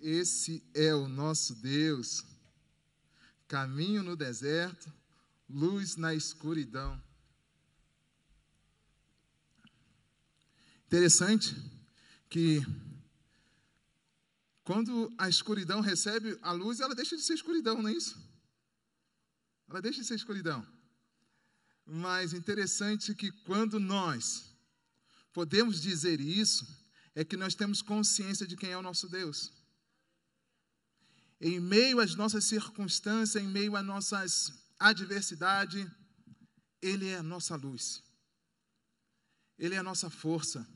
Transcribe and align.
Esse 0.00 0.62
é 0.74 0.94
o 0.94 1.08
nosso 1.08 1.54
Deus. 1.56 2.24
Caminho 3.46 4.02
no 4.02 4.16
deserto, 4.16 4.92
luz 5.48 5.96
na 5.96 6.14
escuridão. 6.14 7.02
Interessante 10.86 11.54
que 12.28 12.64
quando 14.64 15.12
a 15.18 15.28
escuridão 15.28 15.80
recebe 15.80 16.38
a 16.42 16.52
luz, 16.52 16.80
ela 16.80 16.94
deixa 16.94 17.16
de 17.16 17.22
ser 17.22 17.34
escuridão, 17.34 17.82
não 17.82 17.90
é 17.90 17.92
isso? 17.92 18.16
Ela 19.68 19.82
deixa 19.82 20.00
de 20.00 20.06
ser 20.06 20.14
escuridão. 20.14 20.66
Mas 21.84 22.32
interessante 22.32 23.14
que 23.14 23.30
quando 23.32 23.78
nós 23.78 24.54
podemos 25.32 25.80
dizer 25.80 26.20
isso, 26.20 26.66
é 27.14 27.24
que 27.24 27.36
nós 27.36 27.54
temos 27.54 27.82
consciência 27.82 28.46
de 28.46 28.56
quem 28.56 28.70
é 28.70 28.78
o 28.78 28.82
nosso 28.82 29.08
Deus. 29.08 29.59
Em 31.40 31.58
meio 31.58 32.00
às 32.00 32.14
nossas 32.14 32.44
circunstâncias, 32.44 33.42
em 33.42 33.48
meio 33.48 33.74
às 33.74 33.84
nossas 33.84 34.52
adversidades, 34.78 35.86
Ele 36.82 37.08
é 37.08 37.16
a 37.16 37.22
nossa 37.22 37.56
luz. 37.56 38.02
Ele 39.58 39.74
é 39.74 39.78
a 39.78 39.82
nossa 39.82 40.10
força. 40.10 40.66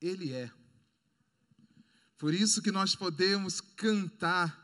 Ele 0.00 0.32
é. 0.32 0.50
Por 2.18 2.34
isso 2.34 2.60
que 2.60 2.70
nós 2.70 2.94
podemos 2.94 3.60
cantar 3.60 4.60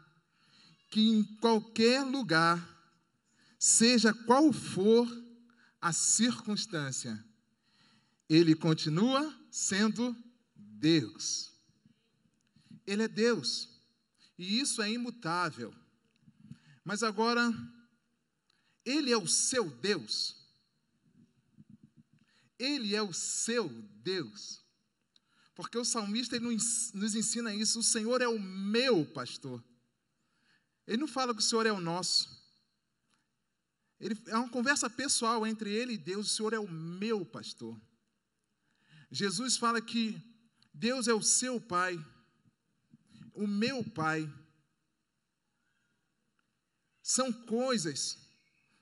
que 0.91 1.01
em 1.01 1.25
qualquer 1.39 2.03
lugar, 2.03 2.59
seja 3.59 4.13
qual 4.13 4.53
for 4.53 5.07
a 5.81 5.93
circunstância, 5.93 7.23
ele 8.29 8.55
continua 8.55 9.35
sendo 9.51 10.17
Deus. 10.55 11.53
Ele 12.87 13.03
é 13.03 13.09
Deus. 13.09 13.76
E 14.39 14.61
isso 14.61 14.83
é 14.83 14.91
imutável. 14.91 15.75
Mas 16.85 17.03
agora, 17.03 17.53
Ele 18.85 19.11
é 19.11 19.17
o 19.17 19.27
seu 19.27 19.71
Deus. 19.71 20.37
Ele 22.59 22.95
é 22.95 23.03
o 23.03 23.13
seu 23.13 23.69
Deus. 23.69 24.65
Porque 25.55 25.79
o 25.79 25.85
salmista 25.85 26.37
ele 26.37 26.47
nos 26.47 27.15
ensina 27.15 27.55
isso: 27.55 27.81
o 27.81 27.83
Senhor 27.83 28.21
é 28.21 28.29
o 28.29 28.39
meu 28.39 29.07
pastor. 29.07 29.65
Ele 30.87 30.99
não 30.99 31.09
fala 31.09 31.35
que 31.35 31.41
o 31.41 31.43
Senhor 31.45 31.67
é 31.67 31.73
o 31.73 31.81
nosso. 31.81 32.37
Ele, 33.99 34.15
é 34.27 34.37
uma 34.37 34.51
conversa 34.51 34.91
pessoal 34.91 35.47
entre 35.47 35.73
ele 35.73 35.95
e 35.95 35.99
Deus: 35.99 36.27
o 36.27 36.37
Senhor 36.37 36.53
é 36.53 36.59
o 36.59 36.71
meu 36.71 37.25
pastor. 37.25 37.81
Jesus 39.11 39.57
fala 39.57 39.81
que 39.81 40.21
Deus 40.75 41.09
é 41.09 41.15
o 41.15 41.23
seu 41.23 41.59
Pai, 41.59 41.99
o 43.37 43.47
meu 43.47 43.85
Pai. 43.85 44.31
São 47.03 47.33
coisas, 47.33 48.19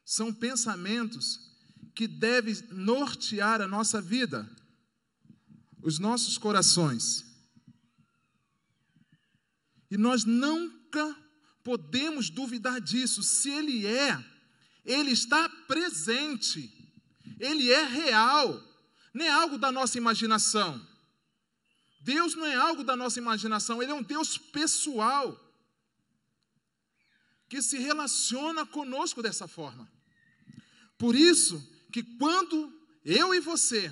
são 0.04 0.32
pensamentos 0.32 1.38
que 1.94 2.08
devem 2.08 2.54
nortear 2.70 3.60
a 3.60 3.68
nossa 3.68 4.00
vida, 4.00 4.48
os 5.82 5.98
nossos 5.98 6.38
corações. 6.38 7.24
E 9.90 9.98
nós 9.98 10.24
nunca 10.24 11.14
podemos 11.62 12.30
duvidar 12.30 12.80
disso. 12.80 13.22
Se 13.22 13.50
Ele 13.50 13.86
é, 13.86 14.24
Ele 14.84 15.10
está 15.10 15.48
presente, 15.68 16.72
Ele 17.38 17.70
é 17.70 17.84
real 17.84 18.74
nem 19.14 19.28
é 19.28 19.30
algo 19.30 19.56
da 19.56 19.70
nossa 19.70 19.96
imaginação. 19.96 20.84
Deus 22.04 22.34
não 22.34 22.44
é 22.44 22.54
algo 22.54 22.84
da 22.84 22.94
nossa 22.94 23.18
imaginação, 23.18 23.82
Ele 23.82 23.90
é 23.90 23.94
um 23.94 24.02
Deus 24.02 24.36
pessoal, 24.36 25.40
que 27.48 27.62
se 27.62 27.78
relaciona 27.78 28.66
conosco 28.66 29.22
dessa 29.22 29.48
forma. 29.48 29.90
Por 30.98 31.14
isso 31.14 31.56
que 31.90 32.02
quando 32.02 32.70
eu 33.04 33.34
e 33.34 33.40
você 33.40 33.82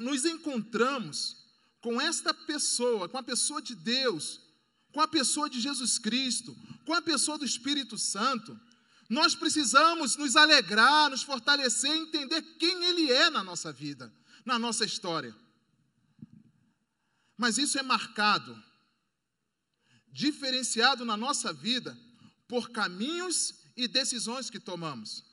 nos 0.00 0.24
encontramos 0.24 1.36
com 1.80 2.00
esta 2.00 2.34
pessoa, 2.34 3.08
com 3.08 3.18
a 3.18 3.22
pessoa 3.22 3.62
de 3.62 3.76
Deus, 3.76 4.40
com 4.92 5.00
a 5.00 5.06
pessoa 5.06 5.48
de 5.48 5.60
Jesus 5.60 6.00
Cristo, 6.00 6.56
com 6.84 6.94
a 6.94 7.02
pessoa 7.02 7.38
do 7.38 7.44
Espírito 7.44 7.96
Santo, 7.96 8.58
nós 9.08 9.36
precisamos 9.36 10.16
nos 10.16 10.34
alegrar, 10.34 11.10
nos 11.10 11.22
fortalecer, 11.22 11.92
entender 11.92 12.42
quem 12.58 12.84
Ele 12.86 13.12
é 13.12 13.30
na 13.30 13.44
nossa 13.44 13.72
vida, 13.72 14.12
na 14.44 14.58
nossa 14.58 14.84
história. 14.84 15.43
Mas 17.36 17.58
isso 17.58 17.78
é 17.78 17.82
marcado, 17.82 18.62
diferenciado 20.12 21.04
na 21.04 21.16
nossa 21.16 21.52
vida 21.52 21.98
por 22.46 22.70
caminhos 22.70 23.54
e 23.76 23.88
decisões 23.88 24.48
que 24.48 24.60
tomamos. 24.60 25.24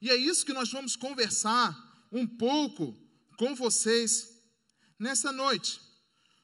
E 0.00 0.10
é 0.10 0.16
isso 0.16 0.44
que 0.44 0.52
nós 0.52 0.70
vamos 0.70 0.96
conversar 0.96 1.76
um 2.10 2.26
pouco 2.26 2.96
com 3.36 3.54
vocês 3.54 4.28
nessa 4.98 5.30
noite, 5.30 5.80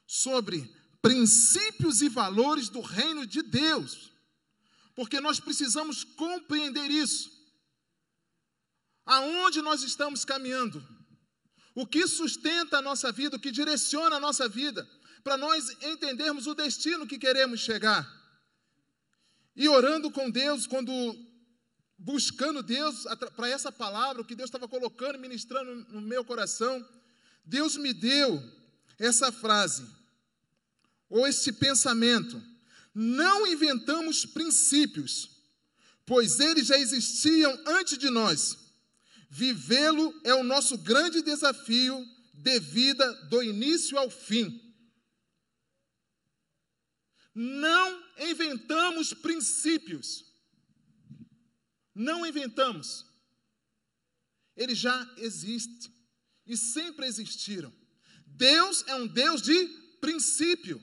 sobre 0.05 0.73
princípios 1.01 2.01
e 2.01 2.09
valores 2.09 2.69
do 2.69 2.81
reino 2.81 3.25
de 3.25 3.41
Deus 3.41 4.11
porque 4.97 5.21
nós 5.21 5.39
precisamos 5.39 6.03
compreender 6.03 6.89
isso. 6.89 7.31
Aonde 9.05 9.61
nós 9.61 9.83
estamos 9.83 10.25
caminhando? 10.25 10.83
O 11.77 11.85
que 11.85 12.07
sustenta 12.07 12.79
a 12.79 12.81
nossa 12.81 13.11
vida, 13.11 13.37
o 13.37 13.39
que 13.39 13.51
direciona 13.51 14.15
a 14.15 14.19
nossa 14.19 14.49
vida, 14.49 14.89
para 15.23 15.37
nós 15.37 15.69
entendermos 15.79 16.47
o 16.47 16.55
destino 16.55 17.05
que 17.05 17.19
queremos 17.19 17.59
chegar. 17.59 18.03
E 19.55 19.69
orando 19.69 20.09
com 20.09 20.27
Deus, 20.27 20.65
quando 20.65 20.91
buscando 21.95 22.63
Deus 22.63 23.03
para 23.35 23.47
essa 23.47 23.71
palavra, 23.71 24.23
o 24.23 24.25
que 24.25 24.33
Deus 24.33 24.47
estava 24.47 24.67
colocando, 24.67 25.19
ministrando 25.19 25.85
no 25.91 26.01
meu 26.01 26.25
coração, 26.25 26.83
Deus 27.45 27.77
me 27.77 27.93
deu 27.93 28.43
essa 28.97 29.31
frase, 29.31 29.85
ou 31.07 31.27
esse 31.27 31.53
pensamento 31.53 32.41
não 32.91 33.45
inventamos 33.45 34.25
princípios, 34.25 35.29
pois 36.07 36.39
eles 36.39 36.65
já 36.65 36.77
existiam 36.79 37.55
antes 37.67 37.99
de 37.99 38.09
nós. 38.09 38.66
Vivê-lo 39.29 40.19
é 40.23 40.33
o 40.33 40.43
nosso 40.43 40.77
grande 40.77 41.21
desafio 41.21 42.05
de 42.33 42.59
vida 42.59 43.11
do 43.25 43.43
início 43.43 43.97
ao 43.97 44.09
fim. 44.09 44.63
Não 47.33 48.03
inventamos 48.17 49.13
princípios. 49.13 50.25
Não 51.93 52.25
inventamos. 52.25 53.05
Eles 54.55 54.77
já 54.77 55.13
existem 55.17 55.93
e 56.45 56.55
sempre 56.55 57.05
existiram. 57.05 57.71
Deus 58.25 58.83
é 58.87 58.95
um 58.95 59.07
Deus 59.07 59.41
de 59.41 59.67
princípio. 59.99 60.81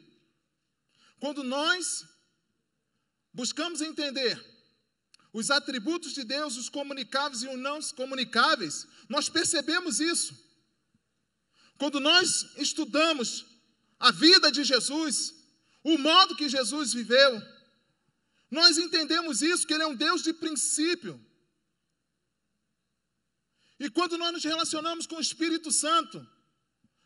Quando 1.19 1.43
nós 1.43 2.05
buscamos 3.33 3.81
entender 3.81 4.54
os 5.35 5.51
atributos 5.51 6.13
de 6.15 6.23
Deus, 6.23 6.57
os 6.57 6.69
comunicáveis 6.69 7.43
e 7.43 7.49
os 7.49 7.59
não 7.59 7.81
comunicáveis, 8.01 8.87
nós 9.09 9.29
percebemos 9.29 9.99
isso. 9.99 10.33
Quando 11.77 11.99
nós 11.99 12.55
estudamos 12.57 13.45
a 13.99 14.13
vida 14.13 14.53
de 14.53 14.63
Jesus, 14.63 15.35
o 15.83 15.99
modo 15.99 16.37
que 16.37 16.49
Jesus 16.49 16.93
viveu, 16.93 17.43
nós 18.49 18.79
entendemos 18.79 19.43
isso, 19.43 19.67
que 19.67 19.75
Ele 19.75 19.83
é 19.83 19.87
um 19.89 19.97
Deus 19.97 20.23
de 20.23 20.33
princípio. 20.33 21.21
E 23.81 23.91
quando 23.91 24.17
nós 24.17 24.33
nos 24.33 24.45
relacionamos 24.45 25.05
com 25.05 25.17
o 25.17 25.21
Espírito 25.21 25.73
Santo, 25.73 26.25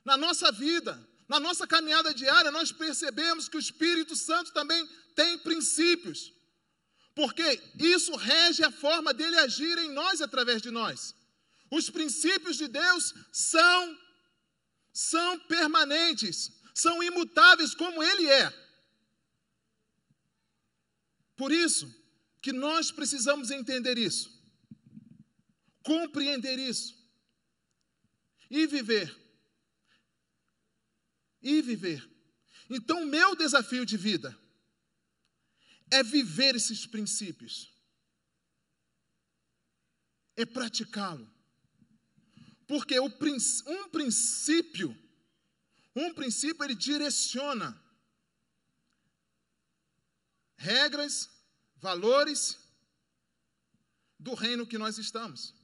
na 0.05 0.19
nossa 0.19 0.53
vida, 0.53 1.03
na 1.27 1.41
nossa 1.41 1.67
caminhada 1.67 2.13
diária, 2.13 2.51
nós 2.51 2.71
percebemos 2.71 3.49
que 3.49 3.57
o 3.57 3.61
Espírito 3.61 4.15
Santo 4.15 4.53
também 4.53 4.87
tem 5.15 5.39
princípios, 5.39 6.35
porque 7.19 7.61
isso 7.81 8.15
rege 8.15 8.63
a 8.63 8.71
forma 8.71 9.13
dele 9.13 9.37
agir 9.41 9.77
em 9.79 9.91
nós 9.91 10.21
através 10.21 10.63
de 10.63 10.71
nós. 10.71 11.17
Os 11.69 11.91
princípios 11.91 12.57
de 12.57 12.69
Deus 12.69 13.13
são 13.33 13.99
são 14.93 15.37
permanentes, 15.41 16.53
são 16.73 17.03
imutáveis 17.03 17.75
como 17.75 18.05
ele 18.05 18.29
é. 18.29 18.47
Por 21.37 21.51
isso 21.51 21.93
que 22.41 22.53
nós 22.53 22.93
precisamos 22.93 23.51
entender 23.51 23.99
isso, 23.99 24.31
compreender 25.83 26.57
isso 26.57 26.97
e 28.49 28.65
viver 28.69 29.09
e 31.43 31.61
viver. 31.63 32.09
Então, 32.71 33.05
meu 33.05 33.35
desafio 33.35 33.85
de 33.85 33.97
vida 33.97 34.39
é 35.91 36.03
viver 36.03 36.55
esses 36.55 36.87
princípios, 36.87 37.73
é 40.37 40.45
praticá-lo. 40.45 41.29
Porque 42.67 43.01
um 43.01 43.11
princípio, 43.11 44.97
um 45.97 46.13
princípio, 46.13 46.65
ele 46.65 46.75
direciona 46.75 47.83
regras, 50.57 51.31
valores 51.77 52.59
do 54.19 54.35
reino 54.35 54.67
que 54.67 54.77
nós 54.77 54.99
estamos. 54.99 55.55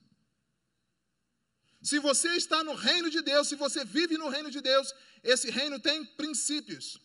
Se 1.83 1.99
você 1.99 2.29
está 2.37 2.65
no 2.65 2.75
reino 2.75 3.11
de 3.11 3.21
Deus, 3.21 3.49
se 3.49 3.57
você 3.57 3.85
vive 3.85 4.17
no 4.17 4.29
reino 4.29 4.51
de 4.51 4.61
Deus, 4.63 4.95
esse 5.23 5.51
reino 5.51 5.79
tem 5.79 6.05
princípios 6.05 6.99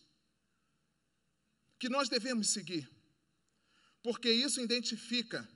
que 1.78 1.88
nós 1.88 2.08
devemos 2.08 2.48
seguir, 2.48 2.88
porque 4.02 4.30
isso 4.30 4.60
identifica 4.60 5.48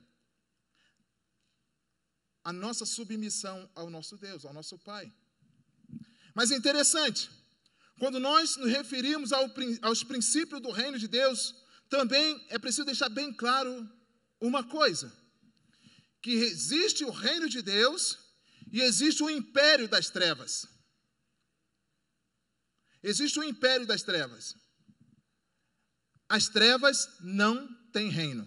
a 2.43 2.53
nossa 2.53 2.85
submissão 2.85 3.69
ao 3.73 3.89
nosso 3.89 4.17
Deus, 4.17 4.45
ao 4.45 4.53
nosso 4.53 4.77
Pai. 4.77 5.11
Mas 6.33 6.51
é 6.51 6.55
interessante, 6.55 7.29
quando 7.97 8.19
nós 8.19 8.55
nos 8.57 8.69
referimos 8.69 9.31
ao, 9.31 9.49
aos 9.81 10.03
princípios 10.03 10.61
do 10.61 10.69
reino 10.69 10.99
de 10.99 11.07
Deus, 11.07 11.55
também 11.89 12.45
é 12.49 12.59
preciso 12.59 12.85
deixar 12.85 13.09
bem 13.09 13.33
claro 13.33 13.89
uma 14.39 14.63
coisa: 14.63 15.11
que 16.21 16.31
existe 16.31 17.03
o 17.03 17.09
reino 17.09 17.49
de 17.49 17.61
Deus 17.61 18.19
e 18.71 18.81
existe 18.81 19.23
o 19.23 19.29
império 19.29 19.87
das 19.87 20.09
trevas. 20.09 20.67
Existe 23.01 23.39
o 23.39 23.43
império 23.43 23.85
das 23.85 24.03
trevas. 24.03 24.55
As 26.27 26.47
trevas 26.47 27.07
não 27.21 27.69
têm 27.95 28.09
reino. 28.09 28.45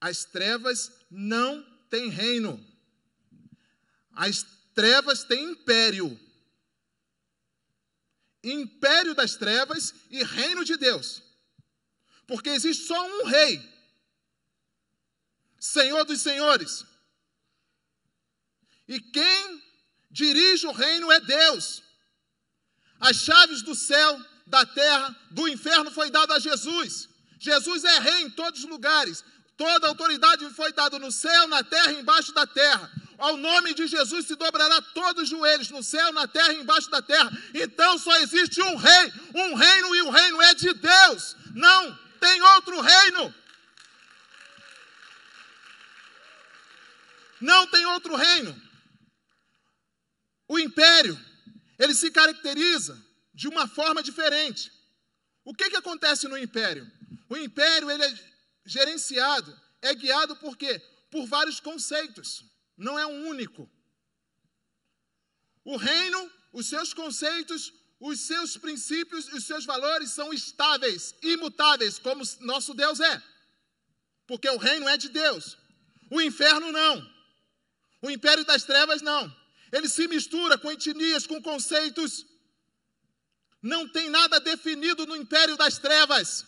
As 0.00 0.24
trevas 0.24 0.90
não 1.08 1.62
têm 1.88 2.08
reino. 2.08 2.52
As 4.10 4.42
trevas 4.74 5.22
têm 5.22 5.52
império. 5.52 6.18
Império 8.42 9.14
das 9.14 9.36
trevas 9.36 9.94
e 10.10 10.24
reino 10.24 10.64
de 10.64 10.76
Deus. 10.76 11.22
Porque 12.26 12.50
existe 12.50 12.86
só 12.86 13.00
um 13.06 13.24
rei, 13.26 13.62
Senhor 15.60 16.04
dos 16.04 16.20
senhores. 16.20 16.84
E 18.88 19.00
quem 19.00 19.62
dirige 20.10 20.66
o 20.66 20.72
reino 20.72 21.10
é 21.12 21.20
Deus. 21.20 21.84
As 22.98 23.16
chaves 23.16 23.62
do 23.62 23.76
céu, 23.76 24.20
da 24.48 24.64
terra, 24.64 25.14
do 25.30 25.46
inferno 25.46 25.90
foi 25.90 26.10
dada 26.10 26.34
a 26.34 26.38
Jesus. 26.38 27.08
Jesus 27.38 27.84
é 27.84 27.98
rei 28.00 28.22
em 28.22 28.30
todos 28.30 28.64
os 28.64 28.70
lugares. 28.70 29.24
Toda 29.56 29.88
autoridade 29.88 30.48
foi 30.50 30.72
dada 30.72 30.98
no 30.98 31.12
céu, 31.12 31.48
na 31.48 31.62
terra 31.62 31.92
e 31.92 32.00
embaixo 32.00 32.32
da 32.32 32.46
terra. 32.46 32.90
Ao 33.18 33.36
nome 33.36 33.74
de 33.74 33.86
Jesus 33.86 34.26
se 34.26 34.36
dobrará 34.36 34.80
todos 34.80 35.24
os 35.24 35.28
joelhos, 35.28 35.70
no 35.70 35.82
céu, 35.82 36.12
na 36.12 36.26
terra 36.26 36.52
e 36.52 36.60
embaixo 36.60 36.90
da 36.90 37.02
terra. 37.02 37.30
Então 37.52 37.98
só 37.98 38.16
existe 38.18 38.62
um 38.62 38.76
rei, 38.76 39.12
um 39.34 39.54
reino, 39.54 39.94
e 39.94 40.02
o 40.02 40.10
reino 40.10 40.40
é 40.42 40.54
de 40.54 40.72
Deus. 40.72 41.36
Não 41.54 41.98
tem 42.20 42.40
outro 42.40 42.80
reino. 42.80 43.34
Não 47.40 47.66
tem 47.66 47.84
outro 47.86 48.16
reino. 48.16 48.62
O 50.48 50.58
império, 50.58 51.18
ele 51.78 51.94
se 51.94 52.10
caracteriza 52.10 53.07
de 53.40 53.46
uma 53.46 53.68
forma 53.68 54.02
diferente. 54.02 54.72
O 55.44 55.54
que, 55.54 55.70
que 55.70 55.76
acontece 55.76 56.26
no 56.26 56.36
império? 56.36 56.84
O 57.28 57.36
império, 57.36 57.88
ele 57.88 58.04
é 58.04 58.12
gerenciado, 58.66 59.50
é 59.80 59.94
guiado 59.94 60.34
por 60.36 60.56
quê? 60.56 60.80
Por 61.08 61.24
vários 61.24 61.60
conceitos, 61.60 62.44
não 62.76 62.98
é 62.98 63.06
um 63.06 63.28
único. 63.28 63.70
O 65.64 65.76
reino, 65.76 66.20
os 66.52 66.66
seus 66.66 66.92
conceitos, 66.92 67.72
os 68.00 68.18
seus 68.22 68.56
princípios 68.56 69.28
e 69.28 69.36
os 69.36 69.44
seus 69.44 69.64
valores 69.64 70.10
são 70.10 70.32
estáveis, 70.32 71.14
imutáveis, 71.22 71.96
como 71.96 72.24
nosso 72.40 72.74
Deus 72.74 72.98
é. 72.98 73.22
Porque 74.26 74.48
o 74.50 74.58
reino 74.58 74.88
é 74.88 74.96
de 74.96 75.10
Deus. 75.10 75.56
O 76.10 76.20
inferno 76.20 76.72
não. 76.72 76.94
O 78.02 78.10
império 78.10 78.44
das 78.44 78.64
trevas 78.64 79.00
não. 79.00 79.22
Ele 79.70 79.88
se 79.88 80.08
mistura 80.08 80.58
com 80.58 80.72
etnias, 80.72 81.24
com 81.24 81.40
conceitos. 81.40 82.26
Não 83.62 83.88
tem 83.88 84.08
nada 84.08 84.38
definido 84.38 85.06
no 85.06 85.16
império 85.16 85.56
das 85.56 85.78
trevas. 85.78 86.44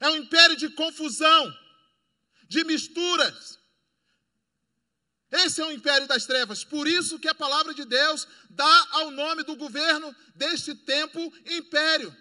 É 0.00 0.08
um 0.08 0.16
império 0.16 0.56
de 0.56 0.68
confusão, 0.70 1.52
de 2.48 2.64
misturas. 2.64 3.58
Esse 5.30 5.60
é 5.60 5.66
o 5.66 5.72
império 5.72 6.06
das 6.06 6.26
trevas. 6.26 6.64
Por 6.64 6.86
isso 6.86 7.18
que 7.18 7.28
a 7.28 7.34
palavra 7.34 7.74
de 7.74 7.84
Deus 7.84 8.26
dá 8.50 8.88
ao 8.92 9.10
nome 9.10 9.42
do 9.42 9.56
governo 9.56 10.14
deste 10.34 10.74
tempo 10.74 11.20
império. 11.44 12.14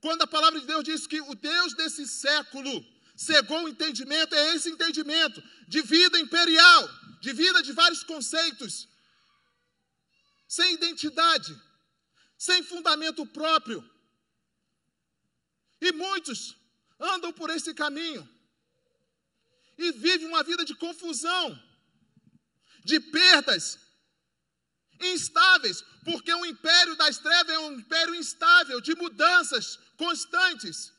Quando 0.00 0.22
a 0.22 0.26
palavra 0.26 0.60
de 0.60 0.66
Deus 0.66 0.84
diz 0.84 1.06
que 1.06 1.20
o 1.20 1.34
Deus 1.34 1.74
desse 1.74 2.06
século 2.06 2.84
cegou 3.16 3.64
o 3.64 3.68
entendimento, 3.68 4.34
é 4.34 4.54
esse 4.54 4.70
entendimento 4.70 5.42
de 5.66 5.82
vida 5.82 6.18
imperial, 6.18 6.88
de 7.20 7.32
vida 7.32 7.62
de 7.62 7.72
vários 7.72 8.02
conceitos, 8.04 8.88
sem 10.46 10.74
identidade, 10.74 11.54
sem 12.36 12.62
fundamento 12.62 13.24
próprio. 13.26 13.88
E 15.80 15.92
muitos 15.92 16.56
andam 16.98 17.32
por 17.32 17.50
esse 17.50 17.74
caminho 17.74 18.28
e 19.78 19.92
vivem 19.92 20.26
uma 20.26 20.42
vida 20.42 20.64
de 20.64 20.74
confusão, 20.74 21.60
de 22.84 22.98
perdas, 22.98 23.78
instáveis, 25.00 25.82
porque 26.04 26.32
o 26.32 26.46
império 26.46 26.96
das 26.96 27.18
trevas 27.18 27.54
é 27.54 27.58
um 27.58 27.72
império 27.72 28.14
instável, 28.14 28.80
de 28.80 28.94
mudanças 28.94 29.78
constantes. 29.96 30.92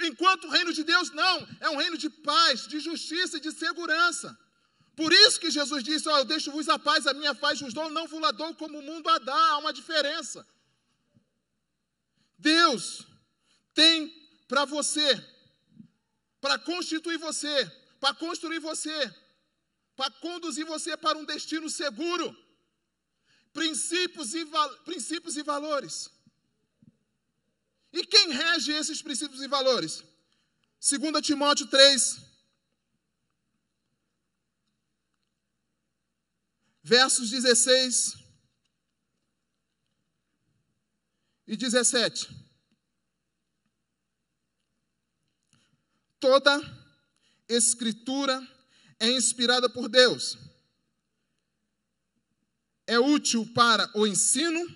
Enquanto 0.00 0.44
o 0.44 0.50
reino 0.50 0.72
de 0.72 0.84
Deus 0.84 1.10
não, 1.10 1.48
é 1.60 1.68
um 1.70 1.76
reino 1.76 1.98
de 1.98 2.08
paz, 2.08 2.68
de 2.68 2.78
justiça 2.78 3.38
e 3.38 3.40
de 3.40 3.50
segurança. 3.50 4.38
Por 4.98 5.12
isso 5.12 5.38
que 5.42 5.48
Jesus 5.48 5.84
disse: 5.84 6.08
oh, 6.08 6.18
Eu 6.18 6.24
deixo-vos 6.24 6.68
a 6.68 6.76
paz, 6.76 7.06
a 7.06 7.14
minha 7.14 7.32
paz 7.32 7.60
vos 7.60 7.72
dou, 7.72 7.88
não 7.88 8.08
vos 8.08 8.20
la 8.20 8.32
dou 8.32 8.52
como 8.60 8.80
o 8.80 8.82
mundo 8.82 9.08
a 9.08 9.18
dá. 9.18 9.42
Há 9.50 9.58
uma 9.58 9.72
diferença. 9.72 10.44
Deus 12.36 13.06
tem 13.72 13.94
para 14.48 14.64
você, 14.64 15.08
para 16.40 16.58
constituir 16.58 17.16
você, 17.16 17.54
para 18.00 18.12
construir 18.12 18.58
você, 18.58 18.98
para 19.94 20.10
conduzir 20.24 20.66
você 20.66 20.96
para 20.96 21.16
um 21.16 21.24
destino 21.24 21.70
seguro. 21.70 22.36
Princípios 23.52 24.34
e, 24.34 24.44
princípios 24.84 25.36
e 25.36 25.44
valores. 25.44 26.10
E 27.92 28.04
quem 28.04 28.30
rege 28.32 28.72
esses 28.72 29.00
princípios 29.00 29.42
e 29.42 29.46
valores? 29.46 30.02
2 30.80 31.24
Timóteo 31.24 31.68
3, 31.68 32.27
versos 36.88 37.28
16 37.28 38.14
e 41.46 41.54
17. 41.54 42.28
Toda 46.18 46.58
escritura 47.46 48.42
é 48.98 49.10
inspirada 49.10 49.68
por 49.68 49.88
Deus. 49.90 50.38
É 52.86 52.98
útil 52.98 53.46
para 53.52 53.90
o 53.94 54.06
ensino, 54.06 54.66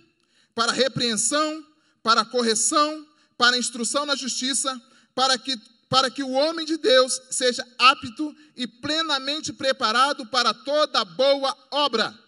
para 0.55 0.71
a 0.71 0.75
repreensão, 0.75 1.67
para 2.03 2.21
a 2.21 2.27
correção, 2.27 3.09
para 3.39 3.57
a 3.57 3.59
instrução 3.59 4.05
na 4.05 4.15
justiça, 4.15 4.71
para 5.15 5.39
que, 5.39 5.57
para 5.93 6.11
que 6.11 6.23
o 6.23 6.31
homem 6.31 6.65
de 6.65 6.79
Deus 6.79 7.21
seja 7.31 7.63
apto 7.79 8.35
e 8.57 8.67
plenamente 8.67 9.53
preparado 9.53 10.27
para 10.29 10.55
toda 10.55 11.05
boa 11.05 11.69
obra. 11.71 12.19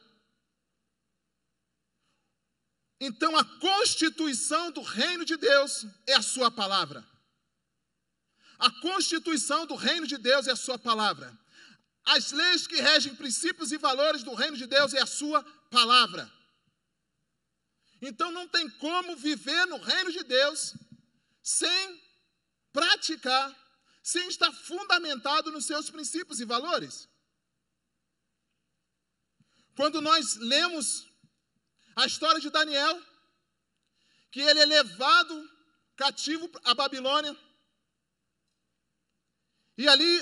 Então, 3.01 3.35
a 3.39 3.43
constituição 3.61 4.71
do 4.71 4.83
reino 4.83 5.25
de 5.25 5.39
Deus 5.39 5.87
é 6.07 6.13
a 6.13 6.21
sua 6.21 6.51
palavra. 6.51 7.03
A 8.59 8.71
constituição 8.83 9.65
do 9.65 9.77
reino 9.77 10.07
de 10.07 10.19
Deus 10.19 10.47
é 10.47 10.51
a 10.51 10.57
sua 10.57 10.79
palavra. 10.79 11.35
As 12.05 12.33
leis 12.33 12.67
que 12.67 12.83
regem 12.83 13.17
princípios 13.17 13.73
e 13.73 13.79
valores 13.79 14.23
do 14.23 14.35
reino 14.35 14.59
de 14.59 14.67
Deus 14.67 14.93
é 14.93 15.01
a 15.01 15.07
sua 15.07 15.43
palavra. 15.71 16.31
Então 18.03 18.31
não 18.31 18.47
tem 18.47 18.69
como 18.69 19.17
viver 19.17 19.65
no 19.69 19.79
reino 19.79 20.13
de 20.13 20.23
Deus 20.23 20.75
sem 21.43 22.04
praticar, 22.75 23.47
sem 24.03 24.29
estar 24.29 24.53
fundamentado 24.53 25.51
nos 25.53 25.65
seus 25.65 25.89
princípios 25.89 26.41
e 26.41 26.45
valores. 26.45 27.09
Quando 29.77 30.03
nós 30.03 30.37
lemos 30.37 31.09
a 31.97 32.05
história 32.05 32.41
de 32.41 32.51
Daniel, 32.51 33.01
que 34.31 34.41
ele 34.41 34.61
é 34.61 34.67
levado 34.67 35.35
cativo 35.97 36.51
à 36.65 36.75
Babilônia, 36.75 37.35
e 39.79 39.89
ali 39.89 40.13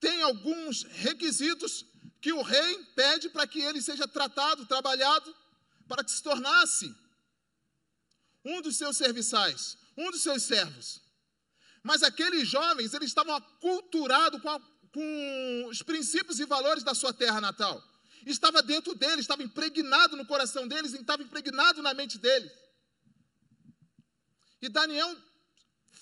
tem 0.00 0.22
alguns 0.22 0.84
requisitos 0.84 1.84
que 2.20 2.32
o 2.32 2.42
rei 2.42 2.84
pede 2.94 3.28
para 3.30 3.46
que 3.46 3.60
ele 3.60 3.82
seja 3.82 4.06
tratado, 4.06 4.66
trabalhado, 4.66 5.36
para 5.88 6.04
que 6.04 6.10
se 6.10 6.22
tornasse 6.22 6.94
um 8.44 8.62
dos 8.62 8.76
seus 8.76 8.96
serviçais, 8.96 9.76
um 9.96 10.10
dos 10.10 10.22
seus 10.22 10.44
servos. 10.44 11.07
Mas 11.88 12.02
aqueles 12.02 12.46
jovens, 12.46 12.92
eles 12.92 13.08
estavam 13.08 13.34
aculturados 13.34 14.42
com, 14.42 14.50
a, 14.50 14.60
com 14.92 15.66
os 15.70 15.82
princípios 15.82 16.38
e 16.38 16.44
valores 16.44 16.82
da 16.82 16.94
sua 16.94 17.14
terra 17.14 17.40
natal. 17.40 17.82
Estava 18.26 18.60
dentro 18.60 18.94
deles, 18.94 19.20
estava 19.20 19.42
impregnado 19.42 20.14
no 20.14 20.26
coração 20.26 20.68
deles, 20.68 20.92
estava 20.92 21.22
impregnado 21.22 21.80
na 21.80 21.94
mente 21.94 22.18
deles. 22.18 22.52
E 24.60 24.68
Daniel 24.68 25.16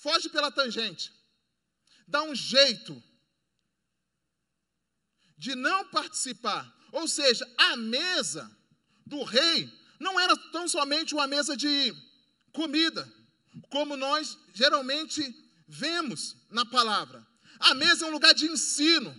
foge 0.03 0.29
pela 0.29 0.51
tangente, 0.51 1.13
dá 2.09 2.21
um 2.25 2.35
jeito 2.35 3.01
de 5.39 5.55
não 5.55 5.89
participar. 5.91 6.65
Ou 6.91 7.07
seja, 7.07 7.49
a 7.57 7.77
mesa 7.77 8.51
do 9.07 9.23
rei 9.23 9.73
não 10.01 10.19
era 10.19 10.37
tão 10.51 10.67
somente 10.67 11.15
uma 11.15 11.29
mesa 11.29 11.57
de 11.57 11.95
comida, 12.53 13.09
como 13.71 13.97
nós 13.97 14.37
geralmente 14.53 15.46
vemos 15.67 16.37
na 16.51 16.65
palavra. 16.65 17.27
A 17.59 17.75
mesa 17.75 18.05
é 18.05 18.09
um 18.09 18.13
lugar 18.13 18.35
de 18.35 18.47
ensino. 18.47 19.15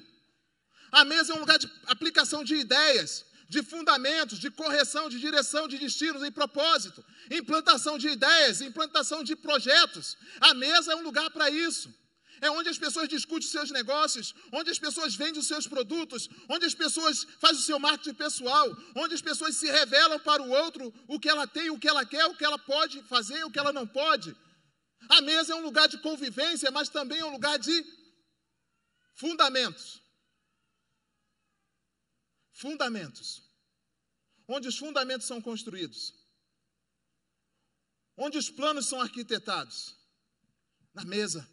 A 0.92 1.04
mesa 1.04 1.34
é 1.34 1.36
um 1.36 1.40
lugar 1.40 1.58
de 1.58 1.70
aplicação 1.88 2.44
de 2.44 2.56
ideias, 2.56 3.26
de 3.50 3.62
fundamentos, 3.64 4.40
de 4.40 4.50
correção, 4.50 5.10
de 5.10 5.20
direção, 5.20 5.68
de 5.68 5.78
destinos 5.78 6.24
e 6.24 6.32
propósito, 6.32 7.04
implantação 7.32 7.98
de 7.98 8.10
ideias, 8.10 8.62
implantação 8.62 9.24
de 9.24 9.36
projetos. 9.36 10.18
A 10.40 10.54
mesa 10.54 10.94
é 10.94 10.96
um 10.96 11.04
lugar 11.04 11.30
para 11.32 11.50
isso. 11.50 11.94
É 12.40 12.52
onde 12.52 12.70
as 12.70 12.78
pessoas 12.78 13.10
discutem 13.10 13.50
seus 13.50 13.72
negócios, 13.72 14.36
onde 14.52 14.70
as 14.70 14.78
pessoas 14.78 15.16
vendem 15.16 15.40
os 15.40 15.48
seus 15.48 15.66
produtos, 15.66 16.30
onde 16.48 16.66
as 16.66 16.76
pessoas 16.76 17.26
fazem 17.40 17.58
o 17.58 17.64
seu 17.64 17.80
marketing 17.80 18.14
pessoal, 18.14 18.78
onde 18.96 19.16
as 19.16 19.22
pessoas 19.22 19.56
se 19.56 19.68
revelam 19.72 20.20
para 20.20 20.44
o 20.44 20.50
outro 20.50 20.94
o 21.08 21.20
que 21.20 21.30
ela 21.30 21.48
tem, 21.48 21.72
o 21.72 21.80
que 21.80 21.88
ela 21.88 22.06
quer, 22.06 22.26
o 22.26 22.36
que 22.36 22.46
ela 22.46 22.60
pode 22.60 23.02
fazer, 23.04 23.44
o 23.44 23.50
que 23.50 23.58
ela 23.58 23.74
não 23.74 23.88
pode. 23.88 24.36
A 25.10 25.22
mesa 25.22 25.54
é 25.54 25.56
um 25.56 25.62
lugar 25.62 25.88
de 25.88 26.00
convivência, 26.00 26.72
mas 26.72 26.90
também 26.90 27.20
é 27.20 27.26
um 27.26 27.32
lugar 27.32 27.58
de 27.58 27.86
fundamentos. 29.16 30.02
Fundamentos. 32.52 33.44
Onde 34.48 34.68
os 34.68 34.78
fundamentos 34.78 35.28
são 35.28 35.42
construídos. 35.42 36.14
Onde 38.16 38.38
os 38.38 38.50
planos 38.50 38.88
são 38.88 39.00
arquitetados. 39.00 39.96
Na 40.94 41.06
mesa 41.06 41.48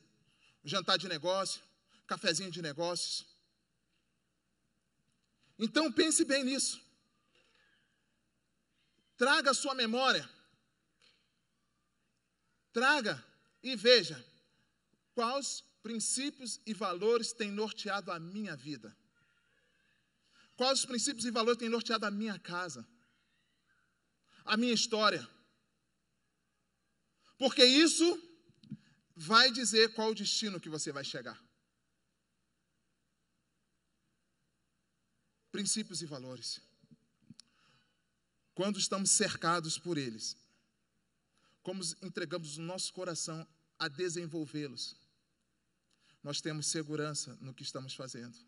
jantar 0.64 0.96
de 0.96 1.08
negócio, 1.08 1.62
cafezinho 2.06 2.50
de 2.50 2.62
negócios. 2.62 3.26
Então 5.58 5.92
pense 5.92 6.24
bem 6.24 6.42
nisso. 6.42 6.82
Traga 9.16 9.50
a 9.50 9.54
sua 9.54 9.74
memória. 9.74 10.28
Traga 12.72 13.22
e 13.64 13.74
veja 13.74 14.22
quais 15.14 15.64
princípios 15.82 16.60
e 16.66 16.74
valores 16.74 17.32
têm 17.32 17.50
norteado 17.50 18.12
a 18.12 18.20
minha 18.20 18.54
vida. 18.54 18.94
Quais 20.54 20.84
princípios 20.84 21.24
e 21.24 21.30
valores 21.30 21.58
têm 21.58 21.70
norteado 21.70 22.04
a 22.04 22.10
minha 22.10 22.38
casa, 22.38 22.86
a 24.44 24.56
minha 24.56 24.74
história. 24.74 25.26
Porque 27.38 27.64
isso 27.64 28.06
vai 29.16 29.50
dizer 29.50 29.94
qual 29.94 30.10
o 30.10 30.14
destino 30.14 30.60
que 30.60 30.68
você 30.68 30.92
vai 30.92 31.04
chegar. 31.04 31.42
Princípios 35.50 36.02
e 36.02 36.06
valores. 36.06 36.60
Quando 38.54 38.78
estamos 38.78 39.10
cercados 39.10 39.78
por 39.78 39.96
eles, 39.96 40.36
como 41.64 41.82
entregamos 42.02 42.58
o 42.58 42.62
nosso 42.62 42.92
coração 42.92 43.44
a 43.78 43.88
desenvolvê-los, 43.88 44.94
nós 46.22 46.40
temos 46.40 46.66
segurança 46.66 47.36
no 47.40 47.54
que 47.54 47.62
estamos 47.62 47.94
fazendo. 47.94 48.38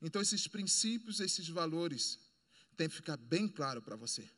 Então, 0.00 0.20
esses 0.20 0.46
princípios, 0.46 1.20
esses 1.20 1.48
valores, 1.48 2.20
tem 2.76 2.88
que 2.88 2.94
ficar 2.94 3.16
bem 3.16 3.48
claro 3.48 3.80
para 3.80 3.96
você. 3.96 4.30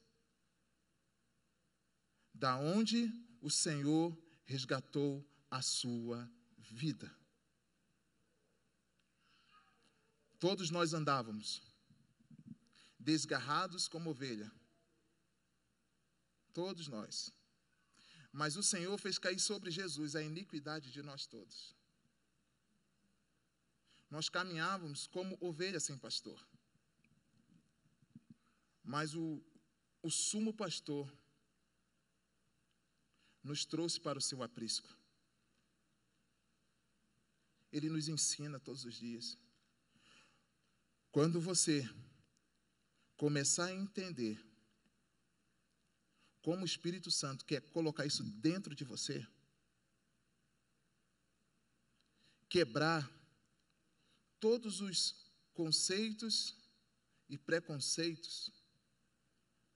Da 2.32 2.56
onde 2.56 3.12
o 3.40 3.50
Senhor 3.50 4.16
resgatou 4.44 5.28
a 5.50 5.60
sua 5.60 6.30
vida. 6.58 7.12
Todos 10.38 10.70
nós 10.70 10.94
andávamos 10.94 11.60
desgarrados 13.00 13.88
como 13.88 14.10
ovelha. 14.10 14.52
Todos 16.52 16.86
nós. 16.86 17.35
Mas 18.40 18.54
o 18.54 18.62
Senhor 18.62 18.98
fez 18.98 19.16
cair 19.18 19.40
sobre 19.40 19.70
Jesus 19.70 20.14
a 20.14 20.22
iniquidade 20.22 20.92
de 20.92 21.02
nós 21.02 21.24
todos. 21.26 21.74
Nós 24.10 24.28
caminhávamos 24.28 25.06
como 25.06 25.38
ovelha 25.40 25.80
sem 25.80 25.96
pastor. 25.96 26.38
Mas 28.84 29.14
o, 29.14 29.42
o 30.02 30.10
sumo 30.10 30.52
pastor 30.52 31.10
nos 33.42 33.64
trouxe 33.64 33.98
para 33.98 34.18
o 34.18 34.26
seu 34.28 34.42
aprisco. 34.42 34.94
Ele 37.72 37.88
nos 37.88 38.06
ensina 38.06 38.60
todos 38.60 38.84
os 38.84 38.96
dias. 38.96 39.38
Quando 41.10 41.40
você 41.40 41.88
começar 43.16 43.68
a 43.68 43.74
entender 43.74 44.38
como 46.46 46.62
o 46.62 46.64
Espírito 46.64 47.10
Santo 47.10 47.44
quer 47.44 47.60
colocar 47.72 48.06
isso 48.06 48.22
dentro 48.22 48.72
de 48.72 48.84
você, 48.84 49.26
quebrar 52.48 53.10
todos 54.38 54.80
os 54.80 55.28
conceitos 55.52 56.56
e 57.28 57.36
preconceitos 57.36 58.52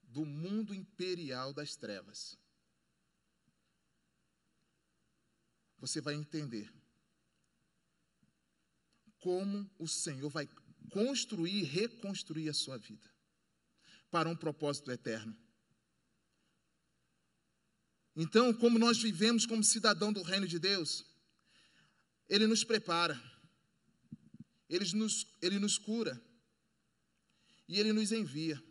do 0.01 0.23
mundo 0.25 0.73
imperial 0.73 1.53
das 1.53 1.75
trevas. 1.75 2.37
Você 5.77 5.99
vai 5.99 6.13
entender 6.13 6.73
como 9.19 9.69
o 9.77 9.89
Senhor 9.89 10.29
vai 10.29 10.47
construir 10.89 11.51
e 11.51 11.63
reconstruir 11.63 12.47
a 12.47 12.53
sua 12.53 12.77
vida 12.77 13.13
para 14.09 14.29
um 14.29 14.37
propósito 14.37 14.89
eterno. 14.89 15.50
Então, 18.15 18.53
como 18.53 18.77
nós 18.77 19.01
vivemos 19.01 19.45
como 19.45 19.63
cidadão 19.63 20.11
do 20.11 20.21
reino 20.21 20.47
de 20.47 20.59
Deus, 20.59 21.05
Ele 22.27 22.45
nos 22.45 22.63
prepara, 22.63 23.19
Ele 24.69 24.85
nos, 24.93 25.27
Ele 25.41 25.59
nos 25.59 25.77
cura 25.77 26.21
e 27.67 27.79
Ele 27.79 27.93
nos 27.93 28.11
envia 28.11 28.61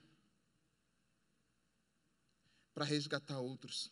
para 2.74 2.84
resgatar 2.84 3.38
outros, 3.38 3.90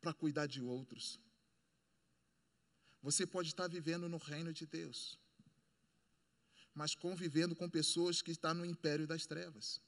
para 0.00 0.12
cuidar 0.12 0.46
de 0.46 0.60
outros. 0.60 1.18
Você 3.02 3.26
pode 3.26 3.48
estar 3.48 3.68
vivendo 3.68 4.08
no 4.08 4.18
reino 4.18 4.52
de 4.52 4.66
Deus, 4.66 5.18
mas 6.74 6.94
convivendo 6.94 7.56
com 7.56 7.68
pessoas 7.68 8.20
que 8.20 8.30
estão 8.30 8.54
no 8.54 8.66
império 8.66 9.06
das 9.06 9.26
trevas. 9.26 9.80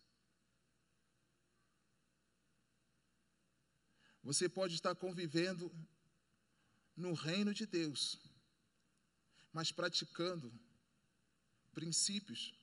Você 4.23 4.49
pode 4.49 4.75
estar 4.75 4.95
convivendo 4.95 5.73
no 6.97 7.15
reino 7.15 7.55
de 7.55 7.67
Deus, 7.67 8.19
mas 9.53 9.73
praticando 9.73 10.53
princípios 11.73 12.55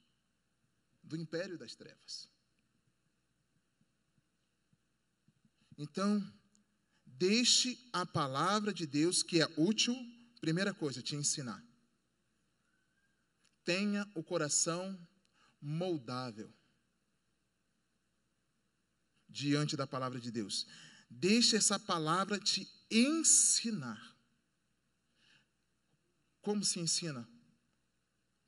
do 1.02 1.16
império 1.16 1.58
das 1.58 1.76
trevas. 1.76 2.30
Então, 5.78 6.22
deixe 7.06 7.78
a 7.94 8.06
palavra 8.06 8.74
de 8.74 8.86
Deus, 8.86 9.24
que 9.24 9.42
é 9.42 9.46
útil, 9.58 9.96
primeira 10.42 10.74
coisa, 10.74 11.02
te 11.02 11.16
ensinar. 11.16 11.64
Tenha 13.64 14.10
o 14.16 14.24
coração 14.24 14.98
moldável 15.62 16.52
diante 19.28 19.76
da 19.76 19.86
palavra 19.86 20.20
de 20.20 20.32
Deus. 20.32 20.66
Deixe 21.10 21.56
essa 21.56 21.80
palavra 21.80 22.40
te 22.40 22.68
ensinar. 22.90 24.16
Como 26.42 26.64
se 26.64 26.80
ensina? 26.80 27.28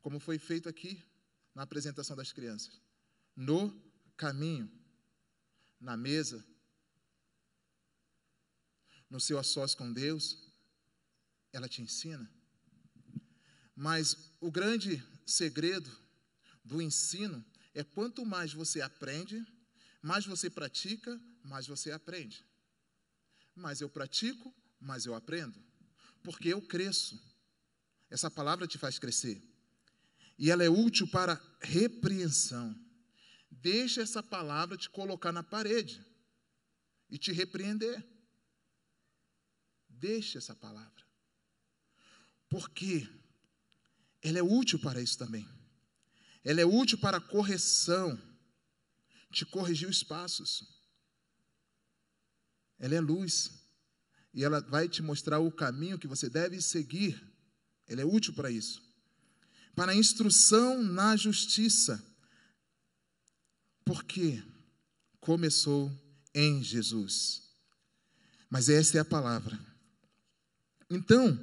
Como 0.02 0.20
foi 0.20 0.40
feito 0.40 0.70
aqui 0.70 1.04
na 1.54 1.64
apresentação 1.64 2.16
das 2.16 2.32
crianças. 2.32 2.82
No 3.36 3.72
caminho, 4.16 4.72
na 5.80 5.98
mesa, 5.98 6.46
no 9.10 9.20
seu 9.20 9.42
sós 9.44 9.74
com 9.74 9.92
Deus, 9.92 10.38
ela 11.52 11.68
te 11.68 11.82
ensina. 11.82 12.30
Mas 13.76 14.32
o 14.40 14.52
grande 14.52 15.04
segredo 15.26 15.90
do 16.64 16.82
ensino 16.82 17.44
é 17.74 17.84
quanto 17.84 18.26
mais 18.26 18.54
você 18.54 18.82
aprende, 18.82 19.46
mais 20.02 20.26
você 20.26 20.50
pratica, 20.50 21.20
mais 21.44 21.66
você 21.68 21.92
aprende. 21.92 22.46
Mais 23.60 23.82
eu 23.82 23.90
pratico, 23.90 24.54
mais 24.80 25.06
eu 25.06 25.14
aprendo. 25.14 25.62
Porque 26.24 26.50
eu 26.50 26.62
cresço. 26.62 27.22
Essa 28.10 28.32
palavra 28.32 28.66
te 28.66 28.78
faz 28.78 28.98
crescer. 28.98 29.42
E 30.38 30.50
ela 30.50 30.64
é 30.64 30.70
útil 30.70 31.08
para 31.08 31.40
repreensão. 31.62 32.76
Deixa 33.52 34.02
essa 34.02 34.24
palavra 34.24 34.78
te 34.78 34.90
colocar 34.90 35.32
na 35.32 35.44
parede 35.44 36.04
e 37.10 37.18
te 37.18 37.32
repreender. 37.32 38.04
Deixa 39.90 40.38
essa 40.38 40.56
palavra. 40.56 41.06
Porque 42.48 43.08
ela 44.22 44.40
é 44.40 44.44
útil 44.44 44.80
para 44.80 45.02
isso 45.02 45.18
também. 45.18 45.48
Ela 46.44 46.62
é 46.62 46.66
útil 46.66 46.98
para 46.98 47.20
correção, 47.20 48.18
te 49.32 49.46
corrigir 49.46 49.90
os 49.90 50.04
passos. 50.04 50.79
Ela 52.80 52.96
é 52.96 53.00
luz. 53.00 53.52
E 54.34 54.44
ela 54.44 54.62
vai 54.62 54.88
te 54.88 55.02
mostrar 55.02 55.40
o 55.40 55.52
caminho 55.52 56.00
que 56.00 56.08
você 56.08 56.30
deve 56.30 56.62
seguir. 56.62 57.22
Ela 57.88 58.02
é 58.02 58.06
útil 58.06 58.34
para 58.34 58.50
isso. 58.50 58.82
Para 59.76 59.92
a 59.92 59.96
instrução 59.96 60.82
na 60.84 61.16
justiça. 61.16 62.04
Porque 63.84 64.42
começou 65.20 65.92
em 66.34 66.64
Jesus. 66.64 67.44
Mas 68.50 68.70
essa 68.70 68.98
é 68.98 69.02
a 69.02 69.06
palavra. 69.06 69.60
Então, 70.90 71.38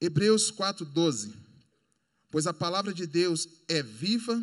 Hebreus 0.00 0.50
4,12. 0.50 1.42
Pois 2.30 2.46
a 2.46 2.54
palavra 2.54 2.94
de 2.94 3.06
Deus 3.06 3.46
é 3.68 3.82
viva 3.82 4.42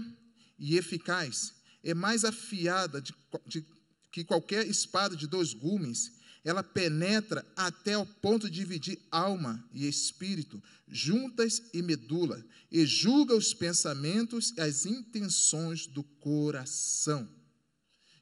e 0.59 0.77
eficaz, 0.77 1.55
é 1.83 1.93
mais 1.93 2.23
afiada 2.23 3.01
de, 3.01 3.15
de, 3.47 3.65
que 4.11 4.23
qualquer 4.23 4.67
espada 4.67 5.15
de 5.15 5.27
dois 5.27 5.53
gumes, 5.53 6.13
ela 6.43 6.63
penetra 6.63 7.45
até 7.55 7.97
o 7.97 8.05
ponto 8.05 8.49
de 8.49 8.55
dividir 8.55 8.99
alma 9.11 9.63
e 9.73 9.87
espírito, 9.87 10.61
juntas 10.87 11.61
e 11.73 11.81
medula, 11.81 12.43
e 12.71 12.85
julga 12.85 13.35
os 13.35 13.53
pensamentos 13.53 14.53
e 14.57 14.61
as 14.61 14.85
intenções 14.85 15.85
do 15.85 16.03
coração. 16.03 17.29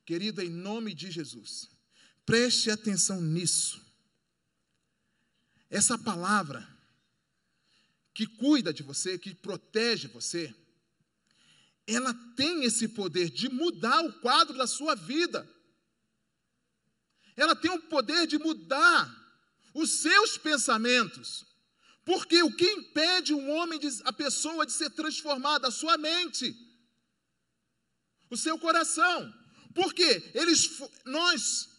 Querido, 0.06 0.42
em 0.42 0.50
nome 0.50 0.94
de 0.94 1.12
Jesus, 1.12 1.70
preste 2.26 2.72
atenção 2.72 3.22
nisso. 3.22 3.86
Essa 5.70 5.98
palavra 5.98 6.68
que 8.14 8.26
cuida 8.26 8.74
de 8.74 8.84
você, 8.84 9.18
que 9.18 9.36
protege 9.36 10.08
você, 10.08 10.54
ela 11.86 12.14
tem 12.36 12.64
esse 12.64 12.88
poder 12.88 13.30
de 13.30 13.48
mudar 13.48 14.04
o 14.04 14.14
quadro 14.22 14.58
da 14.58 14.66
sua 14.66 14.96
vida. 14.96 15.48
Ela 17.38 17.56
tem 17.56 17.72
o 17.72 17.84
poder 17.84 18.28
de 18.28 18.38
mudar 18.38 19.10
os 19.74 20.02
seus 20.02 20.38
pensamentos. 20.38 21.46
Porque 22.04 22.42
o 22.42 22.52
que 22.52 22.66
impede 22.66 23.34
um 23.34 23.52
homem, 23.52 23.80
de, 23.80 23.88
a 24.04 24.12
pessoa 24.12 24.66
de 24.66 24.72
ser 24.72 24.90
transformada? 24.90 25.68
A 25.68 25.72
sua 25.72 25.98
mente, 25.98 26.56
o 28.30 28.36
seu 28.36 28.58
coração. 28.58 29.34
Porque 29.76 30.32
eles, 30.34 30.82
nós, 31.06 31.70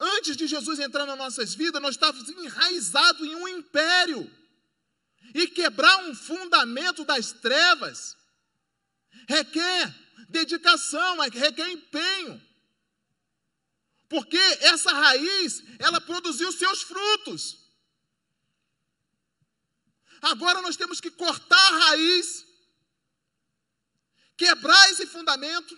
antes 0.00 0.36
de 0.36 0.46
Jesus 0.46 0.80
entrar 0.80 1.06
nas 1.06 1.16
nossas 1.16 1.54
vidas, 1.54 1.80
nós 1.80 1.94
estávamos 1.94 2.28
enraizados 2.28 3.26
em 3.26 3.34
um 3.36 3.46
império. 3.46 4.30
E 5.34 5.46
quebrar 5.46 6.04
um 6.04 6.14
fundamento 6.14 7.04
das 7.04 7.32
trevas 7.32 8.16
requer 9.28 9.94
dedicação, 10.28 11.18
requer 11.20 11.70
empenho. 11.70 12.42
Porque 14.14 14.38
essa 14.60 14.92
raiz, 14.92 15.60
ela 15.80 16.00
produziu 16.00 16.52
seus 16.52 16.82
frutos. 16.82 17.42
Agora 20.22 20.62
nós 20.62 20.76
temos 20.76 21.00
que 21.00 21.10
cortar 21.10 21.66
a 21.72 21.78
raiz, 21.86 22.46
quebrar 24.36 24.88
esse 24.92 25.04
fundamento 25.04 25.76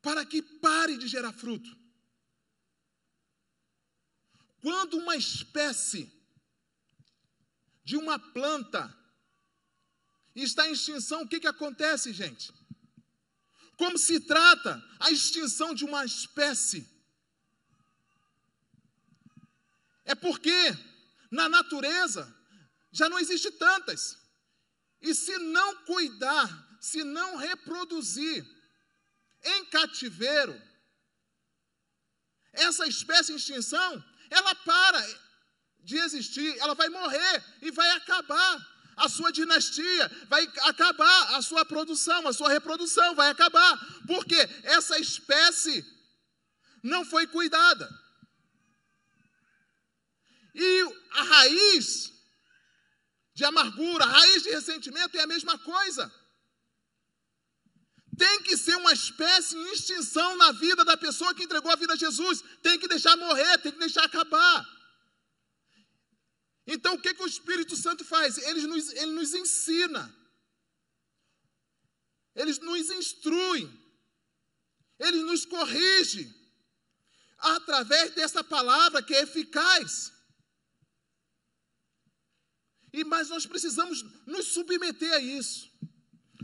para 0.00 0.26
que 0.26 0.42
pare 0.42 0.98
de 0.98 1.06
gerar 1.06 1.32
fruto. 1.32 1.70
Quando 4.60 4.94
uma 4.98 5.14
espécie 5.14 6.12
de 7.84 7.96
uma 7.96 8.18
planta 8.18 8.92
está 10.34 10.68
em 10.68 10.72
extinção, 10.72 11.22
o 11.22 11.28
que, 11.28 11.38
que 11.38 11.46
acontece, 11.46 12.12
gente? 12.12 12.52
Como 13.82 13.98
se 13.98 14.20
trata 14.20 14.80
a 15.00 15.10
extinção 15.10 15.74
de 15.74 15.84
uma 15.84 16.04
espécie? 16.04 16.88
É 20.04 20.14
porque 20.14 20.56
na 21.32 21.48
natureza 21.48 22.32
já 22.92 23.08
não 23.08 23.18
existe 23.18 23.50
tantas. 23.50 24.16
E 25.00 25.12
se 25.12 25.36
não 25.38 25.84
cuidar, 25.84 26.48
se 26.80 27.02
não 27.02 27.34
reproduzir, 27.34 28.46
em 29.42 29.64
cativeiro, 29.64 30.54
essa 32.52 32.86
espécie 32.86 33.32
em 33.32 33.36
extinção, 33.36 34.04
ela 34.30 34.54
para 34.54 35.04
de 35.80 35.96
existir, 35.96 36.56
ela 36.60 36.76
vai 36.76 36.88
morrer 36.88 37.44
e 37.60 37.72
vai 37.72 37.90
acabar 37.96 38.71
a 38.96 39.08
sua 39.08 39.32
dinastia, 39.32 40.10
vai 40.28 40.42
acabar 40.62 41.36
a 41.36 41.42
sua 41.42 41.64
produção, 41.64 42.26
a 42.26 42.32
sua 42.32 42.48
reprodução 42.48 43.14
vai 43.14 43.30
acabar, 43.30 43.78
porque 44.06 44.36
essa 44.62 44.98
espécie 44.98 45.84
não 46.82 47.04
foi 47.04 47.26
cuidada. 47.26 47.88
E 50.54 50.82
a 51.12 51.22
raiz 51.22 52.12
de 53.34 53.44
amargura, 53.44 54.04
a 54.04 54.08
raiz 54.08 54.42
de 54.42 54.50
ressentimento 54.50 55.16
é 55.16 55.22
a 55.22 55.26
mesma 55.26 55.58
coisa. 55.58 56.12
Tem 58.18 58.42
que 58.42 58.56
ser 58.58 58.76
uma 58.76 58.92
espécie 58.92 59.56
em 59.56 59.72
extinção 59.72 60.36
na 60.36 60.52
vida 60.52 60.84
da 60.84 60.96
pessoa 60.96 61.34
que 61.34 61.44
entregou 61.44 61.72
a 61.72 61.76
vida 61.76 61.94
a 61.94 61.96
Jesus. 61.96 62.42
Tem 62.62 62.78
que 62.78 62.86
deixar 62.86 63.16
morrer, 63.16 63.58
tem 63.58 63.72
que 63.72 63.78
deixar 63.78 64.04
acabar. 64.04 64.66
Então, 66.66 66.94
o 66.94 67.00
que, 67.00 67.14
que 67.14 67.22
o 67.22 67.26
Espírito 67.26 67.76
Santo 67.76 68.04
faz? 68.04 68.38
Ele 68.38 68.66
nos, 68.66 68.90
ele 68.92 69.12
nos 69.12 69.34
ensina, 69.34 70.14
ele 72.34 72.52
nos 72.60 72.90
instrui, 72.90 73.68
ele 74.98 75.22
nos 75.22 75.44
corrige, 75.44 76.32
através 77.38 78.14
dessa 78.14 78.44
palavra 78.44 79.02
que 79.02 79.14
é 79.14 79.22
eficaz. 79.22 80.12
E 82.92 83.04
mas 83.04 83.28
nós 83.28 83.46
precisamos 83.46 84.02
nos 84.26 84.48
submeter 84.48 85.12
a 85.12 85.18
isso 85.18 85.72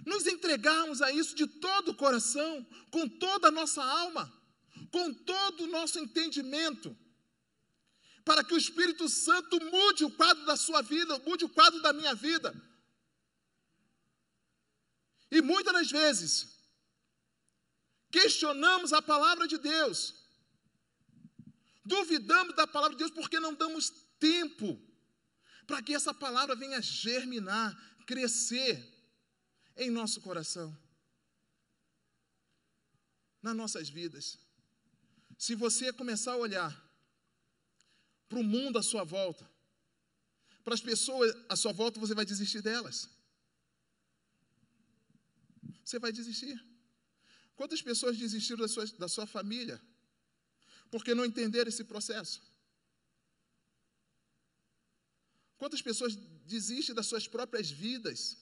nos 0.08 0.26
entregarmos 0.26 1.02
a 1.02 1.12
isso 1.12 1.34
de 1.34 1.46
todo 1.46 1.90
o 1.90 1.94
coração, 1.94 2.66
com 2.90 3.06
toda 3.06 3.48
a 3.48 3.50
nossa 3.52 3.84
alma, 3.84 4.32
com 4.90 5.12
todo 5.12 5.64
o 5.64 5.66
nosso 5.66 5.98
entendimento, 5.98 6.96
para 8.28 8.44
que 8.44 8.52
o 8.52 8.58
Espírito 8.58 9.08
Santo 9.08 9.58
mude 9.58 10.04
o 10.04 10.10
quadro 10.10 10.44
da 10.44 10.54
sua 10.54 10.82
vida, 10.82 11.18
mude 11.20 11.46
o 11.46 11.48
quadro 11.48 11.80
da 11.80 11.94
minha 11.94 12.14
vida. 12.14 12.54
E 15.30 15.40
muitas 15.40 15.72
das 15.72 15.90
vezes, 15.90 16.34
questionamos 18.10 18.92
a 18.92 19.00
palavra 19.00 19.48
de 19.48 19.56
Deus, 19.56 20.14
duvidamos 21.82 22.54
da 22.54 22.66
palavra 22.66 22.94
de 22.94 23.02
Deus 23.02 23.12
porque 23.12 23.40
não 23.40 23.54
damos 23.54 23.88
tempo 24.20 24.78
para 25.66 25.82
que 25.82 25.94
essa 25.94 26.12
palavra 26.12 26.54
venha 26.54 26.82
germinar, 26.82 27.74
crescer 28.06 28.76
em 29.74 29.90
nosso 29.90 30.20
coração, 30.20 30.76
nas 33.40 33.56
nossas 33.56 33.88
vidas. 33.88 34.38
Se 35.38 35.54
você 35.54 35.90
começar 35.94 36.32
a 36.32 36.36
olhar 36.36 36.87
para 38.28 38.38
o 38.38 38.44
mundo 38.44 38.78
à 38.78 38.82
sua 38.82 39.04
volta, 39.04 39.48
para 40.64 40.74
as 40.74 40.80
pessoas 40.80 41.34
à 41.48 41.56
sua 41.56 41.72
volta, 41.72 41.98
você 41.98 42.14
vai 42.14 42.24
desistir 42.24 42.60
delas. 42.60 43.08
Você 45.84 45.98
vai 45.98 46.12
desistir. 46.12 46.62
Quantas 47.56 47.80
pessoas 47.80 48.16
desistiram 48.16 48.60
da 48.60 48.68
sua, 48.68 48.86
da 48.86 49.08
sua 49.08 49.26
família 49.26 49.80
porque 50.90 51.14
não 51.14 51.24
entenderam 51.24 51.68
esse 51.68 51.84
processo? 51.84 52.42
Quantas 55.56 55.82
pessoas 55.82 56.14
desistem 56.46 56.94
das 56.94 57.06
suas 57.06 57.26
próprias 57.26 57.70
vidas 57.70 58.36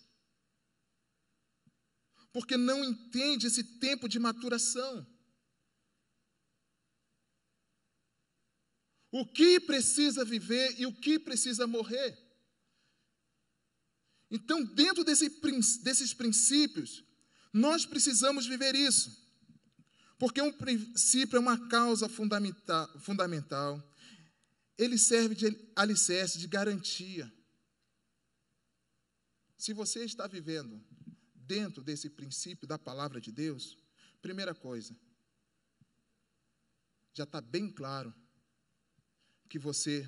porque 2.36 2.56
não 2.56 2.84
entende 2.84 3.46
esse 3.46 3.64
tempo 3.64 4.06
de 4.06 4.18
maturação. 4.18 5.06
O 9.18 9.24
que 9.24 9.58
precisa 9.58 10.26
viver 10.26 10.78
e 10.78 10.84
o 10.84 10.92
que 10.92 11.18
precisa 11.18 11.66
morrer. 11.66 12.18
Então, 14.30 14.62
dentro 14.62 15.02
desse, 15.02 15.30
desses 15.82 16.12
princípios, 16.12 17.02
nós 17.50 17.86
precisamos 17.86 18.46
viver 18.46 18.74
isso. 18.74 19.10
Porque 20.18 20.42
um 20.42 20.52
princípio 20.52 21.38
é 21.38 21.40
uma 21.40 21.66
causa 21.66 22.10
fundamental, 22.10 23.00
fundamental. 23.00 23.82
Ele 24.76 24.98
serve 24.98 25.34
de 25.34 25.46
alicerce, 25.74 26.38
de 26.38 26.46
garantia. 26.46 27.32
Se 29.56 29.72
você 29.72 30.04
está 30.04 30.26
vivendo 30.26 30.78
dentro 31.34 31.82
desse 31.82 32.10
princípio 32.10 32.68
da 32.68 32.78
palavra 32.78 33.18
de 33.18 33.32
Deus, 33.32 33.78
primeira 34.20 34.54
coisa, 34.54 34.94
já 37.14 37.24
está 37.24 37.40
bem 37.40 37.72
claro 37.72 38.12
que 39.56 39.58
você 39.58 40.06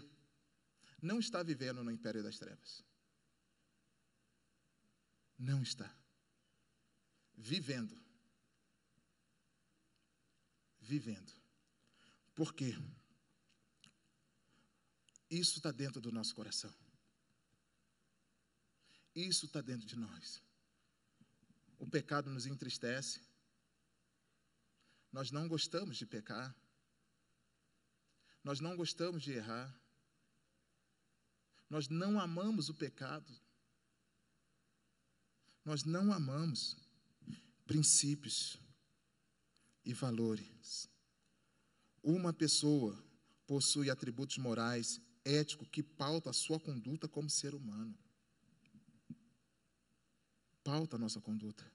não 1.00 1.18
está 1.18 1.42
vivendo 1.42 1.82
no 1.82 1.90
império 1.90 2.22
das 2.22 2.36
trevas. 2.36 2.84
Não 5.38 5.62
está. 5.62 5.90
Vivendo. 7.34 7.98
Vivendo. 10.78 11.32
Por 12.34 12.52
quê? 12.52 12.76
Isso 15.30 15.56
está 15.56 15.70
dentro 15.70 15.98
do 15.98 16.12
nosso 16.12 16.34
coração. 16.34 16.74
Isso 19.14 19.46
está 19.46 19.62
dentro 19.62 19.86
de 19.86 19.96
nós. 19.96 20.42
O 21.78 21.88
pecado 21.88 22.28
nos 22.28 22.44
entristece. 22.44 23.22
Nós 25.10 25.30
não 25.30 25.48
gostamos 25.48 25.96
de 25.96 26.04
pecar. 26.04 26.54
Nós 28.42 28.60
não 28.60 28.76
gostamos 28.76 29.22
de 29.22 29.32
errar. 29.32 29.74
Nós 31.68 31.88
não 31.88 32.18
amamos 32.18 32.68
o 32.68 32.74
pecado. 32.74 33.32
Nós 35.64 35.84
não 35.84 36.12
amamos 36.12 36.76
princípios 37.66 38.58
e 39.84 39.92
valores. 39.92 40.88
Uma 42.02 42.32
pessoa 42.32 43.04
possui 43.46 43.90
atributos 43.90 44.38
morais, 44.38 45.00
éticos, 45.24 45.68
que 45.68 45.82
pautam 45.82 46.30
a 46.30 46.34
sua 46.34 46.58
conduta 46.58 47.06
como 47.06 47.28
ser 47.28 47.54
humano. 47.54 47.96
Pauta 50.64 50.96
a 50.96 50.98
nossa 50.98 51.20
conduta. 51.20 51.70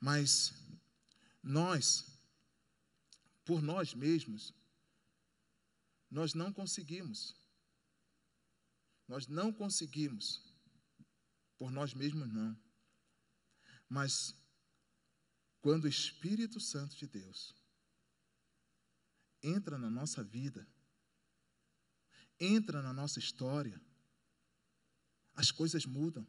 Mas 0.00 0.54
nós, 1.42 2.06
por 3.44 3.62
nós 3.62 3.94
mesmos, 3.94 4.54
nós 6.10 6.34
não 6.34 6.52
conseguimos. 6.52 7.36
Nós 9.06 9.26
não 9.26 9.52
conseguimos. 9.52 10.42
Por 11.56 11.70
nós 11.70 11.94
mesmos, 11.94 12.28
não. 12.32 12.56
Mas, 13.88 14.34
quando 15.60 15.84
o 15.84 15.88
Espírito 15.88 16.60
Santo 16.60 16.96
de 16.96 17.06
Deus 17.06 17.54
entra 19.42 19.78
na 19.78 19.90
nossa 19.90 20.22
vida, 20.22 20.66
entra 22.38 22.82
na 22.82 22.92
nossa 22.92 23.18
história, 23.18 23.80
as 25.34 25.50
coisas 25.50 25.84
mudam. 25.86 26.26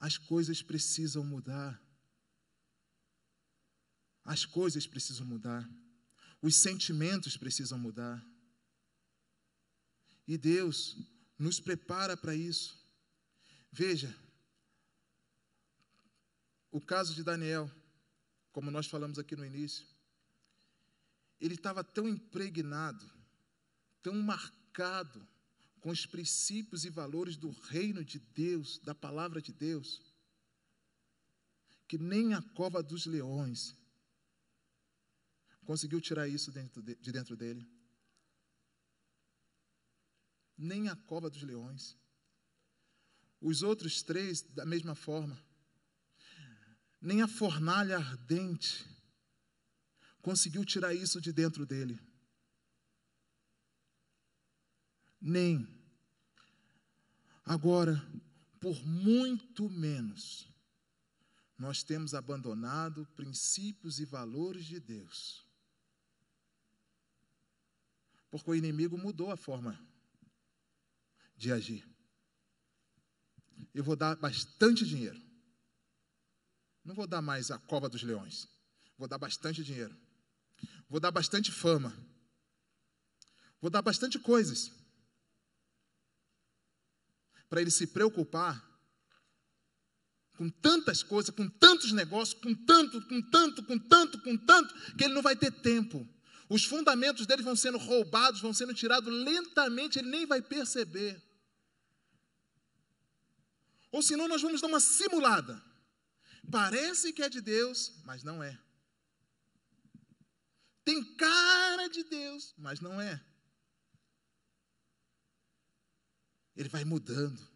As 0.00 0.16
coisas 0.16 0.62
precisam 0.62 1.24
mudar. 1.24 1.80
As 4.24 4.44
coisas 4.44 4.86
precisam 4.86 5.26
mudar. 5.26 5.68
Os 6.40 6.56
sentimentos 6.56 7.36
precisam 7.36 7.78
mudar. 7.78 8.24
E 10.26 10.36
Deus 10.36 10.96
nos 11.38 11.58
prepara 11.58 12.16
para 12.16 12.34
isso. 12.34 12.78
Veja, 13.72 14.14
o 16.70 16.80
caso 16.80 17.14
de 17.14 17.22
Daniel, 17.22 17.70
como 18.52 18.70
nós 18.70 18.86
falamos 18.86 19.18
aqui 19.18 19.34
no 19.34 19.44
início, 19.44 19.86
ele 21.40 21.54
estava 21.54 21.82
tão 21.84 22.08
impregnado, 22.08 23.08
tão 24.02 24.14
marcado 24.14 25.26
com 25.80 25.90
os 25.90 26.04
princípios 26.04 26.84
e 26.84 26.90
valores 26.90 27.36
do 27.36 27.50
reino 27.50 28.04
de 28.04 28.18
Deus, 28.18 28.78
da 28.78 28.94
palavra 28.94 29.40
de 29.40 29.52
Deus, 29.52 30.02
que 31.86 31.96
nem 31.96 32.34
a 32.34 32.42
cova 32.42 32.82
dos 32.82 33.06
leões 33.06 33.77
conseguiu 35.68 36.00
tirar 36.00 36.26
isso 36.26 36.50
de 36.50 37.12
dentro 37.12 37.36
dele. 37.36 37.68
Nem 40.56 40.88
a 40.88 40.96
cova 40.96 41.28
dos 41.28 41.42
leões. 41.42 41.94
Os 43.38 43.62
outros 43.62 44.02
três, 44.02 44.40
da 44.40 44.64
mesma 44.64 44.94
forma. 44.94 45.38
Nem 46.98 47.20
a 47.20 47.28
fornalha 47.28 47.98
ardente 47.98 48.82
conseguiu 50.22 50.64
tirar 50.64 50.94
isso 50.94 51.20
de 51.20 51.34
dentro 51.34 51.66
dele. 51.66 52.00
Nem. 55.20 55.68
Agora, 57.44 57.94
por 58.58 58.82
muito 58.86 59.68
menos, 59.68 60.48
nós 61.58 61.82
temos 61.82 62.14
abandonado 62.14 63.04
princípios 63.14 64.00
e 64.00 64.06
valores 64.06 64.64
de 64.64 64.80
Deus 64.80 65.46
porque 68.30 68.50
o 68.50 68.54
inimigo 68.54 68.98
mudou 68.98 69.30
a 69.30 69.36
forma 69.36 69.78
de 71.36 71.52
agir. 71.52 71.86
Eu 73.74 73.82
vou 73.84 73.96
dar 73.96 74.16
bastante 74.16 74.84
dinheiro. 74.84 75.20
Não 76.84 76.94
vou 76.94 77.06
dar 77.06 77.22
mais 77.22 77.50
a 77.50 77.58
cova 77.58 77.88
dos 77.88 78.02
leões. 78.02 78.48
Vou 78.96 79.06
dar 79.06 79.18
bastante 79.18 79.62
dinheiro. 79.62 79.96
Vou 80.88 81.00
dar 81.00 81.10
bastante 81.10 81.52
fama. 81.52 81.96
Vou 83.60 83.70
dar 83.70 83.82
bastante 83.82 84.18
coisas. 84.18 84.72
Para 87.48 87.60
ele 87.60 87.70
se 87.70 87.86
preocupar 87.86 88.66
com 90.36 90.48
tantas 90.48 91.02
coisas, 91.02 91.34
com 91.34 91.48
tantos 91.48 91.92
negócios, 91.92 92.40
com 92.40 92.54
tanto, 92.54 93.04
com 93.08 93.20
tanto, 93.30 93.64
com 93.64 93.78
tanto, 93.78 94.22
com 94.22 94.36
tanto, 94.36 94.96
que 94.96 95.04
ele 95.04 95.14
não 95.14 95.22
vai 95.22 95.34
ter 95.34 95.50
tempo 95.50 96.08
os 96.48 96.64
fundamentos 96.64 97.26
dele 97.26 97.42
vão 97.42 97.54
sendo 97.54 97.76
roubados, 97.76 98.40
vão 98.40 98.54
sendo 98.54 98.72
tirados 98.72 99.12
lentamente, 99.12 99.98
ele 99.98 100.08
nem 100.08 100.24
vai 100.24 100.40
perceber. 100.40 101.22
Ou 103.92 104.02
senão 104.02 104.26
nós 104.26 104.40
vamos 104.40 104.60
dar 104.60 104.68
uma 104.68 104.80
simulada. 104.80 105.62
Parece 106.50 107.12
que 107.12 107.22
é 107.22 107.28
de 107.28 107.42
Deus, 107.42 107.92
mas 108.04 108.22
não 108.22 108.42
é. 108.42 108.58
Tem 110.84 111.04
cara 111.16 111.86
de 111.88 112.02
Deus, 112.04 112.54
mas 112.56 112.80
não 112.80 112.98
é. 112.98 113.22
Ele 116.56 116.70
vai 116.70 116.84
mudando, 116.84 117.46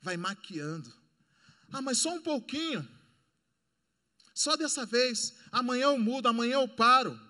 vai 0.00 0.16
maquiando. 0.16 0.92
Ah, 1.72 1.82
mas 1.82 1.98
só 1.98 2.14
um 2.14 2.22
pouquinho. 2.22 2.88
Só 4.32 4.56
dessa 4.56 4.86
vez. 4.86 5.34
Amanhã 5.50 5.86
eu 5.86 5.98
mudo, 5.98 6.28
amanhã 6.28 6.54
eu 6.54 6.68
paro 6.68 7.23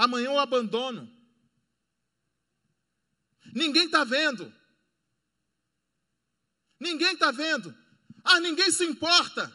amanhã 0.00 0.30
eu 0.30 0.38
abandono. 0.38 1.14
Ninguém 3.54 3.84
está 3.84 4.02
vendo. 4.02 4.50
Ninguém 6.78 7.12
está 7.12 7.30
vendo. 7.30 7.76
Ah, 8.24 8.40
ninguém 8.40 8.70
se 8.70 8.84
importa. 8.84 9.54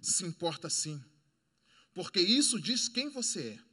Se 0.00 0.24
importa 0.24 0.70
sim, 0.70 1.04
porque 1.92 2.20
isso 2.20 2.58
diz 2.60 2.88
quem 2.88 3.10
você 3.10 3.50
é. 3.50 3.70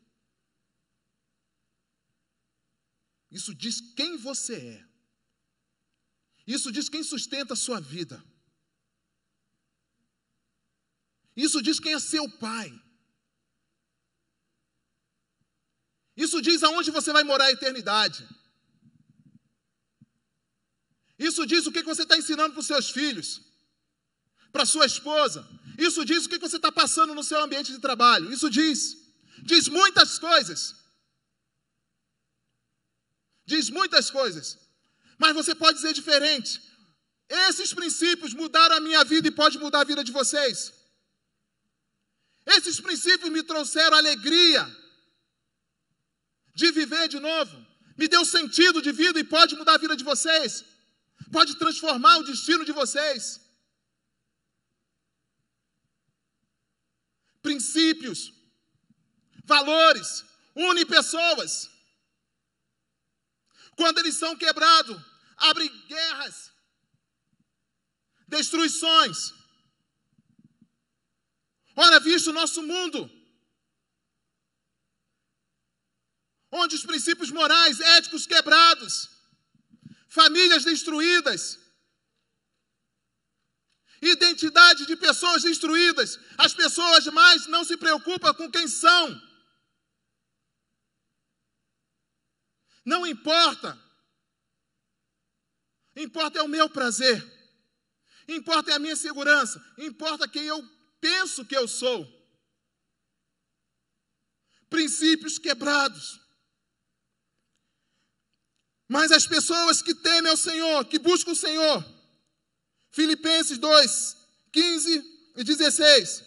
Isso 3.30 3.54
diz 3.54 3.80
quem 3.80 4.18
você 4.18 4.56
é. 4.56 4.88
Isso 6.46 6.72
diz 6.72 6.90
quem 6.90 7.04
sustenta 7.04 7.54
a 7.54 7.58
sua 7.58 7.80
vida. 7.80 8.22
Isso 11.36 11.62
diz 11.62 11.80
quem 11.80 11.94
é 11.94 12.00
seu 12.00 12.30
pai. 12.40 12.87
Isso 16.26 16.42
diz 16.42 16.64
aonde 16.64 16.90
você 16.98 17.14
vai 17.18 17.24
morar 17.24 17.46
a 17.46 17.52
eternidade. 17.52 18.28
Isso 21.28 21.46
diz 21.46 21.66
o 21.68 21.72
que 21.72 21.84
você 21.84 22.04
está 22.04 22.18
ensinando 22.18 22.54
para 22.54 22.60
os 22.60 22.68
seus 22.68 22.90
filhos, 22.90 23.30
para 24.52 24.66
sua 24.66 24.88
esposa. 24.88 25.48
Isso 25.78 26.04
diz 26.04 26.26
o 26.26 26.30
que 26.30 26.40
você 26.40 26.58
está 26.58 26.72
passando 26.72 27.14
no 27.14 27.24
seu 27.24 27.40
ambiente 27.44 27.72
de 27.72 27.80
trabalho. 27.80 28.32
Isso 28.34 28.50
diz. 28.50 28.80
Diz 29.44 29.68
muitas 29.68 30.18
coisas. 30.18 30.62
Diz 33.46 33.70
muitas 33.70 34.10
coisas. 34.10 34.58
Mas 35.20 35.36
você 35.36 35.54
pode 35.54 35.78
dizer 35.78 35.94
diferente. 35.94 36.60
Esses 37.30 37.74
princípios 37.74 38.34
mudaram 38.34 38.78
a 38.78 38.80
minha 38.80 39.04
vida 39.04 39.28
e 39.28 39.38
pode 39.42 39.58
mudar 39.60 39.82
a 39.82 39.90
vida 39.92 40.04
de 40.04 40.12
vocês. 40.12 40.74
Esses 42.46 42.80
princípios 42.80 43.32
me 43.32 43.44
trouxeram 43.44 43.98
alegria 43.98 44.64
de 46.60 46.68
viver 46.80 47.08
de 47.16 47.20
novo. 47.30 47.56
Me 48.00 48.08
deu 48.14 48.24
sentido 48.36 48.82
de 48.86 48.92
vida 49.02 49.18
e 49.20 49.30
pode 49.36 49.56
mudar 49.60 49.76
a 49.76 49.84
vida 49.86 49.96
de 50.02 50.08
vocês. 50.12 50.64
Pode 51.38 51.52
transformar 51.64 52.16
o 52.20 52.28
destino 52.32 52.64
de 52.70 52.74
vocês. 52.82 53.24
princípios, 57.48 58.34
valores, 59.46 60.10
une 60.54 60.84
pessoas. 60.86 61.70
Quando 63.78 64.00
eles 64.00 64.16
são 64.18 64.36
quebrados, 64.36 64.98
abre 65.50 65.70
guerras, 65.88 66.52
destruições. 68.28 69.18
Olha, 71.74 72.02
visto 72.02 72.32
o 72.32 72.38
nosso 72.42 72.62
mundo, 72.64 73.00
onde 76.52 76.76
os 76.76 76.86
princípios 76.86 77.32
morais, 77.32 77.80
éticos 77.80 78.26
quebrados, 78.26 79.10
famílias 80.08 80.64
destruídas, 80.64 81.60
identidade 84.02 84.86
de 84.86 84.96
pessoas 84.96 85.44
destruídas, 85.44 86.20
as 86.38 86.54
pessoas 86.54 87.06
mais 87.08 87.48
não 87.48 87.64
se 87.64 87.78
preocupam 87.78 88.34
com 88.34 88.50
quem 88.50 88.68
são. 88.68 89.22
Não 92.86 93.06
importa. 93.06 93.78
Importa 95.96 96.40
é 96.40 96.42
o 96.42 96.48
meu 96.48 96.70
prazer. 96.70 97.22
Importa 98.28 98.72
é 98.72 98.76
a 98.76 98.80
minha 98.80 98.96
segurança. 98.96 99.62
Importa 99.78 100.28
quem 100.28 100.46
eu 100.46 100.64
penso 101.02 101.44
que 101.46 101.58
eu 101.58 101.68
sou. 101.68 102.08
Princípios 104.70 105.38
quebrados. 105.38 106.27
Mas 108.88 109.12
as 109.12 109.28
pessoas 109.28 109.82
que 109.82 109.94
temem 109.94 110.32
ao 110.32 110.38
Senhor, 110.38 110.86
que 110.86 110.98
buscam 110.98 111.32
o 111.32 111.36
Senhor, 111.36 111.86
Filipenses 112.92 113.58
2, 113.58 114.18
15 114.52 115.04
e 115.36 115.44
16, 115.44 116.24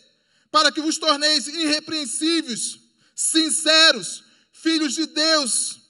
para 0.51 0.71
que 0.71 0.81
vos 0.81 0.99
torneis 0.99 1.47
irrepreensíveis, 1.47 2.79
sinceros, 3.15 4.23
filhos 4.53 4.95
de 4.95 5.07
Deus, 5.07 5.81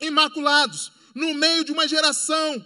imaculados, 0.00 0.92
no 1.14 1.32
meio 1.34 1.64
de 1.64 1.72
uma 1.72 1.86
geração 1.86 2.64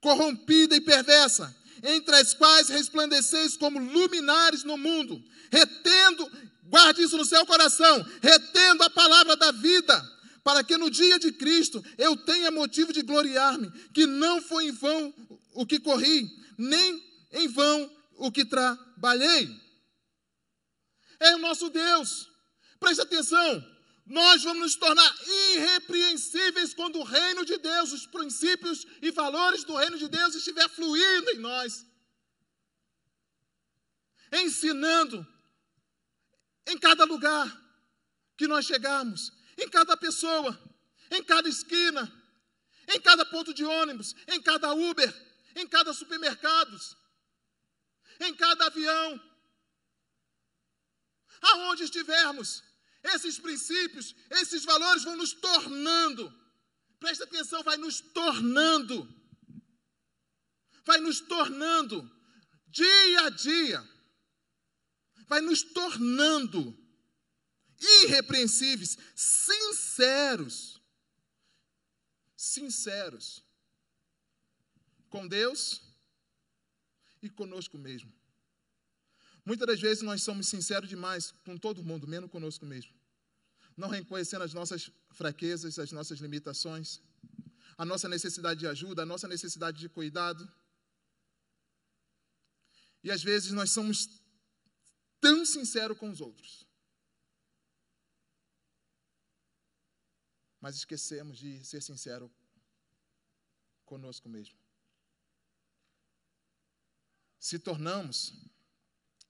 corrompida 0.00 0.74
e 0.74 0.80
perversa, 0.80 1.54
entre 1.82 2.16
as 2.16 2.32
quais 2.34 2.68
resplandeceis 2.68 3.56
como 3.56 3.78
luminares 3.78 4.64
no 4.64 4.78
mundo, 4.78 5.22
retendo, 5.50 6.30
guarde 6.64 7.02
isso 7.02 7.16
no 7.16 7.24
seu 7.24 7.44
coração, 7.44 8.04
retendo 8.22 8.82
a 8.82 8.90
palavra 8.90 9.36
da 9.36 9.52
vida 9.52 10.19
para 10.42 10.64
que 10.64 10.76
no 10.76 10.90
dia 10.90 11.18
de 11.18 11.32
Cristo 11.32 11.84
eu 11.98 12.16
tenha 12.16 12.50
motivo 12.50 12.92
de 12.92 13.02
gloriar-me, 13.02 13.70
que 13.92 14.06
não 14.06 14.40
foi 14.40 14.66
em 14.66 14.72
vão 14.72 15.14
o 15.54 15.66
que 15.66 15.78
corri, 15.78 16.28
nem 16.56 17.02
em 17.32 17.48
vão 17.48 17.90
o 18.16 18.30
que 18.30 18.44
trabalhei. 18.44 19.48
É 21.18 21.34
o 21.34 21.38
nosso 21.38 21.68
Deus. 21.68 22.28
Preste 22.78 23.02
atenção. 23.02 23.64
Nós 24.06 24.42
vamos 24.42 24.62
nos 24.62 24.74
tornar 24.74 25.14
irrepreensíveis 25.54 26.74
quando 26.74 26.98
o 26.98 27.04
reino 27.04 27.44
de 27.44 27.56
Deus, 27.58 27.92
os 27.92 28.06
princípios 28.06 28.84
e 29.00 29.10
valores 29.10 29.62
do 29.62 29.76
reino 29.76 29.98
de 29.98 30.08
Deus 30.08 30.34
estiver 30.34 30.68
fluindo 30.68 31.30
em 31.30 31.38
nós. 31.38 31.86
Ensinando 34.32 35.26
em 36.66 36.78
cada 36.78 37.04
lugar 37.04 37.48
que 38.36 38.48
nós 38.48 38.64
chegarmos, 38.64 39.32
em 39.56 39.68
cada 39.68 39.96
pessoa, 39.96 40.58
em 41.10 41.22
cada 41.22 41.48
esquina, 41.48 42.10
em 42.88 43.00
cada 43.00 43.24
ponto 43.24 43.52
de 43.52 43.64
ônibus, 43.64 44.14
em 44.26 44.40
cada 44.40 44.72
Uber, 44.72 45.12
em 45.56 45.66
cada 45.66 45.92
supermercado, 45.92 46.78
em 48.20 48.34
cada 48.34 48.66
avião. 48.66 49.20
Aonde 51.42 51.84
estivermos, 51.84 52.62
esses 53.02 53.38
princípios, 53.38 54.14
esses 54.30 54.64
valores 54.64 55.04
vão 55.04 55.16
nos 55.16 55.32
tornando, 55.32 56.32
presta 56.98 57.24
atenção, 57.24 57.62
vai 57.62 57.76
nos 57.76 58.00
tornando, 58.00 59.08
vai 60.84 60.98
nos 60.98 61.20
tornando, 61.20 62.10
dia 62.66 63.26
a 63.26 63.30
dia, 63.30 63.88
vai 65.26 65.40
nos 65.40 65.62
tornando 65.62 66.79
irrepreensíveis, 67.80 68.98
sinceros. 69.14 70.80
Sinceros. 72.36 73.42
Com 75.08 75.26
Deus 75.26 75.82
e 77.22 77.28
conosco 77.28 77.76
mesmo. 77.78 78.12
Muitas 79.44 79.66
das 79.66 79.80
vezes 79.80 80.02
nós 80.02 80.22
somos 80.22 80.48
sinceros 80.48 80.88
demais 80.88 81.32
com 81.44 81.56
todo 81.56 81.82
mundo, 81.82 82.06
menos 82.06 82.30
conosco 82.30 82.64
mesmo. 82.66 82.92
Não 83.76 83.88
reconhecendo 83.88 84.42
as 84.42 84.52
nossas 84.52 84.90
fraquezas, 85.12 85.78
as 85.78 85.90
nossas 85.90 86.20
limitações, 86.20 87.00
a 87.76 87.84
nossa 87.84 88.08
necessidade 88.08 88.60
de 88.60 88.66
ajuda, 88.66 89.02
a 89.02 89.06
nossa 89.06 89.26
necessidade 89.26 89.78
de 89.78 89.88
cuidado. 89.88 90.46
E 93.02 93.10
às 93.10 93.22
vezes 93.22 93.52
nós 93.52 93.70
somos 93.70 94.20
tão 95.20 95.44
sinceros 95.44 95.96
com 95.98 96.10
os 96.10 96.20
outros. 96.20 96.66
Mas 100.60 100.76
esquecemos 100.76 101.38
de 101.38 101.64
ser 101.64 101.82
sincero 101.82 102.30
conosco 103.84 104.28
mesmo. 104.28 104.58
Se 107.38 107.58
tornamos 107.58 108.34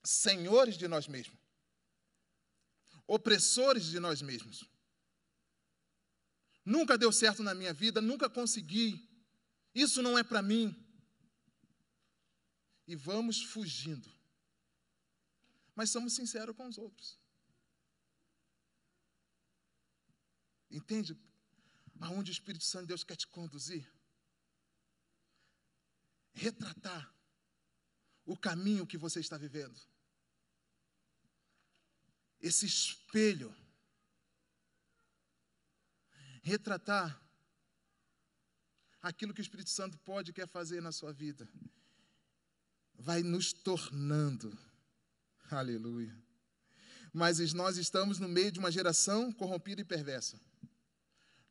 senhores 0.03 0.77
de 0.77 0.89
nós 0.89 1.07
mesmos, 1.07 1.39
opressores 3.07 3.85
de 3.87 4.01
nós 4.01 4.21
mesmos. 4.23 4.65
Nunca 6.65 6.99
deu 6.99 7.13
certo 7.13 7.43
na 7.43 7.55
minha 7.55 7.73
vida, 7.73 8.01
nunca 8.01 8.29
consegui. 8.29 9.09
Isso 9.75 10.03
não 10.03 10.19
é 10.19 10.25
para 10.25 10.43
mim. 10.43 10.77
E 12.87 12.97
vamos 12.97 13.43
fugindo. 13.43 14.11
Mas 15.75 15.91
somos 15.91 16.13
sinceros 16.13 16.57
com 16.57 16.67
os 16.67 16.77
outros. 16.77 17.20
Entende 20.71 21.19
aonde 22.01 22.31
o 22.31 22.33
Espírito 22.33 22.65
Santo 22.65 22.83
de 22.83 22.89
Deus 22.89 23.05
quer 23.05 23.17
te 23.17 23.27
conduzir? 23.27 23.91
Retratar 26.33 27.13
o 28.25 28.37
caminho 28.37 28.87
que 28.87 28.97
você 28.97 29.21
está 29.21 29.37
vivendo. 29.37 29.79
Esse 32.41 32.65
espelho. 32.65 33.55
Retratar 36.43 37.21
aquilo 39.03 39.35
que 39.35 39.41
o 39.41 39.43
Espírito 39.43 39.71
Santo 39.71 39.99
pode 39.99 40.31
e 40.31 40.35
quer 40.35 40.47
fazer 40.47 40.81
na 40.81 40.93
sua 40.93 41.13
vida. 41.13 41.49
Vai 42.95 43.23
nos 43.23 43.53
tornando. 43.53 44.57
Aleluia. 45.51 46.30
Mas 47.13 47.53
nós 47.53 47.77
estamos 47.77 48.19
no 48.19 48.29
meio 48.29 48.53
de 48.53 48.59
uma 48.59 48.71
geração 48.71 49.33
corrompida 49.33 49.81
e 49.81 49.85
perversa. 49.85 50.41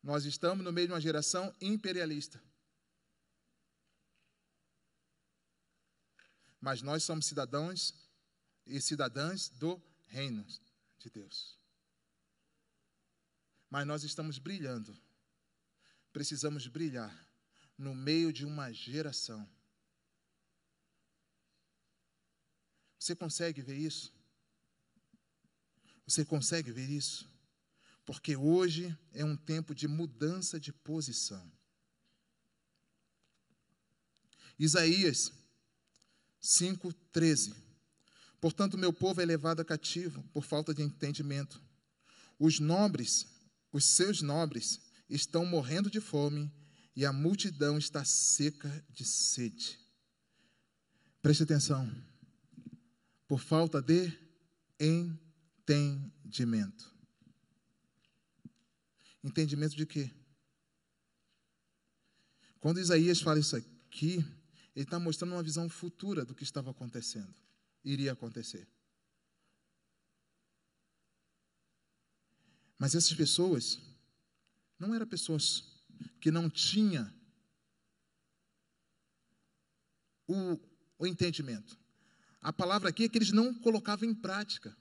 Nós 0.02 0.26
estamos 0.26 0.64
no 0.64 0.72
meio 0.72 0.88
de 0.88 0.94
uma 0.94 1.02
geração 1.02 1.54
imperialista. 1.60 2.42
Mas 6.62 6.82
nós 6.82 7.04
somos 7.04 7.26
cidadãos 7.26 7.94
e 8.66 8.80
cidadãs 8.82 9.50
do 9.50 9.82
reino 10.08 10.46
de 10.98 11.10
Deus. 11.10 11.58
Mas 13.70 13.86
nós 13.86 14.04
estamos 14.04 14.40
brilhando. 14.40 14.98
Precisamos 16.12 16.68
brilhar 16.68 17.14
no 17.78 17.94
meio 17.94 18.34
de 18.34 18.46
uma 18.46 18.72
geração. 18.74 19.48
Você 22.98 23.16
consegue 23.16 23.62
ver 23.62 23.78
isso? 23.78 24.19
Você 26.10 26.26
consegue 26.26 26.72
ver 26.72 26.90
isso? 26.90 27.30
porque 28.10 28.36
hoje 28.36 28.98
é 29.14 29.24
um 29.24 29.36
tempo 29.36 29.76
de 29.76 29.88
mudança 29.88 30.60
de 30.60 30.74
posição. 30.74 31.48
Isaías 34.58 35.32
5:13. 36.42 37.54
Portanto, 38.42 38.80
meu 38.80 38.92
povo 38.92 39.22
é 39.22 39.26
levado 39.26 39.60
a 39.60 39.64
cativo 39.64 40.24
por 40.34 40.44
falta 40.44 40.74
de 40.74 40.82
entendimento. 40.82 41.62
Os 42.40 42.60
nobres, 42.60 43.28
os 43.72 43.86
seus 43.86 44.24
nobres, 44.24 44.82
estão 45.08 45.46
morrendo 45.46 45.88
de 45.88 46.02
fome 46.02 46.52
e 46.96 47.06
a 47.06 47.14
multidão 47.14 47.78
está 47.78 48.04
seca 48.04 48.84
de 48.90 49.06
sede. 49.06 49.78
Preste 51.22 51.44
atenção. 51.44 51.88
Por 53.28 53.40
falta 53.40 53.80
de 53.80 54.12
entendimento. 54.80 55.29
Entendimento 59.24 59.76
de 59.76 59.86
quê? 59.86 60.12
Quando 62.60 62.80
Isaías 62.80 63.22
fala 63.22 63.40
isso 63.40 63.56
aqui, 63.56 64.16
ele 64.76 64.86
está 64.86 65.00
mostrando 65.00 65.34
uma 65.34 65.44
visão 65.44 65.70
futura 65.70 66.26
do 66.26 66.34
que 66.34 66.44
estava 66.44 66.72
acontecendo, 66.72 67.36
iria 67.84 68.14
acontecer. 68.14 68.68
Mas 72.78 72.96
essas 72.96 73.14
pessoas 73.14 73.80
não 74.80 74.96
eram 74.96 75.06
pessoas 75.06 75.66
que 76.20 76.32
não 76.32 76.50
tinham 76.50 77.14
o, 80.28 80.60
o 80.98 81.06
entendimento. 81.06 81.78
A 82.42 82.54
palavra 82.54 82.90
aqui 82.90 83.04
é 83.04 83.10
que 83.10 83.18
eles 83.18 83.32
não 83.32 83.54
colocavam 83.54 84.10
em 84.10 84.16
prática. 84.16 84.76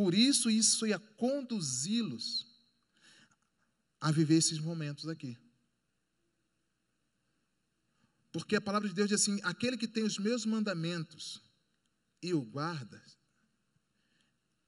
Por 0.00 0.14
isso, 0.14 0.48
isso 0.48 0.86
ia 0.86 0.98
conduzi-los 0.98 2.46
a 4.00 4.10
viver 4.10 4.36
esses 4.36 4.58
momentos 4.58 5.06
aqui. 5.06 5.36
Porque 8.32 8.56
a 8.56 8.62
palavra 8.62 8.88
de 8.88 8.94
Deus 8.94 9.10
diz 9.10 9.20
assim: 9.20 9.38
aquele 9.42 9.76
que 9.76 9.86
tem 9.86 10.02
os 10.02 10.16
meus 10.16 10.46
mandamentos 10.46 11.42
e 12.22 12.32
o 12.32 12.40
guarda, 12.40 13.04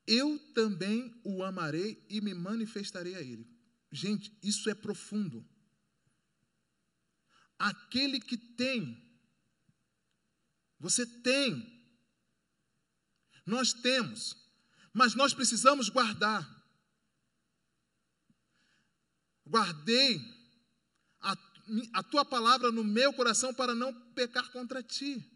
eu 0.07 0.39
também 0.53 1.19
o 1.25 1.43
amarei 1.43 2.05
e 2.11 2.21
me 2.21 2.35
manifestarei 2.35 3.15
a 3.15 3.23
ele. 3.23 3.49
Gente, 3.91 4.37
isso 4.43 4.69
é 4.69 4.75
profundo. 4.75 5.49
Aquele 7.59 8.21
que 8.21 8.37
tem, 8.37 9.03
você 10.79 11.07
tem, 11.07 11.83
nós 13.47 13.73
temos, 13.73 14.42
mas 14.93 15.15
nós 15.15 15.33
precisamos 15.33 15.89
guardar. 15.89 16.49
Guardei 19.47 20.21
a, 21.21 21.37
a 21.95 22.03
tua 22.03 22.25
palavra 22.25 22.71
no 22.71 22.85
meu 22.85 23.13
coração 23.13 23.55
para 23.55 23.75
não 23.75 23.93
pecar 24.13 24.51
contra 24.53 24.83
ti. 24.83 25.29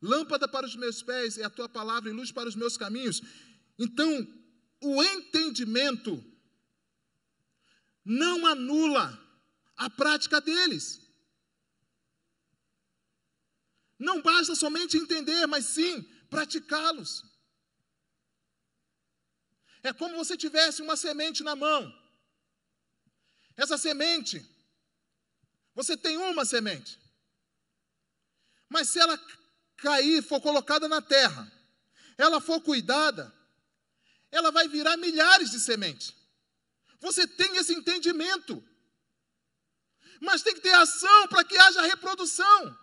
Lâmpada 0.00 0.46
para 0.46 0.66
os 0.66 0.76
meus 0.76 1.02
pés 1.02 1.38
é 1.38 1.44
a 1.44 1.50
tua 1.50 1.68
palavra 1.68 2.08
e 2.10 2.12
luz 2.12 2.30
para 2.30 2.48
os 2.48 2.54
meus 2.54 2.76
caminhos. 2.76 3.20
Então, 3.78 4.26
o 4.80 5.02
entendimento 5.02 6.24
não 8.04 8.46
anula 8.46 9.18
a 9.76 9.90
prática 9.90 10.40
deles. 10.40 11.00
Não 13.98 14.22
basta 14.22 14.54
somente 14.54 14.96
entender, 14.96 15.46
mas 15.46 15.66
sim 15.66 16.02
praticá-los. 16.30 17.24
É 19.88 19.92
como 19.94 20.18
você 20.22 20.36
tivesse 20.36 20.82
uma 20.82 20.96
semente 20.96 21.42
na 21.42 21.56
mão. 21.56 21.82
Essa 23.56 23.78
semente, 23.78 24.36
você 25.74 25.96
tem 25.96 26.18
uma 26.18 26.44
semente. 26.44 27.00
Mas 28.68 28.90
se 28.90 28.98
ela 28.98 29.18
cair, 29.78 30.22
for 30.22 30.42
colocada 30.42 30.86
na 30.88 31.00
terra, 31.00 31.50
ela 32.18 32.38
for 32.38 32.60
cuidada, 32.60 33.34
ela 34.30 34.50
vai 34.50 34.68
virar 34.68 34.98
milhares 34.98 35.50
de 35.50 35.58
sementes. 35.58 36.14
Você 37.00 37.26
tem 37.26 37.56
esse 37.56 37.72
entendimento. 37.72 38.62
Mas 40.20 40.42
tem 40.42 40.54
que 40.54 40.60
ter 40.60 40.74
ação 40.74 41.28
para 41.28 41.44
que 41.44 41.56
haja 41.56 41.80
reprodução, 41.80 42.78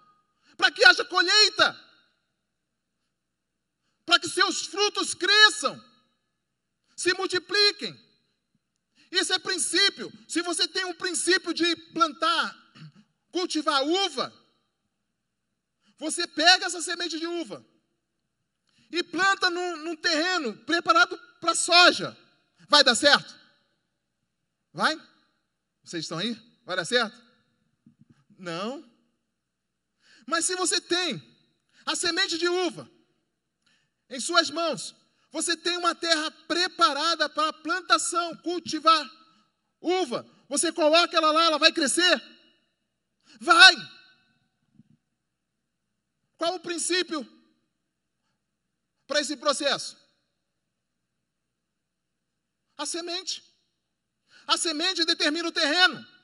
para 0.58 0.72
que 0.72 0.84
haja 0.84 1.06
colheita, 1.06 1.68
para 4.08 4.20
que 4.20 4.28
seus 4.28 4.66
frutos 4.66 5.14
cresçam, 5.14 5.80
se 6.96 7.14
multipliquem. 7.14 8.00
Isso 9.12 9.34
é 9.34 9.40
princípio. 9.40 10.12
Se 10.28 10.42
você 10.42 10.68
tem 10.68 10.86
um 10.86 10.94
princípio 10.94 11.54
de 11.54 11.76
plantar, 11.94 12.56
cultivar 13.32 13.84
uva, 13.84 14.34
você 15.98 16.28
pega 16.28 16.66
essa 16.66 16.82
semente 16.82 17.18
de 17.20 17.28
uva 17.28 17.66
e 18.92 19.04
planta 19.04 19.50
num, 19.50 19.78
num 19.78 19.96
terreno 19.96 20.56
preparado 20.66 21.18
para 21.40 21.56
soja. 21.56 22.18
Vai 22.68 22.84
dar 22.84 22.96
certo? 22.96 23.36
Vai? 24.74 24.96
Vocês 25.84 26.04
estão 26.04 26.18
aí? 26.18 26.36
Vai 26.66 26.76
dar 26.76 26.86
certo? 26.86 27.16
Não. 28.38 28.84
Mas 30.26 30.46
se 30.46 30.56
você 30.56 30.82
tem 30.82 31.22
a 31.86 31.96
semente 31.96 32.38
de 32.38 32.48
uva 32.48 32.90
em 34.10 34.20
suas 34.20 34.50
mãos, 34.50 34.96
você 35.36 35.58
tem 35.58 35.76
uma 35.76 35.94
terra 35.94 36.32
preparada 36.48 37.28
para 37.28 37.52
plantação, 37.52 38.38
cultivar 38.38 39.06
uva. 39.82 40.26
Você 40.48 40.72
coloca 40.72 41.18
ela 41.18 41.30
lá, 41.30 41.44
ela 41.44 41.60
vai 41.60 41.74
crescer? 41.74 42.24
Vai. 43.42 43.76
Qual 46.38 46.56
o 46.56 46.60
princípio 46.62 47.28
para 49.06 49.20
esse 49.20 49.36
processo? 49.36 49.98
A 52.78 52.86
semente. 52.86 53.44
A 54.48 54.56
semente 54.56 55.04
determina 55.04 55.50
o 55.50 55.52
terreno. 55.52 56.15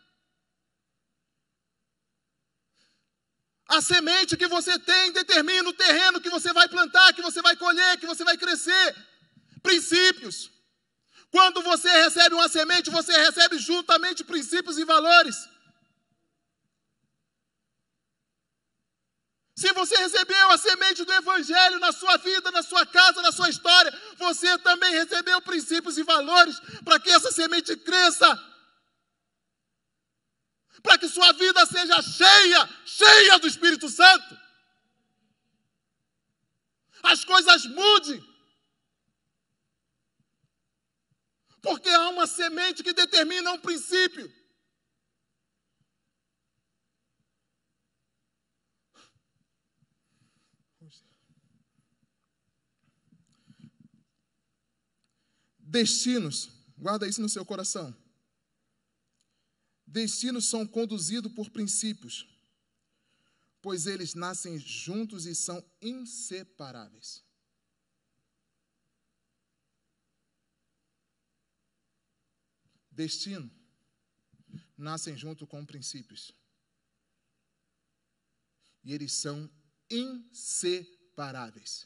A 3.77 3.79
semente 3.79 4.35
que 4.35 4.47
você 4.47 4.77
tem 4.77 5.13
determina 5.13 5.69
o 5.69 5.73
terreno 5.73 6.19
que 6.19 6.29
você 6.29 6.51
vai 6.51 6.67
plantar, 6.67 7.13
que 7.13 7.21
você 7.21 7.41
vai 7.41 7.55
colher, 7.55 7.97
que 7.97 8.05
você 8.05 8.21
vai 8.29 8.35
crescer. 8.37 8.95
Princípios. 9.63 10.51
Quando 11.31 11.61
você 11.61 11.89
recebe 12.03 12.35
uma 12.35 12.49
semente, 12.49 12.89
você 12.89 13.13
recebe 13.13 13.57
juntamente 13.57 14.25
princípios 14.25 14.77
e 14.77 14.83
valores. 14.83 15.37
Se 19.55 19.71
você 19.71 19.95
recebeu 19.95 20.51
a 20.51 20.57
semente 20.57 21.05
do 21.05 21.13
Evangelho 21.13 21.79
na 21.79 21.93
sua 21.93 22.17
vida, 22.17 22.51
na 22.51 22.63
sua 22.63 22.85
casa, 22.85 23.21
na 23.21 23.31
sua 23.31 23.49
história, 23.49 23.93
você 24.17 24.57
também 24.57 24.91
recebeu 24.91 25.39
princípios 25.41 25.97
e 25.97 26.03
valores 26.03 26.59
para 26.83 26.99
que 26.99 27.09
essa 27.09 27.31
semente 27.31 27.73
cresça. 27.77 28.50
Para 30.81 30.97
que 30.97 31.07
sua 31.07 31.31
vida 31.33 31.65
seja 31.65 32.01
cheia, 32.01 32.69
cheia 32.85 33.39
do 33.39 33.47
Espírito 33.47 33.89
Santo. 33.89 34.37
As 37.03 37.23
coisas 37.25 37.65
mudem. 37.65 38.23
Porque 41.61 41.89
há 41.89 42.09
uma 42.09 42.25
semente 42.25 42.83
que 42.83 42.93
determina 42.93 43.51
um 43.51 43.59
princípio. 43.59 44.31
Destinos, 55.59 56.49
guarda 56.77 57.07
isso 57.07 57.21
no 57.21 57.29
seu 57.29 57.45
coração. 57.45 57.95
Destinos 59.91 60.45
são 60.45 60.65
conduzidos 60.65 61.29
por 61.33 61.49
princípios, 61.49 62.25
pois 63.61 63.85
eles 63.85 64.13
nascem 64.13 64.57
juntos 64.57 65.25
e 65.25 65.35
são 65.35 65.61
inseparáveis. 65.81 67.21
Destino 72.89 73.51
nascem 74.77 75.17
junto 75.17 75.45
com 75.45 75.65
princípios. 75.65 76.33
E 78.81 78.93
eles 78.93 79.11
são 79.11 79.51
inseparáveis. 79.89 81.85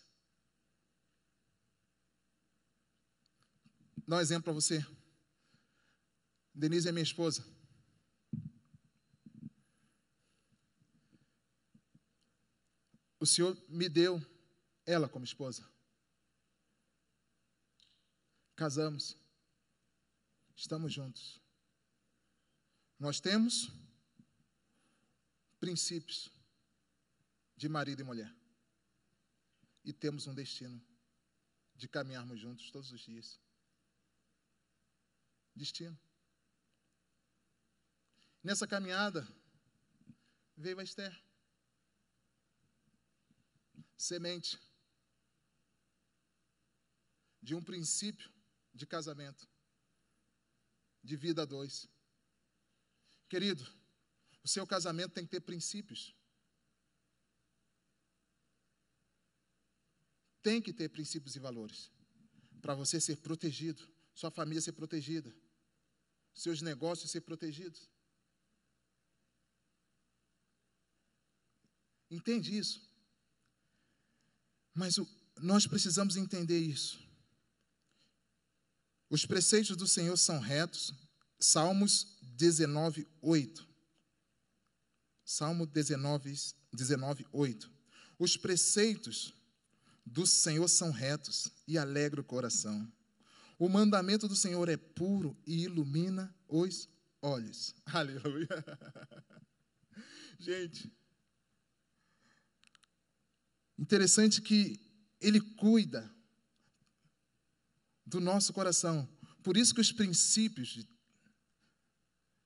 dar 4.07 4.17
um 4.17 4.19
exemplo 4.19 4.43
para 4.43 4.53
você. 4.53 4.85
Denise 6.53 6.87
é 6.87 6.91
minha 6.91 7.01
esposa. 7.01 7.54
O 13.25 13.27
Senhor 13.27 13.57
me 13.67 13.89
deu 13.89 14.23
ela 14.85 15.09
como 15.09 15.25
esposa. 15.25 15.67
Casamos. 18.55 19.17
Estamos 20.55 20.93
juntos. 20.93 21.41
Nós 22.99 23.19
temos 23.19 23.71
princípios 25.59 26.31
de 27.57 27.67
marido 27.67 27.99
e 27.99 28.03
mulher. 28.03 28.31
E 29.83 29.91
temos 29.91 30.27
um 30.27 30.35
destino 30.35 30.79
de 31.73 31.87
caminharmos 31.87 32.39
juntos 32.39 32.69
todos 32.69 32.91
os 32.91 33.01
dias 33.01 33.39
destino. 35.55 35.99
Nessa 38.43 38.67
caminhada, 38.67 39.27
veio 40.55 40.79
a 40.79 40.83
Esther. 40.83 41.25
Semente 43.97 44.59
de 47.41 47.55
um 47.55 47.63
princípio 47.63 48.31
de 48.73 48.85
casamento, 48.85 49.47
de 51.03 51.15
vida 51.15 51.43
a 51.43 51.45
dois. 51.45 51.87
Querido, 53.29 53.63
o 54.43 54.47
seu 54.47 54.65
casamento 54.65 55.13
tem 55.13 55.25
que 55.25 55.31
ter 55.31 55.41
princípios. 55.41 56.15
tem 60.45 60.61
que 60.61 60.71
ter 60.71 60.89
princípios 60.89 61.35
e 61.35 61.39
valores 61.39 61.91
para 62.61 62.75
você 62.75 63.01
ser 63.01 63.17
protegido, 63.17 63.91
sua 64.13 64.29
família 64.29 64.61
ser 64.61 64.73
protegida, 64.73 65.35
seus 66.35 66.61
negócios 66.61 67.09
ser 67.09 67.21
protegidos. 67.21 67.89
Entende 72.11 72.55
isso? 72.55 72.87
Mas 74.75 74.97
o, 74.97 75.07
nós 75.41 75.65
precisamos 75.65 76.17
entender 76.17 76.59
isso. 76.59 76.99
Os 79.09 79.25
preceitos 79.25 79.77
do 79.77 79.87
Senhor 79.87 80.17
são 80.17 80.39
retos. 80.39 80.93
Salmos 81.39 82.17
19, 82.21 83.07
8. 83.21 83.67
Salmo 85.23 85.65
19, 85.65 86.35
19 86.73 87.25
8. 87.31 87.71
Os 88.19 88.37
preceitos 88.37 89.33
do 90.05 90.27
Senhor 90.27 90.67
são 90.67 90.91
retos 90.91 91.49
e 91.67 91.77
alegra 91.77 92.21
o 92.21 92.23
coração. 92.23 92.91
O 93.57 93.69
mandamento 93.69 94.27
do 94.27 94.35
Senhor 94.35 94.67
é 94.67 94.77
puro 94.77 95.35
e 95.47 95.63
ilumina 95.63 96.33
os 96.47 96.89
olhos. 97.21 97.73
Aleluia. 97.87 98.47
Gente, 100.37 100.91
interessante 103.77 104.41
que 104.41 104.79
ele 105.19 105.39
cuida 105.39 106.13
do 108.05 108.19
nosso 108.19 108.53
coração. 108.53 109.07
Por 109.43 109.57
isso 109.57 109.73
que 109.73 109.81
os 109.81 109.91
princípios 109.91 110.85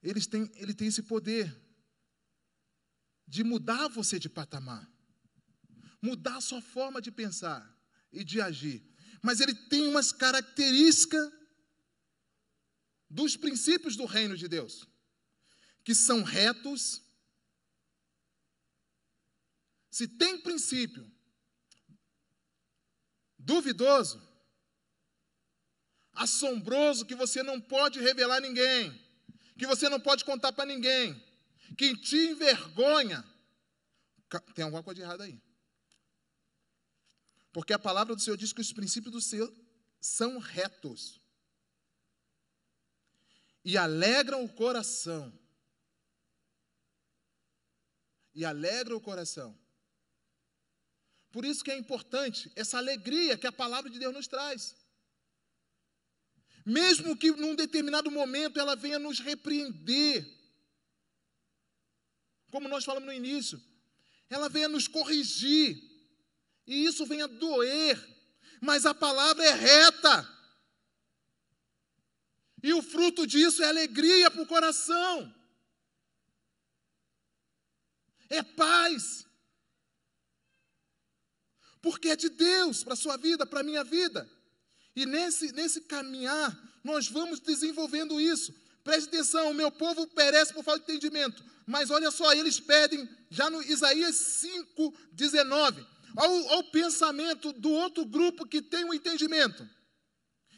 eles 0.02 0.28
têm, 0.28 0.50
ele 0.56 0.74
tem 0.74 0.88
esse 0.88 1.04
poder 1.04 1.54
de 3.28 3.44
mudar 3.44 3.88
você 3.90 4.18
de 4.18 4.30
patamar, 4.30 4.90
mudar 6.02 6.38
a 6.38 6.42
sua 6.42 6.62
forma 6.62 7.02
de 7.02 7.12
pensar 7.12 7.62
e 8.12 8.24
de 8.24 8.42
agir. 8.42 8.84
Mas 9.22 9.40
ele 9.40 9.54
tem 9.54 9.88
umas 9.88 10.12
características 10.12 11.32
dos 13.10 13.36
princípios 13.36 13.96
do 13.96 14.06
reino 14.06 14.38
de 14.38 14.48
Deus, 14.48 14.88
que 15.84 15.94
são 15.94 16.24
retos. 16.24 17.04
Se 19.92 20.08
tem 20.08 20.42
princípio 20.42 21.12
duvidoso, 23.40 24.22
assombroso, 26.14 27.06
que 27.06 27.16
você 27.16 27.42
não 27.42 27.60
pode 27.60 28.00
revelar 28.00 28.38
a 28.38 28.42
ninguém, 28.42 28.92
que 29.58 29.66
você 29.66 29.90
não 29.90 30.00
pode 30.00 30.24
contar 30.24 30.52
para 30.52 30.66
ninguém, 30.66 31.16
que 31.78 31.98
te 31.98 32.18
envergonha, 32.18 33.26
tem 34.54 34.66
alguma 34.66 34.84
coisa 34.84 35.00
de 35.00 35.02
errada 35.02 35.24
aí. 35.24 35.42
Porque 37.52 37.74
a 37.74 37.80
palavra 37.80 38.16
do 38.16 38.22
Senhor 38.22 38.38
diz 38.38 38.54
que 38.54 38.62
os 38.62 38.72
princípios 38.72 39.12
do 39.12 39.22
Senhor 39.22 39.52
são 40.00 40.38
retos 40.38 41.20
e 43.64 43.78
alegram 43.78 44.44
o 44.44 44.50
coração. 44.50 45.38
E 48.34 48.46
alegra 48.46 48.96
o 48.96 49.02
coração. 49.02 49.59
Por 51.32 51.46
isso 51.46 51.64
que 51.64 51.72
é 51.72 51.78
importante 51.78 52.52
essa 52.56 52.78
alegria 52.78 53.38
que 53.38 53.46
a 53.46 53.52
palavra 53.52 53.90
de 53.90 54.00
Deus 54.00 54.14
nos 54.14 54.28
traz. 54.28 54.76
Mesmo 56.66 57.16
que 57.16 57.32
num 57.32 57.56
determinado 57.56 58.10
momento 58.10 58.60
ela 58.60 58.76
venha 58.76 59.00
nos 59.00 59.20
repreender, 59.20 60.28
como 62.52 62.68
nós 62.68 62.84
falamos 62.84 63.08
no 63.08 63.14
início, 63.14 63.62
ela 64.30 64.50
venha 64.50 64.68
nos 64.68 64.88
corrigir, 64.88 65.78
e 66.66 66.86
isso 66.86 67.06
venha 67.06 67.28
doer, 67.28 67.98
mas 68.62 68.86
a 68.86 68.94
palavra 68.94 69.44
é 69.44 69.54
reta, 69.54 70.40
e 72.62 72.74
o 72.74 72.82
fruto 72.82 73.26
disso 73.26 73.64
é 73.64 73.68
alegria 73.68 74.30
para 74.30 74.42
o 74.42 74.48
coração, 74.48 75.34
é 78.30 78.44
paz, 78.44 79.26
porque 81.82 82.10
é 82.10 82.16
de 82.16 82.30
Deus 82.30 82.84
para 82.84 82.94
a 82.94 82.98
sua 82.98 83.18
vida, 83.18 83.46
para 83.46 83.62
a 83.62 83.64
minha 83.64 83.84
vida. 83.84 84.30
E 84.96 85.06
nesse, 85.06 85.52
nesse 85.54 85.82
caminhar, 85.82 86.58
nós 86.84 87.08
vamos 87.08 87.40
desenvolvendo 87.40 88.20
isso. 88.20 88.54
Preste 88.84 89.08
atenção, 89.08 89.52
o 89.52 89.54
meu 89.54 89.72
povo 89.72 90.08
perece 90.08 90.54
por 90.54 90.64
falta 90.64 90.86
de 90.86 90.92
entendimento. 90.92 91.44
Mas 91.66 91.90
olha 91.92 92.10
só, 92.10 92.34
eles 92.34 92.60
pedem, 92.60 93.08
já 93.30 93.50
no 93.50 93.62
Isaías 93.62 94.16
5, 94.16 94.94
19, 95.12 95.86
ao, 96.18 96.50
ao 96.50 96.64
pensamento 96.66 97.54
do 97.54 97.70
outro 97.70 98.06
grupo 98.06 98.48
que 98.48 98.62
tem 98.62 98.84
o 98.84 98.90
um 98.90 98.94
entendimento. 98.94 99.68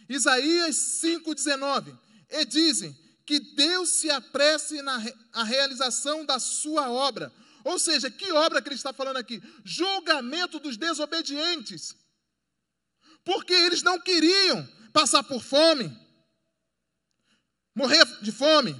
Isaías 0.07 0.75
5, 0.75 1.35
19. 1.35 1.93
E 2.29 2.45
dizem 2.45 2.97
que 3.25 3.39
Deus 3.39 3.89
se 3.89 4.09
apresse 4.09 4.81
na 4.81 5.01
a 5.33 5.43
realização 5.43 6.25
da 6.25 6.39
sua 6.39 6.89
obra. 6.89 7.31
Ou 7.63 7.77
seja, 7.79 8.09
que 8.09 8.31
obra 8.31 8.61
que 8.61 8.69
ele 8.69 8.75
está 8.75 8.93
falando 8.93 9.17
aqui? 9.17 9.41
Julgamento 9.63 10.59
dos 10.59 10.77
desobedientes. 10.77 11.95
Porque 13.23 13.53
eles 13.53 13.83
não 13.83 13.99
queriam 13.99 14.67
passar 14.91 15.23
por 15.23 15.41
fome, 15.41 15.95
morrer 17.75 18.03
de 18.21 18.31
fome, 18.31 18.75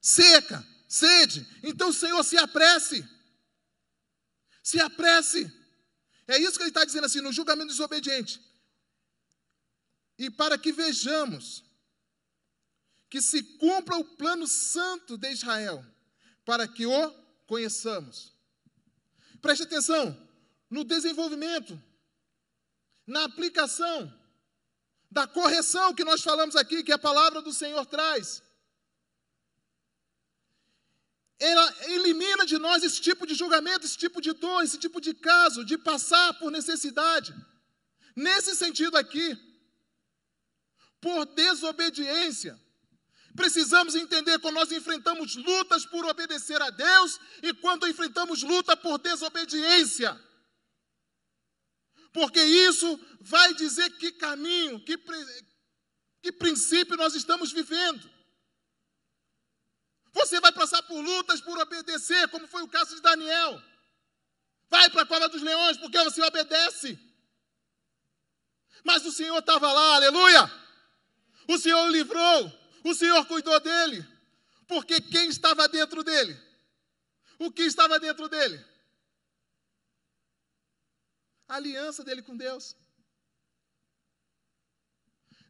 seca, 0.00 0.66
sede. 0.88 1.46
Então 1.62 1.90
o 1.90 1.94
Senhor 1.94 2.22
se 2.24 2.36
apresse. 2.36 3.08
Se 4.62 4.80
apresse. 4.80 5.50
É 6.26 6.38
isso 6.38 6.56
que 6.56 6.62
ele 6.62 6.70
está 6.70 6.84
dizendo 6.84 7.06
assim, 7.06 7.20
no 7.20 7.32
julgamento 7.32 7.68
desobediente. 7.68 8.40
E 10.18 10.30
para 10.30 10.58
que 10.58 10.72
vejamos 10.72 11.64
que 13.08 13.20
se 13.20 13.42
cumpra 13.58 13.96
o 13.96 14.04
plano 14.04 14.46
santo 14.46 15.18
de 15.18 15.32
Israel, 15.32 15.84
para 16.44 16.68
que 16.68 16.86
o 16.86 17.19
conheçamos. 17.50 18.16
Preste 19.42 19.64
atenção 19.64 20.04
no 20.76 20.84
desenvolvimento, 20.84 21.72
na 23.04 23.24
aplicação 23.24 23.98
da 25.10 25.26
correção 25.26 25.92
que 25.92 26.04
nós 26.10 26.22
falamos 26.22 26.54
aqui, 26.54 26.84
que 26.84 26.92
a 26.92 27.04
palavra 27.08 27.42
do 27.42 27.52
Senhor 27.52 27.84
traz. 27.86 28.40
Ela 31.40 31.66
elimina 31.96 32.46
de 32.46 32.56
nós 32.66 32.84
esse 32.84 33.00
tipo 33.00 33.26
de 33.26 33.34
julgamento, 33.34 33.84
esse 33.84 33.98
tipo 34.04 34.20
de 34.20 34.32
dor, 34.32 34.62
esse 34.62 34.78
tipo 34.78 35.00
de 35.00 35.12
caso, 35.12 35.64
de 35.64 35.76
passar 35.76 36.28
por 36.38 36.52
necessidade. 36.52 37.34
Nesse 38.14 38.54
sentido 38.54 38.96
aqui, 38.96 39.26
por 41.00 41.26
desobediência. 41.26 42.54
Precisamos 43.36 43.94
entender 43.94 44.38
quando 44.40 44.56
nós 44.56 44.72
enfrentamos 44.72 45.36
lutas 45.36 45.86
por 45.86 46.04
obedecer 46.04 46.60
a 46.60 46.70
Deus 46.70 47.18
e 47.42 47.54
quando 47.54 47.86
enfrentamos 47.86 48.42
luta 48.42 48.76
por 48.76 48.98
desobediência. 48.98 50.18
Porque 52.12 52.42
isso 52.42 52.98
vai 53.20 53.54
dizer 53.54 53.90
que 53.98 54.12
caminho, 54.12 54.84
que, 54.84 54.98
que 56.22 56.32
princípio 56.32 56.96
nós 56.96 57.14
estamos 57.14 57.52
vivendo. 57.52 58.10
Você 60.12 60.40
vai 60.40 60.50
passar 60.52 60.82
por 60.82 61.00
lutas 61.00 61.40
por 61.40 61.56
obedecer, 61.56 62.28
como 62.28 62.48
foi 62.48 62.62
o 62.62 62.68
caso 62.68 62.96
de 62.96 63.00
Daniel. 63.00 63.62
Vai 64.68 64.90
para 64.90 65.02
a 65.02 65.06
cova 65.06 65.28
dos 65.28 65.42
leões, 65.42 65.76
porque 65.76 66.02
você 66.02 66.20
obedece. 66.22 66.98
Mas 68.84 69.04
o 69.04 69.12
Senhor 69.12 69.38
estava 69.38 69.72
lá, 69.72 69.96
aleluia. 69.96 70.50
O 71.48 71.58
Senhor 71.58 71.84
o 71.86 71.90
livrou, 71.90 72.59
o 72.84 72.94
Senhor 72.94 73.26
cuidou 73.26 73.58
dele. 73.60 74.06
Porque 74.66 75.00
quem 75.00 75.28
estava 75.28 75.68
dentro 75.68 76.02
dele? 76.02 76.38
O 77.38 77.50
que 77.50 77.62
estava 77.62 77.98
dentro 77.98 78.28
dele? 78.28 78.70
a 81.50 81.56
aliança 81.56 82.04
dele 82.04 82.22
com 82.22 82.36
Deus. 82.36 82.76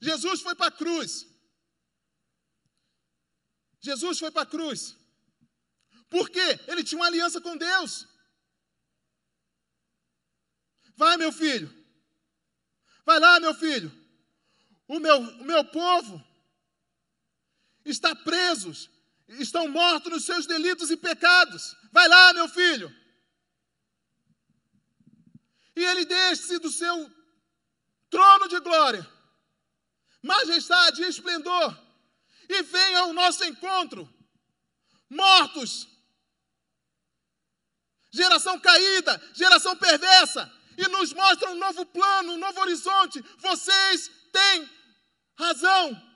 Jesus 0.00 0.40
foi 0.40 0.54
para 0.54 0.68
a 0.68 0.70
cruz. 0.70 1.26
Jesus 3.80 4.18
foi 4.18 4.30
para 4.30 4.42
a 4.42 4.46
cruz. 4.46 4.96
Por 6.08 6.30
quê? 6.30 6.58
Ele 6.66 6.82
tinha 6.82 6.98
uma 6.98 7.06
aliança 7.06 7.38
com 7.40 7.54
Deus. 7.54 8.08
Vai, 10.96 11.18
meu 11.18 11.30
filho. 11.30 11.68
Vai 13.04 13.20
lá, 13.20 13.38
meu 13.38 13.54
filho. 13.54 13.92
O 14.88 14.98
meu, 14.98 15.18
o 15.18 15.44
meu 15.44 15.64
povo 15.66 16.24
está 17.84 18.14
presos, 18.14 18.90
estão 19.28 19.68
mortos 19.68 20.12
nos 20.12 20.24
seus 20.24 20.46
delitos 20.46 20.90
e 20.90 20.96
pecados. 20.96 21.76
Vai 21.92 22.08
lá, 22.08 22.32
meu 22.32 22.48
filho. 22.48 22.94
E 25.76 25.84
ele 25.84 26.04
desce 26.04 26.58
do 26.58 26.70
seu 26.70 27.10
trono 28.10 28.48
de 28.48 28.58
glória, 28.60 29.08
majestade 30.22 31.02
e 31.02 31.08
esplendor, 31.08 31.78
e 32.48 32.62
vem 32.62 32.96
ao 32.96 33.12
nosso 33.12 33.44
encontro, 33.44 34.12
mortos, 35.08 35.88
geração 38.10 38.58
caída, 38.58 39.22
geração 39.32 39.76
perversa, 39.76 40.52
e 40.76 40.88
nos 40.88 41.12
mostra 41.12 41.50
um 41.50 41.56
novo 41.56 41.84
plano 41.86 42.32
um 42.32 42.38
novo 42.38 42.60
horizonte. 42.60 43.22
Vocês 43.38 44.10
têm 44.32 44.68
razão 45.36 46.10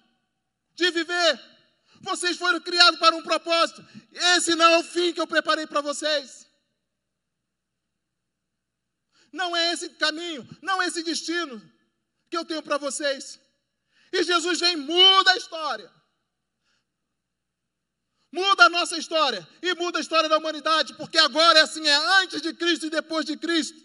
de 0.74 0.90
viver. 0.90 1.53
Vocês 2.04 2.36
foram 2.36 2.60
criados 2.60 3.00
para 3.00 3.16
um 3.16 3.22
propósito. 3.22 3.84
Esse 4.12 4.54
não 4.54 4.70
é 4.74 4.78
o 4.78 4.84
fim 4.84 5.12
que 5.12 5.20
eu 5.20 5.26
preparei 5.26 5.66
para 5.66 5.80
vocês. 5.80 6.46
Não 9.32 9.56
é 9.56 9.72
esse 9.72 9.88
caminho, 9.90 10.46
não 10.62 10.80
é 10.80 10.86
esse 10.86 11.02
destino 11.02 11.60
que 12.30 12.36
eu 12.36 12.44
tenho 12.44 12.62
para 12.62 12.78
vocês. 12.78 13.40
E 14.12 14.22
Jesus 14.22 14.60
vem, 14.60 14.76
muda 14.76 15.32
a 15.32 15.36
história. 15.36 15.90
Muda 18.30 18.64
a 18.64 18.68
nossa 18.68 18.96
história 18.98 19.46
e 19.62 19.74
muda 19.74 19.98
a 19.98 20.00
história 20.00 20.28
da 20.28 20.38
humanidade, 20.38 20.94
porque 20.94 21.18
agora 21.18 21.58
é 21.58 21.62
assim, 21.62 21.86
é 21.86 21.96
antes 22.20 22.42
de 22.42 22.52
Cristo 22.52 22.86
e 22.86 22.90
depois 22.90 23.24
de 23.24 23.36
Cristo. 23.36 23.80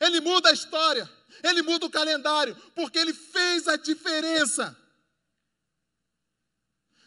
Ele 0.00 0.20
muda 0.20 0.48
a 0.48 0.52
história, 0.52 1.08
ele 1.42 1.62
muda 1.62 1.86
o 1.86 1.90
calendário, 1.90 2.56
porque 2.74 2.98
ele 2.98 3.12
fez 3.12 3.68
a 3.68 3.76
diferença. 3.76 4.76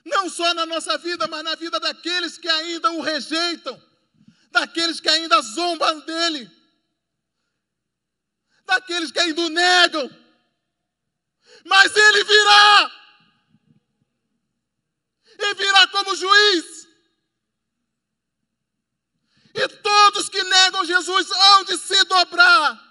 Não 0.06 0.30
só 0.30 0.54
na 0.54 0.66
nossa 0.66 0.98
vida, 0.98 1.28
mas 1.28 1.44
na 1.44 1.56
vida 1.56 1.80
daqueles 1.80 2.38
que 2.38 2.48
ainda 2.48 2.92
o 2.92 3.02
rejeitam, 3.02 3.82
daqueles 4.52 5.00
que 5.00 5.10
ainda 5.10 5.42
zombam 5.42 6.00
dele, 6.02 6.50
daqueles 8.66 9.12
que 9.12 9.20
ainda 9.20 9.42
o 9.42 9.50
negam. 9.50 10.10
Mas 11.66 11.96
ele 11.96 12.24
virá, 12.24 12.92
e 15.40 15.54
virá 15.56 15.88
como 15.88 16.16
juiz. 16.16 16.88
E 19.54 19.68
todos 19.68 20.30
que 20.30 20.44
negam 20.44 20.86
Jesus 20.86 21.30
hão 21.32 21.64
de 21.66 21.78
se 21.78 22.04
dobrar, 22.06 22.90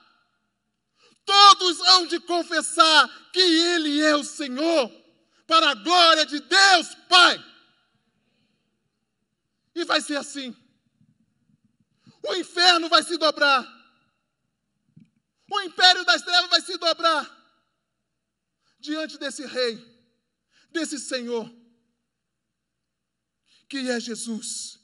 todos 1.24 1.80
hão 1.80 2.06
de 2.06 2.20
confessar 2.20 3.09
que 3.32 3.40
Ele 3.40 4.02
é 4.02 4.16
o 4.16 4.24
Senhor 4.24 4.90
para 5.49 5.70
a 5.70 5.74
glória 5.74 6.26
de 6.26 6.38
Deus 6.40 6.94
Pai. 7.09 7.42
E 9.74 9.84
vai 9.84 10.01
ser 10.03 10.16
assim. 10.16 10.55
O 12.22 12.34
inferno 12.34 12.88
vai 12.88 13.03
se 13.03 13.16
dobrar. 13.16 13.66
O 15.51 15.61
império 15.62 16.05
das 16.05 16.20
trevas 16.20 16.51
vai 16.51 16.61
se 16.61 16.76
dobrar 16.76 17.26
diante 18.78 19.16
desse 19.16 19.46
rei, 19.46 19.74
desse 20.70 20.99
Senhor, 20.99 21.51
que 23.68 23.90
é 23.90 23.99
Jesus. 23.99 24.78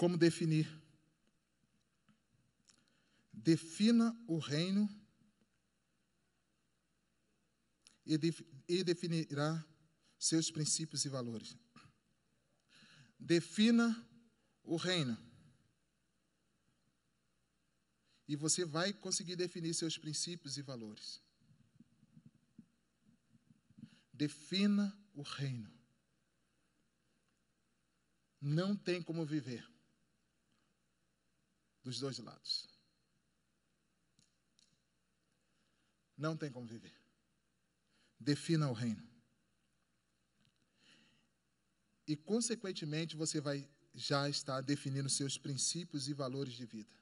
Como 0.00 0.16
definir? 0.16 0.66
Defina 3.30 4.18
o 4.26 4.38
reino 4.38 4.88
e, 8.06 8.14
e 8.66 8.82
definirá 8.82 9.62
seus 10.18 10.50
princípios 10.50 11.04
e 11.04 11.10
valores. 11.10 11.54
Defina 13.18 13.94
o 14.62 14.76
reino. 14.76 15.18
E 18.26 18.34
você 18.36 18.64
vai 18.64 18.94
conseguir 18.94 19.36
definir 19.36 19.74
seus 19.74 19.98
princípios 19.98 20.56
e 20.56 20.62
valores. 20.62 21.20
Defina 24.14 24.98
o 25.12 25.20
reino. 25.20 25.70
Não 28.40 28.74
tem 28.74 29.02
como 29.02 29.26
viver 29.26 29.68
dos 31.82 31.98
dois 31.98 32.18
lados. 32.18 32.68
Não 36.16 36.36
tem 36.36 36.50
como 36.50 36.66
viver. 36.66 36.94
Defina 38.18 38.68
o 38.68 38.74
reino. 38.74 39.08
E, 42.06 42.16
consequentemente, 42.16 43.16
você 43.16 43.40
vai 43.40 43.68
já 43.94 44.28
estar 44.28 44.60
definindo 44.60 45.08
seus 45.08 45.38
princípios 45.38 46.08
e 46.08 46.12
valores 46.12 46.52
de 46.54 46.66
vida. 46.66 46.94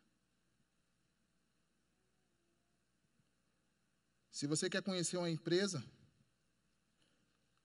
Se 4.30 4.46
você 4.46 4.70
quer 4.70 4.82
conhecer 4.82 5.16
uma 5.16 5.30
empresa, 5.30 5.84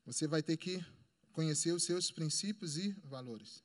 você 0.06 0.28
vai 0.28 0.42
ter 0.42 0.58
que 0.58 0.84
conhecer 1.32 1.72
os 1.72 1.84
seus 1.84 2.10
princípios 2.10 2.78
e 2.78 2.94
valores. 3.04 3.64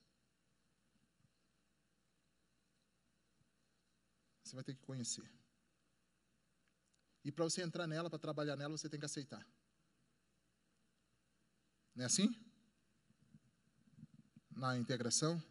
Você 4.49 4.55
vai 4.55 4.65
ter 4.65 4.75
que 4.75 4.81
conhecer. 4.81 5.31
E 7.23 7.31
para 7.31 7.45
você 7.45 7.61
entrar 7.61 7.87
nela, 7.87 8.09
para 8.09 8.19
trabalhar 8.19 8.57
nela, 8.57 8.79
você 8.79 8.89
tem 8.89 8.99
que 8.99 9.05
aceitar. 9.05 9.47
Não 11.95 12.05
é 12.05 12.07
assim? 12.07 12.35
Na 14.51 14.79
integração. 14.79 15.43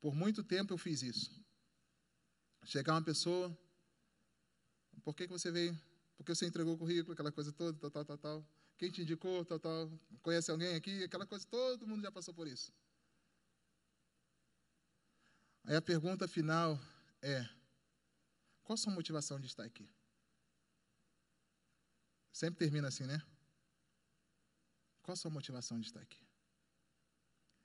Por 0.00 0.16
muito 0.16 0.42
tempo 0.42 0.72
eu 0.72 0.78
fiz 0.78 1.02
isso. 1.02 1.30
Chegar 2.64 2.94
uma 2.94 3.04
pessoa, 3.04 3.56
por 5.04 5.14
que, 5.14 5.28
que 5.28 5.32
você 5.32 5.52
veio? 5.52 5.80
Porque 6.16 6.34
você 6.34 6.46
entregou 6.46 6.74
o 6.74 6.78
currículo, 6.78 7.12
aquela 7.12 7.30
coisa 7.30 7.52
toda, 7.52 7.78
tal, 7.78 7.90
tal, 7.90 8.04
tal, 8.04 8.18
tal. 8.18 8.48
Quem 8.78 8.90
te 8.90 9.02
indicou, 9.02 9.44
tal, 9.44 9.60
tal. 9.60 9.88
Conhece 10.22 10.50
alguém 10.50 10.74
aqui? 10.74 11.04
Aquela 11.04 11.24
coisa, 11.24 11.46
todo 11.46 11.86
mundo 11.86 12.02
já 12.02 12.10
passou 12.10 12.34
por 12.34 12.48
isso. 12.48 12.72
Aí 15.64 15.76
a 15.76 15.82
pergunta 15.82 16.26
final 16.26 16.76
é: 17.20 17.61
qual 18.64 18.74
a 18.74 18.76
sua 18.76 18.92
motivação 18.92 19.38
de 19.40 19.46
estar 19.46 19.64
aqui? 19.64 19.88
Sempre 22.32 22.58
termina 22.58 22.88
assim, 22.88 23.04
né? 23.04 23.22
Qual 25.02 25.12
a 25.12 25.16
sua 25.16 25.30
motivação 25.30 25.78
de 25.80 25.86
estar 25.86 26.00
aqui? 26.00 26.24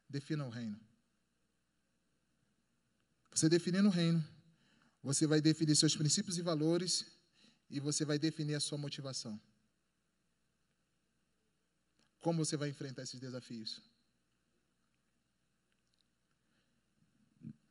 Defina 0.10 0.46
o 0.46 0.50
reino. 0.50 0.80
Você 3.32 3.48
definindo 3.48 3.88
o 3.88 3.92
reino, 3.92 4.24
você 5.04 5.28
vai 5.28 5.40
definir 5.40 5.76
seus 5.76 5.96
princípios 5.96 6.38
e 6.38 6.42
valores 6.42 7.06
e 7.70 7.80
você 7.80 8.04
vai 8.04 8.18
definir 8.18 8.56
a 8.56 8.60
sua 8.60 8.78
motivação. 8.78 9.40
Como 12.20 12.44
você 12.44 12.58
vai 12.58 12.70
enfrentar 12.70 13.04
esses 13.04 13.20
desafios? 13.20 13.82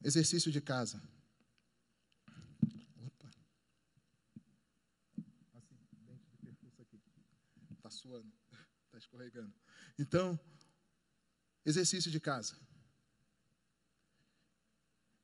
Exercício 0.03 0.53
de 0.53 0.61
casa. 0.61 1.03
Opa. 3.05 3.31
Acidente 5.53 6.31
de 6.31 6.37
percurso 6.39 6.81
aqui. 6.83 7.03
Está 7.73 7.86
suando, 7.97 8.33
está 8.85 8.99
escorregando. 8.99 9.55
Então, 9.99 10.39
exercício 11.65 12.11
de 12.11 12.21
casa. 12.21 12.57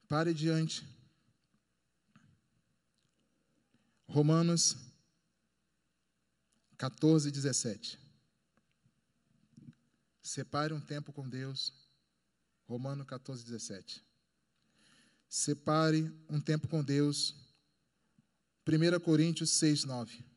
Pare 0.09 0.35
diante. 0.35 0.87
Romanos 4.07 4.77
14, 6.77 7.31
17. 7.31 7.99
Separe 10.21 10.73
um 10.73 10.81
tempo 10.81 11.13
com 11.13 11.29
Deus. 11.29 11.73
Romano 12.67 13.05
14, 13.05 13.45
17. 13.45 14.05
Separe 15.29 16.13
um 16.29 16.41
tempo 16.41 16.69
com 16.69 16.83
Deus. 16.83 17.35
1 18.67 19.01
Coríntios 19.01 19.51
6, 19.51 19.85
9. 19.85 20.32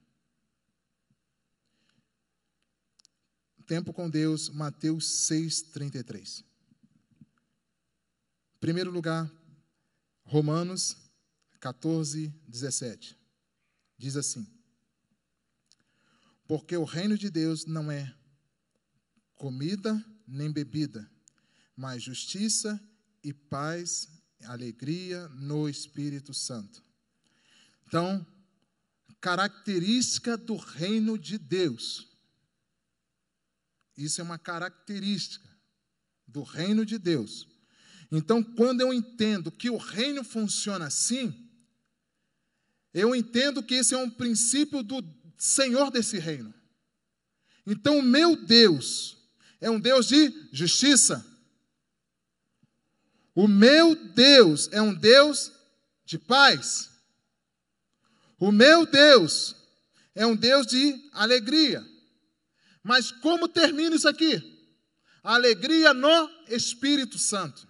Tempo 3.66 3.92
com 3.92 4.10
Deus, 4.10 4.50
Mateus 4.50 5.10
6, 5.26 5.64
33. 5.64 6.44
Primeiro 8.60 8.92
lugar, 8.92 9.32
Romanos 10.24 10.96
14, 11.60 12.34
17. 12.48 13.18
Diz 13.98 14.16
assim: 14.16 14.48
Porque 16.48 16.78
o 16.78 16.84
reino 16.84 17.18
de 17.18 17.30
Deus 17.30 17.66
não 17.66 17.92
é 17.92 18.14
comida 19.36 20.04
nem 20.28 20.52
bebida, 20.52 21.10
mas 21.76 22.04
justiça 22.04 22.80
e 23.24 23.34
paz, 23.34 24.08
alegria 24.44 25.28
no 25.30 25.68
Espírito 25.68 26.34
Santo. 26.34 26.84
Então, 27.88 28.26
característica 29.20 30.38
do 30.38 30.56
reino 30.56 31.18
de 31.18 31.40
Deus. 31.40 32.15
Isso 33.98 34.20
é 34.20 34.24
uma 34.24 34.38
característica 34.38 35.50
do 36.28 36.44
reino 36.44 36.86
de 36.86 36.98
Deus. 36.98 37.48
Então, 38.12 38.44
quando 38.44 38.82
eu 38.82 38.94
entendo 38.94 39.52
que 39.52 39.70
o 39.70 39.78
reino 39.78 40.24
funciona 40.24 40.88
assim, 40.88 41.50
eu 42.94 43.16
entendo 43.16 43.64
que 43.64 43.76
esse 43.76 43.94
é 43.94 43.98
um 43.98 44.10
princípio 44.10 44.84
do 44.84 45.04
Senhor 45.38 45.92
desse 45.92 46.18
reino. 46.18 46.54
Então, 47.66 48.00
o 48.00 48.04
meu 48.04 48.36
Deus 48.46 49.18
é 49.60 49.70
um 49.70 49.80
Deus 49.80 50.08
de 50.08 50.32
justiça. 50.52 51.26
O 53.34 53.48
meu 53.48 53.96
Deus 54.14 54.70
é 54.72 54.82
um 54.82 54.94
Deus 54.94 55.52
de 56.06 56.18
paz. 56.18 56.90
O 58.40 58.52
meu 58.52 58.86
Deus 58.86 59.56
é 60.14 60.26
um 60.26 60.36
Deus 60.36 60.68
de 60.68 61.10
alegria. 61.12 61.86
Mas 62.86 63.12
como 63.12 63.48
termina 63.48 63.96
isso 63.96 64.08
aqui? 64.08 64.40
Alegria 65.24 65.92
no 65.92 66.30
Espírito 66.48 67.18
Santo. 67.18 67.68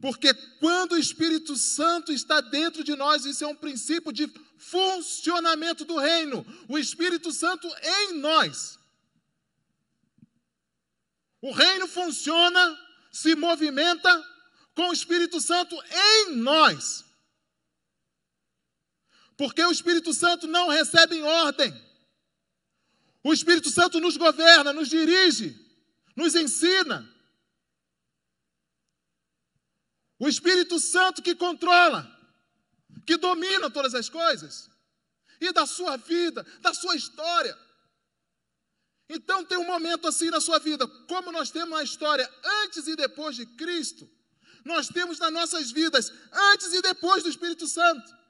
Porque 0.00 0.32
quando 0.58 0.92
o 0.92 0.98
Espírito 0.98 1.54
Santo 1.56 2.10
está 2.10 2.40
dentro 2.40 2.82
de 2.82 2.96
nós, 2.96 3.26
isso 3.26 3.44
é 3.44 3.46
um 3.46 3.54
princípio 3.54 4.10
de 4.10 4.26
funcionamento 4.56 5.84
do 5.84 5.98
reino. 5.98 6.42
O 6.68 6.78
Espírito 6.78 7.30
Santo 7.32 7.68
em 7.82 8.14
nós. 8.14 8.78
O 11.42 11.52
reino 11.52 11.86
funciona, 11.86 12.78
se 13.12 13.36
movimenta 13.36 14.10
com 14.74 14.88
o 14.88 14.92
Espírito 14.94 15.38
Santo 15.38 15.76
em 15.90 16.36
nós. 16.36 17.04
Porque 19.36 19.62
o 19.62 19.70
Espírito 19.70 20.14
Santo 20.14 20.46
não 20.46 20.70
recebe 20.70 21.20
ordem. 21.20 21.91
O 23.24 23.32
Espírito 23.32 23.70
Santo 23.70 24.00
nos 24.00 24.16
governa, 24.16 24.72
nos 24.72 24.88
dirige, 24.88 25.56
nos 26.16 26.34
ensina. 26.34 27.08
O 30.18 30.28
Espírito 30.28 30.78
Santo 30.78 31.22
que 31.22 31.34
controla, 31.34 32.08
que 33.06 33.16
domina 33.16 33.70
todas 33.70 33.94
as 33.94 34.08
coisas, 34.08 34.70
e 35.40 35.52
da 35.52 35.66
sua 35.66 35.96
vida, 35.96 36.44
da 36.60 36.72
sua 36.72 36.94
história. 36.96 37.56
Então 39.08 39.44
tem 39.44 39.58
um 39.58 39.66
momento 39.66 40.06
assim 40.08 40.30
na 40.30 40.40
sua 40.40 40.58
vida, 40.58 40.86
como 41.08 41.32
nós 41.32 41.50
temos 41.50 41.70
uma 41.70 41.82
história 41.82 42.28
antes 42.64 42.86
e 42.86 42.96
depois 42.96 43.36
de 43.36 43.46
Cristo, 43.46 44.08
nós 44.64 44.88
temos 44.88 45.18
nas 45.18 45.32
nossas 45.32 45.70
vidas 45.70 46.12
antes 46.32 46.72
e 46.72 46.80
depois 46.80 47.22
do 47.22 47.28
Espírito 47.28 47.66
Santo. 47.66 48.21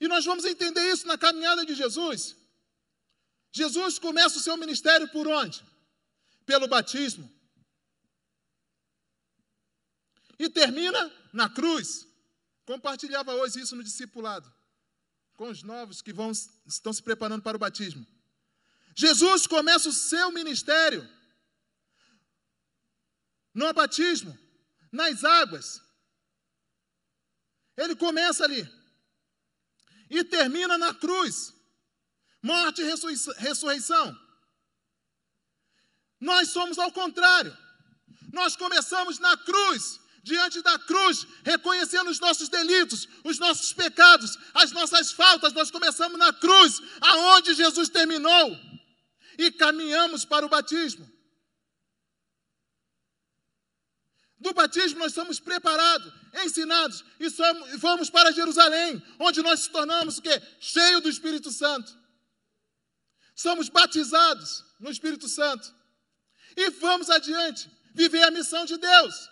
E 0.00 0.08
nós 0.08 0.24
vamos 0.24 0.44
entender 0.44 0.92
isso 0.92 1.06
na 1.06 1.18
caminhada 1.18 1.64
de 1.66 1.74
Jesus. 1.74 2.36
Jesus 3.50 3.98
começa 3.98 4.38
o 4.38 4.42
seu 4.42 4.56
ministério 4.56 5.08
por 5.08 5.26
onde? 5.26 5.64
Pelo 6.46 6.68
batismo 6.68 7.38
e 10.38 10.48
termina 10.48 11.12
na 11.32 11.48
cruz. 11.48 12.06
Compartilhava 12.64 13.34
hoje 13.34 13.60
isso 13.60 13.74
no 13.74 13.82
discipulado, 13.82 14.52
com 15.34 15.48
os 15.48 15.62
novos 15.62 16.00
que 16.00 16.12
vão, 16.12 16.30
estão 16.66 16.92
se 16.92 17.02
preparando 17.02 17.42
para 17.42 17.56
o 17.56 17.60
batismo. 17.60 18.06
Jesus 18.94 19.46
começa 19.46 19.88
o 19.88 19.92
seu 19.92 20.30
ministério 20.30 21.08
no 23.54 23.72
batismo, 23.72 24.38
nas 24.92 25.24
águas. 25.24 25.82
Ele 27.76 27.96
começa 27.96 28.44
ali 28.44 28.68
e 30.10 30.24
termina 30.24 30.78
na 30.78 30.94
cruz, 30.94 31.54
morte 32.42 32.82
e 32.82 32.84
ressurreição. 33.38 34.16
Nós 36.20 36.50
somos 36.50 36.78
ao 36.78 36.90
contrário. 36.92 37.56
Nós 38.32 38.56
começamos 38.56 39.18
na 39.18 39.36
cruz 39.36 40.00
diante 40.22 40.60
da 40.62 40.78
cruz, 40.78 41.26
reconhecendo 41.44 42.10
os 42.10 42.20
nossos 42.20 42.48
delitos, 42.48 43.08
os 43.24 43.38
nossos 43.38 43.72
pecados, 43.72 44.36
as 44.52 44.72
nossas 44.72 45.10
faltas. 45.12 45.52
Nós 45.52 45.70
começamos 45.70 46.18
na 46.18 46.32
cruz, 46.32 46.80
aonde 47.00 47.54
Jesus 47.54 47.88
terminou, 47.88 48.56
e 49.38 49.50
caminhamos 49.50 50.24
para 50.24 50.44
o 50.44 50.48
batismo. 50.48 51.08
Do 54.40 54.52
batismo 54.52 55.00
nós 55.00 55.12
somos 55.12 55.40
preparados, 55.40 56.12
ensinados 56.44 57.04
e 57.18 57.28
somos, 57.28 57.80
vamos 57.80 58.08
para 58.08 58.32
Jerusalém, 58.32 59.02
onde 59.18 59.42
nós 59.42 59.60
se 59.60 59.70
tornamos 59.70 60.18
o 60.18 60.22
quê? 60.22 60.40
Cheio 60.60 61.00
do 61.00 61.08
Espírito 61.08 61.50
Santo. 61.50 61.96
Somos 63.34 63.68
batizados 63.68 64.64
no 64.78 64.90
Espírito 64.90 65.28
Santo. 65.28 65.74
E 66.56 66.70
vamos 66.70 67.10
adiante, 67.10 67.70
viver 67.94 68.22
a 68.22 68.30
missão 68.30 68.64
de 68.64 68.76
Deus 68.76 69.28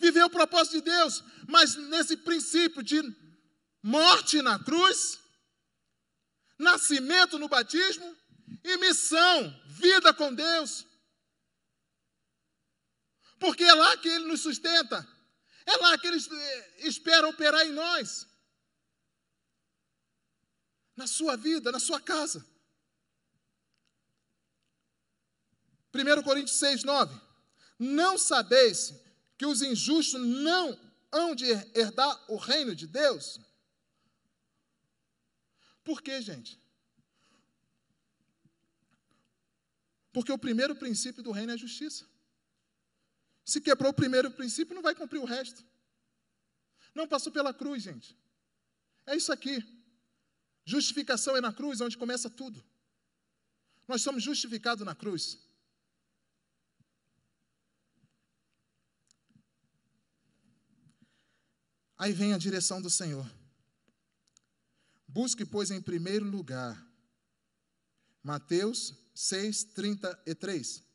viver 0.00 0.24
o 0.24 0.30
propósito 0.30 0.78
de 0.78 0.90
Deus, 0.90 1.22
mas 1.46 1.76
nesse 1.76 2.16
princípio 2.16 2.82
de 2.82 3.00
morte 3.82 4.40
na 4.40 4.58
cruz, 4.58 5.18
nascimento 6.58 7.38
no 7.38 7.48
batismo 7.48 8.16
e 8.64 8.76
missão, 8.78 9.62
vida 9.66 10.12
com 10.14 10.34
Deus. 10.34 10.86
Porque 13.40 13.64
é 13.64 13.72
lá 13.72 13.96
que 13.96 14.08
Ele 14.08 14.26
nos 14.26 14.42
sustenta, 14.42 15.08
é 15.64 15.76
lá 15.78 15.96
que 15.98 16.06
Ele 16.06 16.18
espera 16.78 17.26
operar 17.26 17.66
em 17.66 17.72
nós, 17.72 18.28
na 20.94 21.06
sua 21.06 21.36
vida, 21.36 21.72
na 21.72 21.80
sua 21.80 21.98
casa. 21.98 22.46
1 25.92 26.22
Coríntios 26.22 26.58
6, 26.58 26.84
9. 26.84 27.18
Não 27.78 28.18
sabeis 28.18 28.94
que 29.38 29.46
os 29.46 29.62
injustos 29.62 30.20
não 30.20 30.78
hão 31.10 31.34
de 31.34 31.46
herdar 31.74 32.30
o 32.30 32.36
reino 32.36 32.76
de 32.76 32.86
Deus? 32.86 33.40
Por 35.82 36.02
quê, 36.02 36.20
gente? 36.20 36.60
Porque 40.12 40.30
o 40.30 40.38
primeiro 40.38 40.76
princípio 40.76 41.22
do 41.22 41.32
reino 41.32 41.52
é 41.52 41.54
a 41.54 41.64
justiça. 41.66 42.09
Se 43.44 43.60
quebrou 43.60 43.90
o 43.90 43.94
primeiro 43.94 44.30
princípio, 44.30 44.74
não 44.74 44.82
vai 44.82 44.94
cumprir 44.94 45.18
o 45.18 45.24
resto. 45.24 45.64
Não 46.94 47.06
passou 47.06 47.32
pela 47.32 47.52
cruz, 47.52 47.82
gente. 47.82 48.16
É 49.06 49.16
isso 49.16 49.32
aqui. 49.32 49.62
Justificação 50.64 51.36
é 51.36 51.40
na 51.40 51.52
cruz, 51.52 51.80
onde 51.80 51.96
começa 51.96 52.28
tudo. 52.28 52.64
Nós 53.88 54.02
somos 54.02 54.22
justificados 54.22 54.84
na 54.84 54.94
cruz. 54.94 55.38
Aí 61.98 62.12
vem 62.12 62.32
a 62.32 62.38
direção 62.38 62.80
do 62.80 62.88
Senhor. 62.88 63.30
Busque, 65.06 65.44
pois, 65.44 65.70
em 65.70 65.82
primeiro 65.82 66.24
lugar. 66.24 66.80
Mateus 68.22 68.94
6, 69.14 69.64
33. 69.64 70.89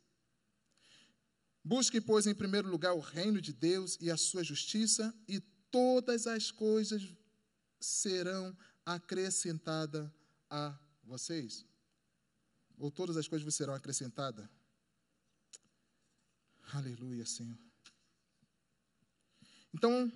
Busque, 1.67 1.99
pois, 1.99 2.27
em 2.27 2.35
primeiro 2.35 2.69
lugar 2.69 2.93
o 2.93 2.99
reino 2.99 3.41
de 3.41 3.51
Deus 3.51 3.97
e 3.99 4.11
a 4.11 4.17
sua 4.17 4.43
justiça, 4.43 5.11
e 5.27 5.39
todas 5.71 6.27
as 6.27 6.51
coisas 6.51 7.01
serão 7.79 8.55
acrescentadas 8.85 10.07
a 10.47 10.77
vocês. 11.03 11.65
Ou 12.77 12.91
todas 12.91 13.17
as 13.17 13.27
coisas 13.27 13.55
serão 13.55 13.73
acrescentadas. 13.73 14.47
Aleluia, 16.71 17.25
Senhor. 17.25 17.57
Então, 19.73 20.11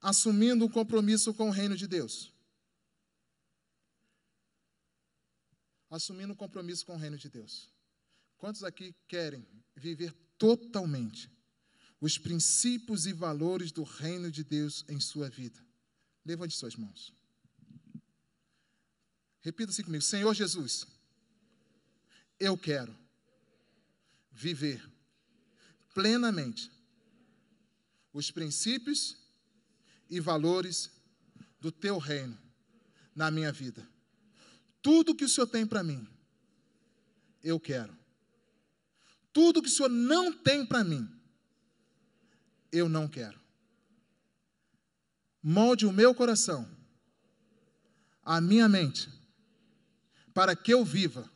assumindo 0.00 0.64
um 0.64 0.68
compromisso 0.68 1.32
com 1.32 1.50
o 1.50 1.52
reino 1.52 1.76
de 1.76 1.86
Deus. 1.86 2.32
Assumindo 5.88 6.32
um 6.32 6.36
compromisso 6.36 6.84
com 6.84 6.94
o 6.94 6.98
reino 6.98 7.16
de 7.16 7.28
Deus. 7.28 7.73
Quantos 8.38 8.62
aqui 8.62 8.94
querem 9.08 9.46
viver 9.76 10.12
totalmente 10.38 11.30
os 12.00 12.18
princípios 12.18 13.06
e 13.06 13.12
valores 13.12 13.72
do 13.72 13.82
reino 13.82 14.30
de 14.30 14.44
Deus 14.44 14.84
em 14.88 15.00
sua 15.00 15.28
vida? 15.28 15.58
Levante 16.24 16.56
suas 16.56 16.76
mãos. 16.76 17.12
Repita 19.40 19.70
assim 19.70 19.82
comigo: 19.82 20.02
Senhor 20.02 20.34
Jesus, 20.34 20.86
eu 22.40 22.56
quero 22.56 22.96
viver 24.32 24.82
plenamente 25.94 26.70
os 28.12 28.30
princípios 28.30 29.16
e 30.08 30.20
valores 30.20 30.90
do 31.60 31.70
teu 31.70 31.98
reino 31.98 32.38
na 33.14 33.30
minha 33.30 33.52
vida. 33.52 33.88
Tudo 34.82 35.14
que 35.14 35.24
o 35.24 35.28
Senhor 35.28 35.46
tem 35.46 35.66
para 35.66 35.82
mim, 35.82 36.06
eu 37.42 37.58
quero. 37.58 38.03
Tudo 39.34 39.60
que 39.60 39.68
o 39.68 39.70
Senhor 39.70 39.88
não 39.88 40.32
tem 40.32 40.64
para 40.64 40.84
mim, 40.84 41.10
eu 42.70 42.88
não 42.88 43.08
quero. 43.08 43.38
Molde 45.42 45.84
o 45.84 45.92
meu 45.92 46.14
coração, 46.14 46.70
a 48.22 48.40
minha 48.40 48.68
mente, 48.68 49.10
para 50.32 50.54
que 50.54 50.72
eu 50.72 50.84
viva 50.84 51.28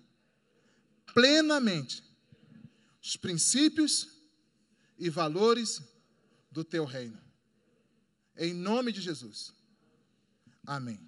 plenamente 1.12 2.04
os 3.02 3.16
princípios 3.16 4.08
e 4.96 5.10
valores 5.10 5.82
do 6.52 6.62
teu 6.62 6.84
reino. 6.84 7.20
Em 8.36 8.54
nome 8.54 8.92
de 8.92 9.00
Jesus. 9.00 9.52
Amém. 10.64 11.00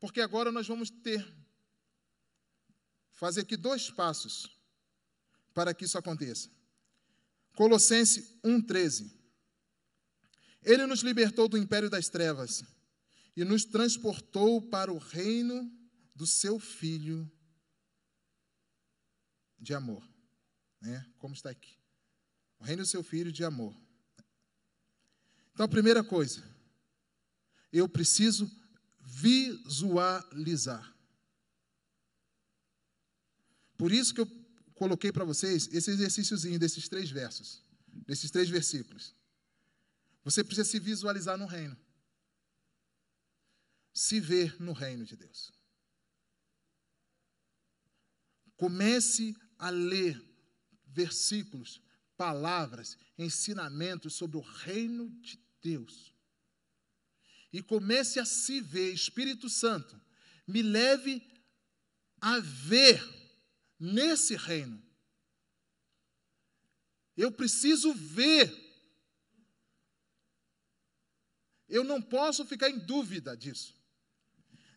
Porque 0.00 0.20
agora 0.20 0.50
nós 0.50 0.66
vamos 0.66 0.90
ter 0.90 1.24
fazer 3.12 3.42
aqui 3.42 3.56
dois 3.56 3.88
passos 3.90 4.57
para 5.58 5.74
que 5.74 5.86
isso 5.86 5.98
aconteça. 5.98 6.48
Colossenses 7.56 8.38
1:13. 8.44 9.10
Ele 10.62 10.86
nos 10.86 11.00
libertou 11.00 11.48
do 11.48 11.58
império 11.58 11.90
das 11.90 12.08
trevas 12.08 12.62
e 13.34 13.44
nos 13.44 13.64
transportou 13.64 14.62
para 14.62 14.92
o 14.92 14.98
reino 14.98 15.68
do 16.14 16.28
seu 16.28 16.60
filho 16.60 17.28
de 19.58 19.74
amor, 19.74 20.08
né? 20.80 21.04
Como 21.18 21.34
está 21.34 21.50
aqui. 21.50 21.76
O 22.60 22.64
reino 22.64 22.84
do 22.84 22.88
seu 22.88 23.02
filho 23.02 23.32
de 23.32 23.42
amor. 23.42 23.74
Então, 25.52 25.66
a 25.66 25.68
primeira 25.68 26.04
coisa, 26.04 26.40
eu 27.72 27.88
preciso 27.88 28.48
visualizar. 29.00 30.96
Por 33.76 33.90
isso 33.90 34.14
que 34.14 34.20
eu 34.20 34.37
coloquei 34.78 35.10
para 35.10 35.24
vocês 35.24 35.68
esse 35.72 35.90
exercíciozinho 35.90 36.58
desses 36.58 36.88
três 36.88 37.10
versos, 37.10 37.64
desses 38.06 38.30
três 38.30 38.48
versículos. 38.48 39.12
Você 40.22 40.44
precisa 40.44 40.68
se 40.68 40.78
visualizar 40.78 41.36
no 41.36 41.46
reino. 41.46 41.76
Se 43.92 44.20
ver 44.20 44.60
no 44.62 44.72
reino 44.72 45.04
de 45.04 45.16
Deus. 45.16 45.52
Comece 48.56 49.36
a 49.58 49.70
ler 49.70 50.22
versículos, 50.86 51.82
palavras, 52.16 52.96
ensinamentos 53.16 54.14
sobre 54.14 54.36
o 54.36 54.40
reino 54.40 55.10
de 55.20 55.40
Deus. 55.60 56.14
E 57.52 57.62
comece 57.62 58.20
a 58.20 58.24
se 58.24 58.60
ver, 58.60 58.92
Espírito 58.92 59.48
Santo, 59.48 60.00
me 60.46 60.62
leve 60.62 61.20
a 62.20 62.38
ver 62.38 63.17
nesse 63.78 64.36
reino. 64.36 64.82
Eu 67.16 67.32
preciso 67.32 67.92
ver. 67.94 68.52
Eu 71.68 71.84
não 71.84 72.00
posso 72.00 72.44
ficar 72.46 72.70
em 72.70 72.78
dúvida 72.78 73.36
disso. 73.36 73.74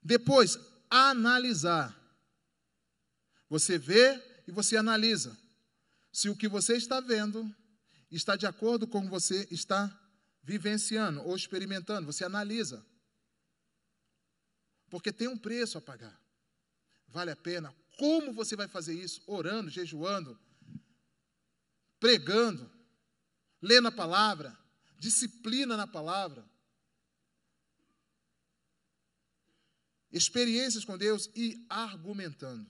Depois, 0.03 0.57
analisar. 0.89 1.97
Você 3.49 3.77
vê 3.77 4.21
e 4.47 4.51
você 4.51 4.77
analisa 4.77 5.37
se 6.11 6.29
o 6.29 6.35
que 6.35 6.47
você 6.47 6.75
está 6.75 6.99
vendo 6.99 7.53
está 8.09 8.35
de 8.35 8.45
acordo 8.45 8.87
com 8.87 8.99
o 8.99 9.03
que 9.03 9.09
você 9.09 9.47
está 9.51 9.97
vivenciando 10.43 11.21
ou 11.21 11.35
experimentando. 11.35 12.11
Você 12.11 12.25
analisa. 12.25 12.85
Porque 14.89 15.13
tem 15.13 15.27
um 15.27 15.37
preço 15.37 15.77
a 15.77 15.81
pagar. 15.81 16.19
Vale 17.07 17.31
a 17.31 17.35
pena. 17.35 17.73
Como 17.97 18.33
você 18.33 18.55
vai 18.55 18.67
fazer 18.67 18.93
isso? 18.93 19.21
Orando, 19.27 19.69
jejuando, 19.69 20.39
pregando, 21.99 22.69
lendo 23.61 23.87
a 23.87 23.91
palavra, 23.91 24.57
disciplina 24.97 25.77
na 25.77 25.87
palavra. 25.87 26.43
Experiências 30.11 30.83
com 30.83 30.97
Deus 30.97 31.29
e 31.35 31.65
argumentando. 31.69 32.69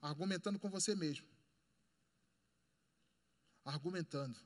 Argumentando 0.00 0.58
com 0.58 0.70
você 0.70 0.94
mesmo. 0.94 1.26
Argumentando. 3.64 4.38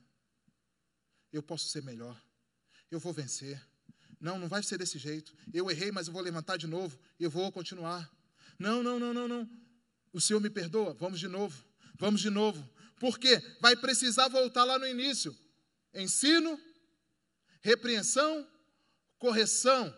Eu 1.31 1.41
posso 1.41 1.69
ser 1.69 1.83
melhor. 1.83 2.21
Eu 2.91 2.99
vou 2.99 3.13
vencer. 3.13 3.61
Não, 4.19 4.37
não 4.39 4.47
vai 4.47 4.63
ser 4.63 4.77
desse 4.77 4.97
jeito. 4.97 5.33
Eu 5.53 5.69
errei, 5.69 5.91
mas 5.91 6.07
eu 6.07 6.13
vou 6.13 6.21
levantar 6.21 6.57
de 6.57 6.67
novo. 6.67 6.99
Eu 7.19 7.29
vou 7.29 7.51
continuar. 7.51 8.11
Não, 8.57 8.81
não, 8.81 8.99
não, 8.99 9.13
não, 9.13 9.27
não. 9.27 9.49
O 10.11 10.19
Senhor 10.19 10.39
me 10.39 10.49
perdoa. 10.49 10.93
Vamos 10.93 11.19
de 11.19 11.27
novo. 11.27 11.63
Vamos 11.95 12.21
de 12.21 12.29
novo. 12.29 12.67
Por 12.99 13.19
quê? 13.19 13.41
Vai 13.59 13.75
precisar 13.75 14.27
voltar 14.27 14.63
lá 14.63 14.79
no 14.79 14.87
início. 14.87 15.37
Ensino, 15.93 16.59
repreensão, 17.61 18.47
correção. 19.19 19.95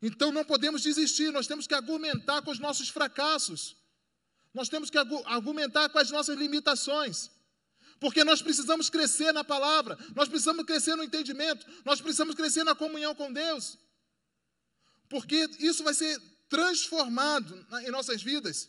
Então 0.00 0.30
não 0.30 0.44
podemos 0.44 0.82
desistir, 0.82 1.32
nós 1.32 1.46
temos 1.46 1.66
que 1.66 1.74
argumentar 1.74 2.42
com 2.42 2.50
os 2.50 2.58
nossos 2.58 2.88
fracassos. 2.88 3.76
Nós 4.54 4.68
temos 4.68 4.90
que 4.90 4.98
argumentar 4.98 5.88
com 5.88 5.98
as 5.98 6.10
nossas 6.10 6.38
limitações. 6.38 7.30
Porque 8.00 8.22
nós 8.22 8.40
precisamos 8.40 8.88
crescer 8.88 9.32
na 9.32 9.42
palavra, 9.42 9.98
nós 10.14 10.28
precisamos 10.28 10.64
crescer 10.64 10.94
no 10.94 11.02
entendimento, 11.02 11.66
nós 11.84 12.00
precisamos 12.00 12.36
crescer 12.36 12.62
na 12.62 12.74
comunhão 12.74 13.12
com 13.12 13.32
Deus. 13.32 13.76
Porque 15.08 15.50
isso 15.58 15.82
vai 15.82 15.94
ser 15.94 16.20
transformado 16.48 17.66
em 17.82 17.90
nossas 17.90 18.22
vidas. 18.22 18.68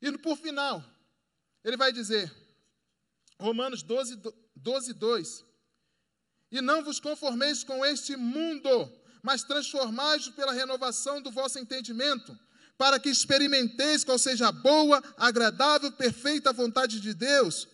E 0.00 0.12
por 0.18 0.36
final, 0.36 0.84
ele 1.62 1.76
vai 1.76 1.92
dizer, 1.92 2.32
Romanos 3.38 3.82
12, 3.82 4.20
12 4.56 4.92
2: 4.94 5.44
E 6.50 6.60
não 6.60 6.82
vos 6.82 7.00
conformeis 7.00 7.64
com 7.64 7.84
este 7.84 8.16
mundo, 8.16 8.92
mas 9.22 9.42
transformai-vos 9.42 10.28
pela 10.30 10.52
renovação 10.52 11.20
do 11.22 11.30
vosso 11.30 11.58
entendimento, 11.58 12.38
para 12.76 12.98
que 12.98 13.08
experimenteis 13.08 14.04
qual 14.04 14.18
seja 14.18 14.48
a 14.48 14.52
boa, 14.52 15.02
agradável, 15.16 15.90
perfeita 15.92 16.52
vontade 16.52 17.00
de 17.00 17.14
Deus. 17.14 17.68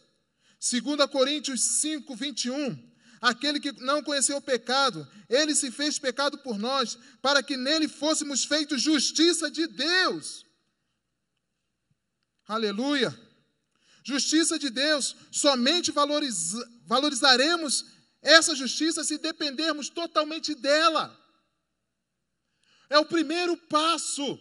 2 0.60 1.10
Coríntios 1.10 1.62
5, 1.80 2.14
21 2.14 2.89
aquele 3.20 3.60
que 3.60 3.72
não 3.72 4.02
conheceu 4.02 4.38
o 4.38 4.42
pecado, 4.42 5.06
ele 5.28 5.54
se 5.54 5.70
fez 5.70 5.98
pecado 5.98 6.38
por 6.38 6.58
nós, 6.58 6.98
para 7.20 7.42
que 7.42 7.56
nele 7.56 7.86
fôssemos 7.86 8.44
feitos 8.44 8.80
justiça 8.80 9.50
de 9.50 9.66
Deus. 9.66 10.46
Aleluia! 12.46 13.16
Justiça 14.02 14.58
de 14.58 14.70
Deus, 14.70 15.14
somente 15.30 15.92
valoriza, 15.92 16.66
valorizaremos 16.86 17.84
essa 18.22 18.54
justiça 18.54 19.04
se 19.04 19.18
dependermos 19.18 19.88
totalmente 19.88 20.54
dela. 20.54 21.16
É 22.88 22.98
o 22.98 23.04
primeiro 23.04 23.56
passo. 23.56 24.38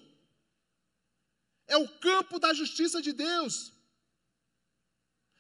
É 1.67 1.77
o 1.77 1.87
campo 1.99 2.39
da 2.39 2.53
justiça 2.53 3.01
de 3.01 3.13
Deus. 3.13 3.71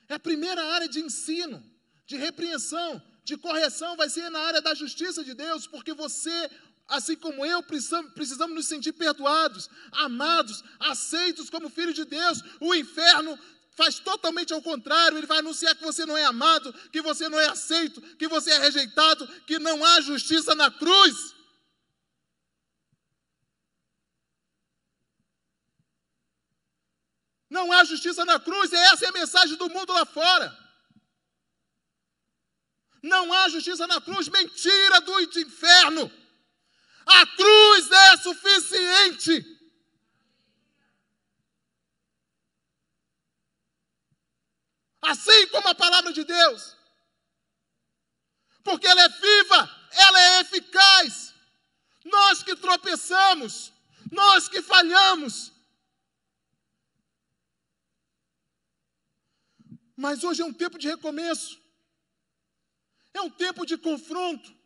É 0.07 0.15
a 0.15 0.19
primeira 0.19 0.63
área 0.73 0.87
de 0.87 0.99
ensino, 0.99 1.63
de 2.05 2.17
repreensão, 2.17 3.01
de 3.29 3.37
correção 3.37 3.95
vai 3.95 4.09
ser 4.09 4.27
na 4.31 4.39
área 4.39 4.61
da 4.61 4.73
justiça 4.73 5.23
de 5.23 5.33
Deus, 5.35 5.67
porque 5.67 5.93
você, 5.93 6.37
assim 6.87 7.15
como 7.15 7.45
eu, 7.45 7.61
precisamos, 7.61 8.11
precisamos 8.13 8.55
nos 8.55 8.67
sentir 8.67 8.91
perdoados, 8.93 9.69
amados, 9.91 10.63
aceitos 10.79 11.47
como 11.47 11.69
filhos 11.69 11.93
de 11.93 12.05
Deus. 12.05 12.41
O 12.59 12.73
inferno 12.73 13.37
faz 13.79 13.99
totalmente 13.99 14.51
ao 14.51 14.63
contrário, 14.63 15.17
ele 15.17 15.27
vai 15.27 15.39
anunciar 15.39 15.75
que 15.75 15.83
você 15.83 16.07
não 16.07 16.17
é 16.17 16.25
amado, 16.25 16.73
que 16.91 17.01
você 17.03 17.29
não 17.29 17.39
é 17.39 17.47
aceito, 17.47 18.01
que 18.17 18.27
você 18.27 18.49
é 18.49 18.57
rejeitado, 18.57 19.27
que 19.45 19.59
não 19.59 19.85
há 19.85 20.01
justiça 20.01 20.55
na 20.55 20.71
cruz. 20.71 21.15
Não 27.47 27.71
há 27.71 27.83
justiça 27.83 28.25
na 28.25 28.39
cruz, 28.39 28.71
e 28.71 28.75
essa 28.75 29.05
é 29.05 29.09
a 29.09 29.19
mensagem 29.21 29.55
do 29.55 29.69
mundo 29.69 29.93
lá 29.93 30.05
fora. 30.05 30.68
Não 33.01 33.31
há 33.31 33.49
justiça 33.49 33.87
na 33.87 34.01
cruz, 34.01 34.27
mentira 34.27 35.01
do 35.01 35.21
inferno. 35.21 36.11
A 37.05 37.25
cruz 37.25 37.91
é 37.91 38.17
suficiente. 38.17 39.59
Assim 45.01 45.47
como 45.47 45.67
a 45.67 45.75
palavra 45.75 46.11
de 46.11 46.23
Deus. 46.23 46.77
Porque 48.63 48.85
ela 48.85 49.01
é 49.01 49.09
viva, 49.09 49.89
ela 49.91 50.19
é 50.19 50.41
eficaz. 50.41 51.33
Nós 52.03 52.43
que 52.43 52.55
tropeçamos, 52.55 53.71
nós 54.11 54.47
que 54.47 54.61
falhamos. 54.61 55.51
Mas 59.95 60.23
hoje 60.23 60.41
é 60.41 60.45
um 60.45 60.53
tempo 60.53 60.77
de 60.77 60.87
recomeço. 60.87 61.59
É 63.13 63.21
um 63.21 63.29
tempo 63.29 63.65
de 63.65 63.77
confronto. 63.77 64.59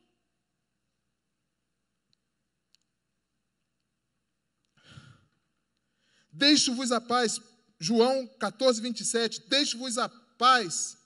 Deixo-vos 6.32 6.92
a 6.92 7.00
paz, 7.00 7.40
João 7.80 8.28
14, 8.40 8.82
27. 8.82 9.42
Deixo-vos 9.48 9.98
a 9.98 10.10
paz 10.10 10.98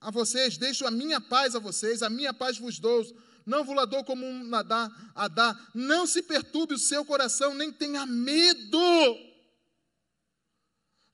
a 0.00 0.10
vocês, 0.10 0.58
deixo 0.58 0.84
a 0.84 0.90
minha 0.90 1.20
paz 1.20 1.54
a 1.54 1.60
vocês, 1.60 2.02
a 2.02 2.10
minha 2.10 2.34
paz 2.34 2.58
vos 2.58 2.80
dou. 2.80 3.04
não 3.46 3.64
vulador 3.64 4.04
como 4.04 4.26
um 4.26 4.44
nadar, 4.44 4.90
Adá. 5.14 5.56
Não 5.74 6.06
se 6.06 6.22
perturbe 6.22 6.74
o 6.74 6.78
seu 6.78 7.04
coração, 7.04 7.54
nem 7.54 7.72
tenha 7.72 8.04
medo. 8.04 8.78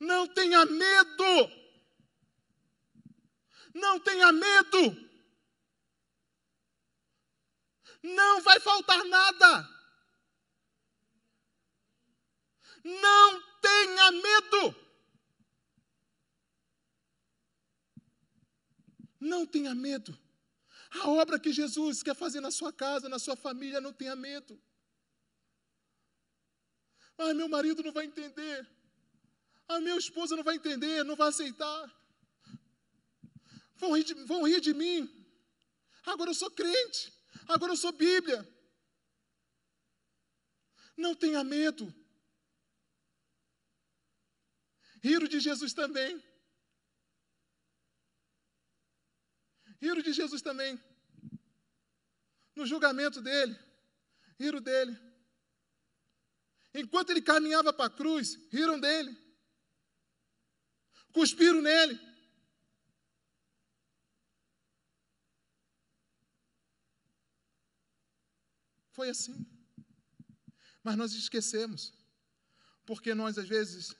Não 0.01 0.27
tenha 0.27 0.65
medo. 0.65 1.51
Não 3.75 4.01
tenha 4.01 4.33
medo. 4.33 5.08
Não 8.03 8.41
vai 8.41 8.61
faltar 8.61 9.05
nada. 9.05 9.79
Não 12.85 13.43
tenha 13.61 14.13
medo. 14.13 14.89
Não 19.21 19.45
tenha 19.45 19.75
medo. 19.75 20.17
A 20.91 21.11
obra 21.11 21.39
que 21.39 21.53
Jesus 21.53 22.03
quer 22.03 22.15
fazer 22.15 22.41
na 22.41 22.51
sua 22.51 22.73
casa, 22.73 23.09
na 23.09 23.19
sua 23.19 23.37
família, 23.37 23.81
não 23.81 23.93
tenha 23.93 24.17
medo. 24.17 24.59
Ah, 27.19 27.35
meu 27.35 27.49
marido 27.49 27.83
não 27.83 27.93
vai 27.93 28.07
entender. 28.07 28.67
Ah, 29.69 29.81
minha 29.81 29.97
esposa 29.97 30.37
não 30.37 30.45
vai 30.45 30.55
entender, 30.55 31.05
não 31.05 31.17
vai 31.17 31.29
aceitar. 31.29 31.95
Vão 33.77 33.97
rir 33.97 34.05
de, 34.05 34.15
vão 34.15 34.47
rir 34.47 34.61
de 34.61 34.73
mim. 34.73 35.09
Agora 36.07 36.31
eu 36.31 36.35
sou 36.35 36.51
crente. 36.51 37.13
Agora 37.49 37.73
eu 37.73 37.77
sou 37.77 37.93
Bíblia. 37.93 38.47
Não 40.97 41.15
tenha 41.15 41.43
medo. 41.43 41.93
Riram 45.03 45.27
de 45.27 45.41
Jesus 45.41 45.73
também. 45.73 46.23
Riram 49.81 50.03
de 50.03 50.13
Jesus 50.13 50.43
também. 50.43 50.79
No 52.55 52.67
julgamento 52.67 53.23
dele, 53.23 53.57
riram 54.39 54.61
dele. 54.61 54.99
Enquanto 56.75 57.11
ele 57.11 57.23
caminhava 57.23 57.73
para 57.73 57.87
a 57.87 57.91
cruz, 57.91 58.35
riram 58.51 58.79
dele. 58.79 59.17
Cuspiram 61.13 61.63
nele. 61.63 62.08
Foi 68.99 69.11
assim. 69.11 69.47
Mas 70.83 70.97
nós 70.97 71.13
esquecemos. 71.13 71.93
Porque 72.85 73.15
nós, 73.15 73.39
às 73.39 73.49
vezes, 73.49 73.95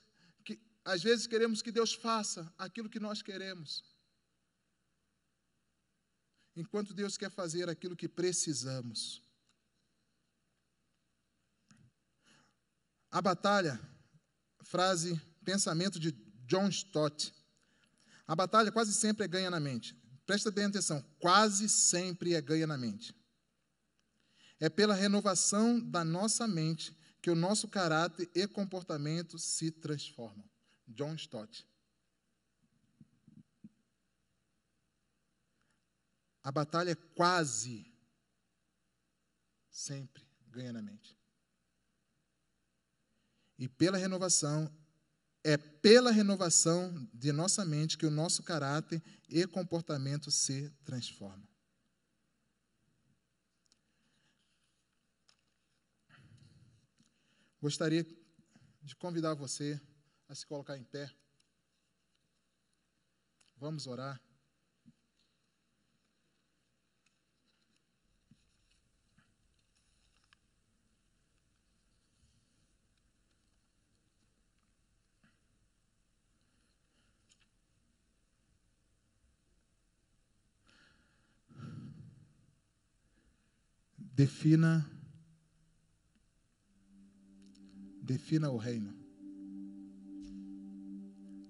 que, 0.45 0.59
às 0.85 1.01
vezes 1.01 1.29
queremos 1.29 1.63
que 1.63 1.71
Deus 1.71 1.95
faça 1.95 2.53
aquilo 2.59 2.91
que 2.91 2.99
nós 2.99 3.23
queremos 3.23 3.85
enquanto 6.57 6.93
Deus 6.93 7.17
quer 7.17 7.31
fazer 7.31 7.69
aquilo 7.69 7.95
que 7.95 8.09
precisamos. 8.09 9.23
A 13.09 13.23
batalha, 13.23 13.81
frase, 14.65 15.17
pensamento 15.45 16.01
de 16.01 16.11
John 16.45 16.69
Stott. 16.71 17.33
A 18.27 18.35
batalha 18.35 18.73
quase 18.73 18.93
sempre 18.93 19.27
é 19.27 19.29
ganha 19.29 19.49
na 19.49 19.61
mente. 19.61 19.97
Presta 20.27 20.51
bem 20.51 20.65
atenção, 20.65 21.01
quase 21.21 21.69
sempre 21.69 22.35
é 22.35 22.41
ganha 22.41 22.67
na 22.67 22.77
mente. 22.77 23.18
É 24.61 24.69
pela 24.69 24.95
renovação 24.95 25.79
da 25.79 26.05
nossa 26.05 26.47
mente 26.47 26.97
que 27.21 27.31
o 27.31 27.35
nosso 27.35 27.69
caráter 27.69 28.29
e 28.35 28.47
comportamento 28.47 29.39
se 29.39 29.71
transformam. 29.71 30.45
John 30.87 31.15
Stott. 31.15 31.67
a 36.49 36.51
batalha 36.51 36.93
é 36.93 36.95
quase 36.95 37.93
sempre 39.71 40.27
ganha 40.47 40.73
na 40.73 40.81
mente. 40.81 41.17
E 43.59 43.69
pela 43.69 43.99
renovação, 43.99 44.73
é 45.45 45.57
pela 45.57 46.11
renovação 46.11 47.09
de 47.13 47.33
nossa 47.33 47.65
mente 47.65 47.99
que 47.99 48.07
o 48.07 48.11
nosso 48.11 48.43
caráter 48.43 49.03
e 49.29 49.47
comportamento 49.47 50.31
se 50.31 50.71
transformam. 50.85 51.48
Gostaria 57.61 58.07
de 58.83 58.95
convidar 58.95 59.35
você 59.35 59.81
a 60.29 60.35
se 60.35 60.47
colocar 60.47 60.79
em 60.79 60.85
pé. 60.85 61.11
Vamos 63.57 63.87
orar. 63.89 64.23
Defina 83.97 84.98
defina 88.09 88.51
o 88.51 88.57
reino. 88.57 88.95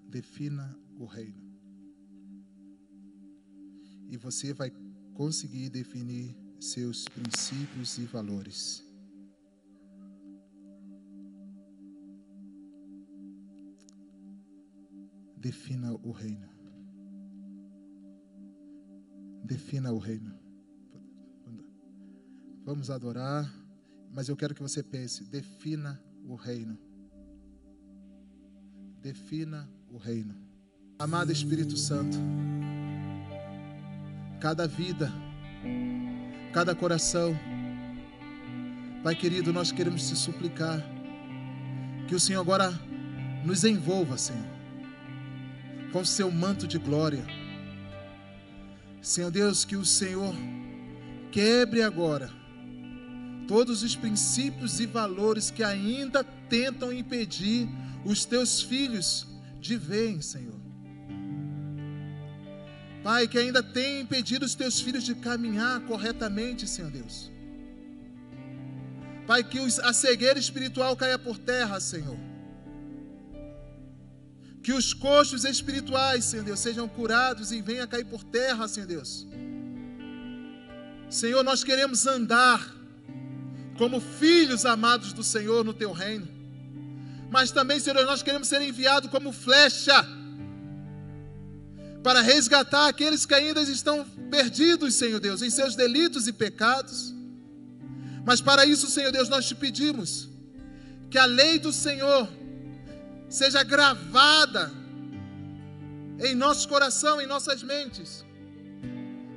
Defina 0.09 0.77
o 0.97 1.05
reino. 1.05 1.41
E 4.09 4.17
você 4.17 4.53
vai 4.53 4.69
conseguir 5.13 5.69
definir 5.69 6.35
seus 6.59 7.07
princípios 7.07 7.97
e 7.97 8.05
valores. 8.05 8.85
Defina 15.37 15.93
o 15.93 16.11
reino. 16.11 16.49
Defina 19.45 19.93
o 19.93 19.97
reino. 19.97 20.37
Vamos 22.65 22.89
adorar, 22.89 23.49
mas 24.11 24.27
eu 24.27 24.35
quero 24.35 24.53
que 24.53 24.61
você 24.61 24.83
pense: 24.83 25.23
defina 25.23 26.08
o 26.29 26.35
reino. 26.35 26.77
Defina 29.01 29.67
o 29.89 29.97
reino. 29.97 30.35
Amado 30.99 31.31
Espírito 31.31 31.75
Santo, 31.75 32.17
cada 34.39 34.67
vida, 34.67 35.11
cada 36.53 36.75
coração, 36.75 37.35
Pai 39.01 39.15
querido, 39.15 39.53
nós 39.53 39.71
queremos 39.71 40.07
te 40.09 40.15
suplicar 40.15 40.83
que 42.07 42.13
o 42.13 42.19
Senhor 42.19 42.41
agora 42.41 42.69
nos 43.45 43.63
envolva, 43.63 44.17
Senhor, 44.17 44.45
com 45.91 46.01
o 46.01 46.05
seu 46.05 46.29
manto 46.29 46.67
de 46.67 46.77
glória. 46.77 47.25
Senhor 49.01 49.31
Deus, 49.31 49.63
que 49.63 49.77
o 49.77 49.85
Senhor 49.85 50.35
quebre 51.31 51.81
agora 51.81 52.38
todos 53.49 53.81
os 53.81 53.95
princípios 53.95 54.79
e 54.79 54.85
valores 54.85 55.49
que 55.49 55.63
ainda 55.63 56.23
tentam 56.23 56.93
impedir 56.93 57.67
os 58.05 58.23
teus 58.23 58.61
filhos 58.61 59.25
de 59.59 59.75
verem, 59.75 60.21
Senhor. 60.21 60.59
Pai, 63.03 63.27
que 63.27 63.39
ainda 63.39 63.63
tem 63.63 64.01
impedido 64.01 64.45
os 64.45 64.53
teus 64.53 64.79
filhos 64.79 65.03
de 65.03 65.15
caminhar 65.15 65.81
corretamente, 65.87 66.67
Senhor 66.67 66.91
Deus. 66.91 67.31
Pai, 69.25 69.43
que 69.43 69.57
a 69.81 69.93
cegueira 69.93 70.37
espiritual 70.37 70.95
caia 70.95 71.17
por 71.17 71.39
terra, 71.39 71.79
Senhor. 71.79 72.19
Que 74.61 74.73
os 74.73 74.93
coxos 74.93 75.43
espirituais, 75.43 76.23
Senhor 76.25 76.43
Deus, 76.45 76.59
sejam 76.59 76.87
curados 76.87 77.51
e 77.51 77.63
venham 77.63 77.85
a 77.85 77.87
cair 77.87 78.05
por 78.05 78.23
terra, 78.23 78.67
Senhor 78.67 78.85
Deus. 78.85 79.25
Senhor, 81.09 81.43
nós 81.43 81.63
queremos 81.63 82.05
andar 82.05 82.78
como 83.79 84.01
filhos 84.01 84.65
amados 84.65 85.13
do 85.13 85.23
Senhor 85.23 85.63
no 85.63 85.73
teu 85.73 85.93
reino. 85.93 86.27
Mas 87.31 87.49
também, 87.49 87.79
Senhor, 87.79 88.05
nós 88.05 88.21
queremos 88.21 88.49
ser 88.49 88.61
enviados 88.61 89.09
como 89.09 89.31
flecha 89.31 90.05
para 92.03 92.19
resgatar 92.19 92.89
aqueles 92.89 93.25
que 93.25 93.33
ainda 93.33 93.61
estão 93.61 94.03
perdidos, 94.29 94.95
Senhor 94.95 95.21
Deus, 95.21 95.41
em 95.41 95.49
seus 95.49 95.77
delitos 95.77 96.27
e 96.27 96.33
pecados. 96.33 97.15
Mas 98.25 98.41
para 98.41 98.65
isso, 98.65 98.87
Senhor 98.87 99.13
Deus, 99.13 99.29
nós 99.29 99.47
te 99.47 99.55
pedimos 99.55 100.27
que 101.09 101.17
a 101.17 101.23
lei 101.23 101.57
do 101.57 101.71
Senhor 101.71 102.27
seja 103.29 103.63
gravada 103.63 104.73
em 106.19 106.35
nosso 106.35 106.67
coração, 106.67 107.21
em 107.21 107.25
nossas 107.25 107.63
mentes 107.63 108.25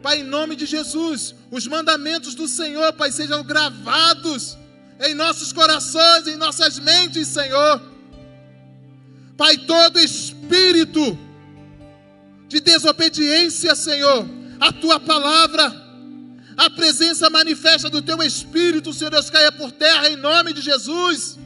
Pai, 0.02 0.20
em 0.20 0.24
nome 0.24 0.56
de 0.56 0.66
Jesus, 0.66 1.34
os 1.50 1.66
mandamentos 1.66 2.34
do 2.34 2.48
Senhor, 2.48 2.92
Pai, 2.94 3.12
sejam 3.12 3.42
gravados 3.44 4.58
em 5.00 5.14
nossos 5.14 5.52
corações, 5.52 6.26
em 6.26 6.36
nossas 6.36 6.78
mentes, 6.78 7.28
Senhor. 7.28 7.80
Pai, 9.36 9.56
todo 9.58 9.98
espírito 9.98 11.18
de 12.48 12.60
desobediência, 12.60 13.74
Senhor, 13.74 14.28
a 14.60 14.72
tua 14.72 14.98
palavra, 15.00 15.82
A 16.56 16.68
presença 16.68 17.30
manifesta 17.30 17.88
do 17.88 18.02
teu 18.02 18.22
Espírito, 18.22 18.92
Senhor 18.92 19.10
Deus, 19.10 19.30
caia 19.30 19.50
por 19.50 19.72
terra 19.72 20.08
em 20.08 20.16
nome 20.16 20.52
de 20.52 20.60
Jesus. 20.60 21.38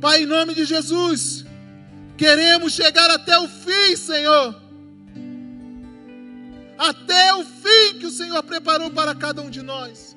Pai, 0.00 0.22
em 0.22 0.26
nome 0.26 0.54
de 0.54 0.64
Jesus, 0.64 1.44
queremos 2.16 2.72
chegar 2.72 3.10
até 3.10 3.38
o 3.38 3.48
fim, 3.48 3.96
Senhor. 3.96 4.59
Até 6.80 7.34
o 7.34 7.44
fim 7.44 7.98
que 7.98 8.06
o 8.06 8.10
Senhor 8.10 8.42
preparou 8.42 8.90
para 8.90 9.14
cada 9.14 9.42
um 9.42 9.50
de 9.50 9.60
nós. 9.60 10.16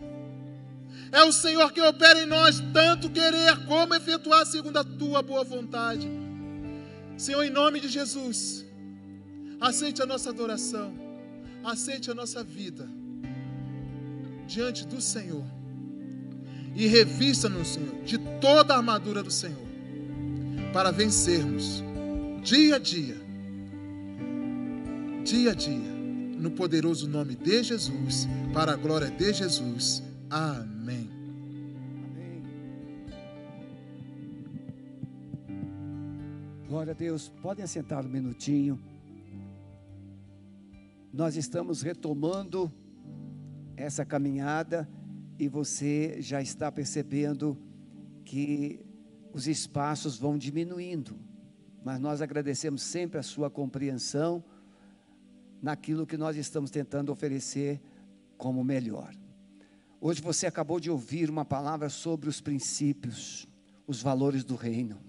É 1.12 1.22
o 1.24 1.32
Senhor 1.34 1.74
que 1.74 1.82
opera 1.82 2.24
em 2.24 2.26
nós 2.26 2.64
tanto 2.74 3.10
querer 3.10 3.66
como 3.66 3.94
efetuar 3.94 4.46
segundo 4.46 4.78
a 4.78 4.84
tua 4.84 5.22
boa 5.22 5.44
vontade. 5.44 6.10
Senhor, 7.18 7.44
em 7.44 7.50
nome 7.50 7.82
de 7.82 7.90
Jesus, 7.90 8.66
aceite 9.60 10.02
a 10.02 10.06
nossa 10.06 10.30
adoração, 10.30 10.98
aceite 11.66 12.10
a 12.10 12.14
nossa 12.14 12.42
vida 12.46 12.88
diante 14.48 14.88
do 14.88 15.02
Senhor 15.02 15.46
e 16.76 16.88
revista-nos, 16.88 17.68
Senhor, 17.68 18.04
de 18.04 18.18
toda 18.40 18.74
a 18.74 18.78
armadura 18.78 19.22
do 19.22 19.30
Senhor, 19.30 19.68
para 20.72 20.92
vencermos 20.92 21.84
dia 22.42 22.78
a 22.78 22.80
dia, 22.80 23.18
dia 25.24 25.52
a 25.52 25.54
dia, 25.54 25.93
no 26.44 26.52
poderoso 26.52 27.08
nome 27.08 27.38
de 27.38 27.64
Jesus, 27.64 28.28
para 28.54 28.74
a 28.74 28.76
glória 28.76 29.10
de 29.10 29.32
Jesus. 29.32 30.04
Amém. 30.30 31.10
Glória 36.68 36.92
a 36.92 36.94
Deus. 36.94 37.30
Podem 37.42 37.64
assentar 37.64 38.06
um 38.06 38.10
minutinho. 38.10 38.78
Nós 41.14 41.38
estamos 41.38 41.82
retomando 41.82 42.70
essa 43.78 44.04
caminhada 44.04 44.86
e 45.40 45.48
você 45.48 46.18
já 46.20 46.42
está 46.42 46.70
percebendo 46.70 47.58
que 48.26 48.86
os 49.32 49.48
espaços 49.48 50.18
vão 50.18 50.38
diminuindo. 50.38 51.18
Mas 51.86 52.02
nós 52.02 52.22
agradecemos 52.22 52.82
sempre 52.82 53.18
a 53.18 53.24
sua 53.24 53.50
compreensão 53.50 54.44
naquilo 55.64 56.06
que 56.06 56.18
nós 56.18 56.36
estamos 56.36 56.70
tentando 56.70 57.10
oferecer 57.10 57.82
como 58.38 58.62
melhor. 58.66 59.16
Hoje 60.02 60.22
você 60.22 60.46
acabou 60.46 60.78
de 60.78 60.92
ouvir 60.92 61.30
uma 61.30 61.46
palavra 61.46 61.88
sobre 61.88 62.28
os 62.28 62.42
princípios, 62.42 63.48
os 63.88 64.02
valores 64.02 64.44
do 64.44 64.56
reino. 64.56 65.00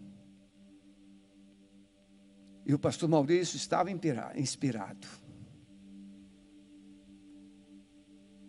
E 2.65 2.73
o 2.73 2.79
pastor 2.79 3.09
Maurício 3.09 3.57
estava 3.57 3.91
inspirado. 4.37 5.09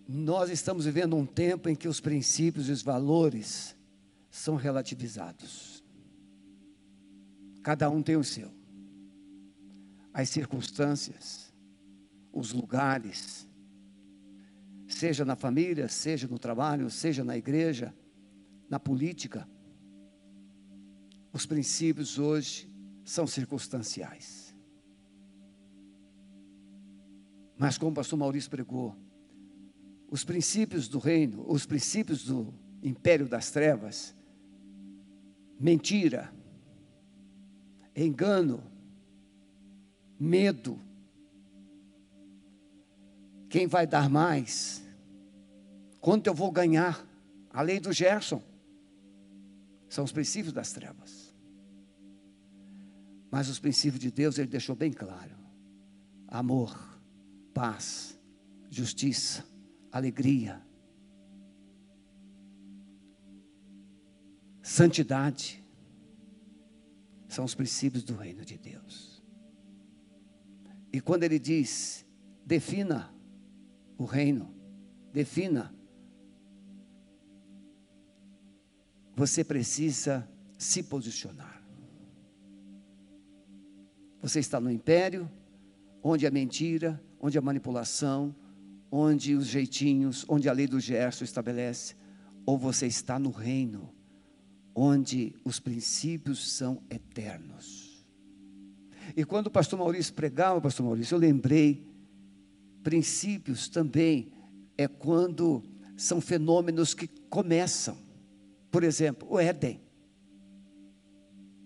Nós 0.08 0.52
estamos 0.52 0.86
vivendo 0.86 1.16
um 1.16 1.26
tempo 1.26 1.68
em 1.68 1.76
que 1.76 1.88
os 1.88 2.00
princípios 2.00 2.70
e 2.70 2.72
os 2.72 2.84
valores 2.84 3.76
são 4.30 4.56
relativizados. 4.56 5.84
Cada 7.64 7.90
um 7.90 8.04
tem 8.04 8.16
o 8.16 8.24
seu. 8.24 8.54
As 10.14 10.30
circunstâncias, 10.30 11.45
os 12.36 12.52
lugares, 12.52 13.48
seja 14.90 15.24
na 15.24 15.38
família, 15.38 15.88
seja 15.88 16.28
no 16.28 16.38
trabalho, 16.38 16.90
seja 16.90 17.24
na 17.24 17.38
igreja, 17.38 17.96
na 18.70 18.78
política. 18.78 19.48
Os 21.32 21.46
princípios 21.46 22.20
hoje 22.20 22.70
são 23.06 23.26
circunstanciais. 23.26 24.54
Mas 27.58 27.78
como 27.78 27.92
o 27.92 27.96
pastor 27.96 28.20
Maurício 28.20 28.52
pregou, 28.52 28.94
os 30.12 30.26
princípios 30.26 30.90
do 30.90 31.00
reino, 31.00 31.46
os 31.48 31.66
princípios 31.66 32.26
do 32.26 32.54
império 32.84 33.30
das 33.30 33.50
trevas, 33.50 34.14
mentira, 35.58 36.34
engano, 37.96 38.62
medo, 40.20 40.85
quem 43.56 43.68
vai 43.68 43.88
dar 43.88 44.10
mais? 44.10 44.84
Quanto 46.02 46.28
eu 46.28 46.34
vou 46.34 46.52
ganhar? 46.52 47.08
A 47.50 47.62
lei 47.62 47.80
do 47.80 47.94
Gerson. 47.94 48.44
São 49.88 50.04
os 50.04 50.12
princípios 50.12 50.52
das 50.52 50.74
trevas. 50.74 51.34
Mas 53.32 53.48
os 53.48 53.58
princípios 53.58 54.02
de 54.02 54.12
Deus 54.12 54.38
ele 54.38 54.50
deixou 54.50 54.76
bem 54.76 54.92
claro: 54.92 55.38
amor, 56.28 57.00
paz, 57.54 58.20
justiça, 58.70 59.46
alegria, 59.90 60.62
santidade. 64.62 65.64
São 67.30 67.46
os 67.46 67.56
princípios 67.56 68.04
do 68.04 68.18
reino 68.18 68.44
de 68.44 68.58
Deus. 68.58 69.24
E 70.92 71.00
quando 71.00 71.24
ele 71.24 71.40
diz, 71.40 72.06
defina 72.46 73.15
o 73.98 74.06
reino, 74.06 74.54
defina. 75.14 75.74
Você 79.16 79.44
precisa 79.44 80.28
se 80.58 80.84
posicionar. 80.84 81.64
Você 84.22 84.40
está 84.40 84.60
no 84.60 84.72
império, 84.72 85.30
onde 86.04 86.26
a 86.26 86.32
mentira, 86.32 87.02
onde 87.20 87.38
a 87.38 87.42
manipulação, 87.42 88.36
onde 88.92 89.36
os 89.36 89.46
jeitinhos, 89.46 90.26
onde 90.28 90.50
a 90.50 90.54
lei 90.54 90.68
do 90.68 90.80
Gerson 90.80 91.24
estabelece, 91.24 91.96
ou 92.46 92.58
você 92.58 92.88
está 92.88 93.18
no 93.18 93.30
reino, 93.30 93.94
onde 94.74 95.36
os 95.44 95.60
princípios 95.60 96.52
são 96.52 96.82
eternos. 96.90 98.06
E 99.16 99.24
quando 99.24 99.48
o 99.48 99.52
pastor 99.52 99.80
Maurício 99.80 100.14
pregava, 100.14 100.60
pastor 100.60 100.86
Maurício, 100.86 101.16
eu 101.16 101.20
lembrei 101.20 101.86
princípios 102.86 103.68
também 103.68 104.32
é 104.78 104.88
quando 104.88 105.64
são 105.98 106.22
fenômenos 106.22 106.94
que 106.94 107.08
começam. 107.08 107.98
Por 108.70 108.84
exemplo, 108.84 109.28
o 109.28 109.40
Éden. 109.40 109.82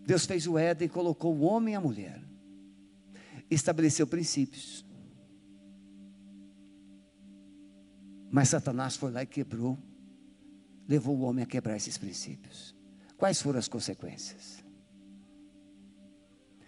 Deus 0.05 0.25
fez 0.25 0.47
o 0.47 0.57
Éden, 0.57 0.87
colocou 0.87 1.35
o 1.35 1.41
homem 1.41 1.73
e 1.73 1.75
a 1.77 1.81
mulher, 1.81 2.23
estabeleceu 3.51 4.07
princípios. 4.07 4.85
Mas 8.31 8.47
Satanás 8.47 8.95
foi 8.95 9.11
lá 9.11 9.21
e 9.21 9.27
quebrou, 9.27 9.77
levou 10.87 11.17
o 11.17 11.21
homem 11.23 11.43
a 11.43 11.47
quebrar 11.47 11.75
esses 11.75 11.97
princípios. 11.97 12.73
Quais 13.17 13.41
foram 13.41 13.59
as 13.59 13.67
consequências? 13.67 14.63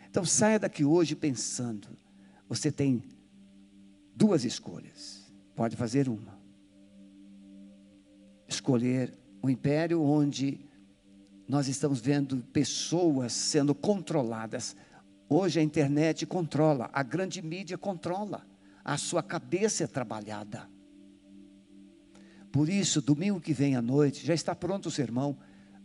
Então 0.09 0.25
saia 0.25 0.59
daqui 0.59 0.83
hoje 0.83 1.15
pensando: 1.15 1.87
você 2.49 2.69
tem 2.69 3.01
duas 4.22 4.45
escolhas. 4.45 5.34
Pode 5.55 5.76
fazer 5.76 6.07
uma. 6.07 6.39
Escolher 8.47 9.17
o 9.41 9.47
um 9.47 9.49
império 9.49 9.99
onde 9.99 10.59
nós 11.47 11.67
estamos 11.67 11.99
vendo 11.99 12.38
pessoas 12.53 13.34
sendo 13.34 13.74
controladas. 13.74 14.76
Hoje 15.28 15.59
a 15.59 15.63
internet 15.63 16.28
controla, 16.28 16.88
a 16.93 17.01
grande 17.01 17.41
mídia 17.41 17.80
controla, 17.80 18.45
a 18.86 18.95
sua 18.95 19.24
cabeça 19.24 19.86
é 19.86 19.88
trabalhada. 19.88 20.69
Por 22.51 22.69
isso, 22.69 23.01
domingo 23.01 23.41
que 23.41 23.53
vem 23.53 23.76
à 23.76 23.82
noite, 23.82 24.24
já 24.24 24.36
está 24.36 24.53
pronto 24.53 24.88
o 24.88 24.91
sermão, 24.91 25.36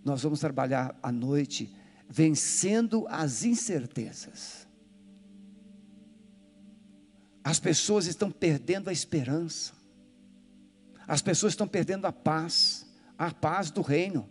nós 0.04 0.22
vamos 0.22 0.40
trabalhar 0.40 0.94
à 1.02 1.10
noite, 1.10 1.74
vencendo 2.06 3.06
as 3.08 3.44
incertezas. 3.44 4.65
As 7.46 7.60
pessoas 7.60 8.06
estão 8.06 8.28
perdendo 8.28 8.90
a 8.90 8.92
esperança. 8.92 9.72
As 11.06 11.22
pessoas 11.22 11.52
estão 11.52 11.68
perdendo 11.68 12.04
a 12.04 12.10
paz, 12.10 12.84
a 13.16 13.32
paz 13.32 13.70
do 13.70 13.82
reino. 13.82 14.28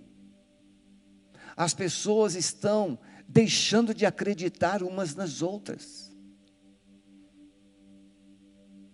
As 1.55 1.73
pessoas 1.73 2.35
estão 2.35 2.99
deixando 3.25 3.93
de 3.93 4.05
acreditar 4.05 4.83
umas 4.83 5.15
nas 5.15 5.41
outras. 5.41 6.13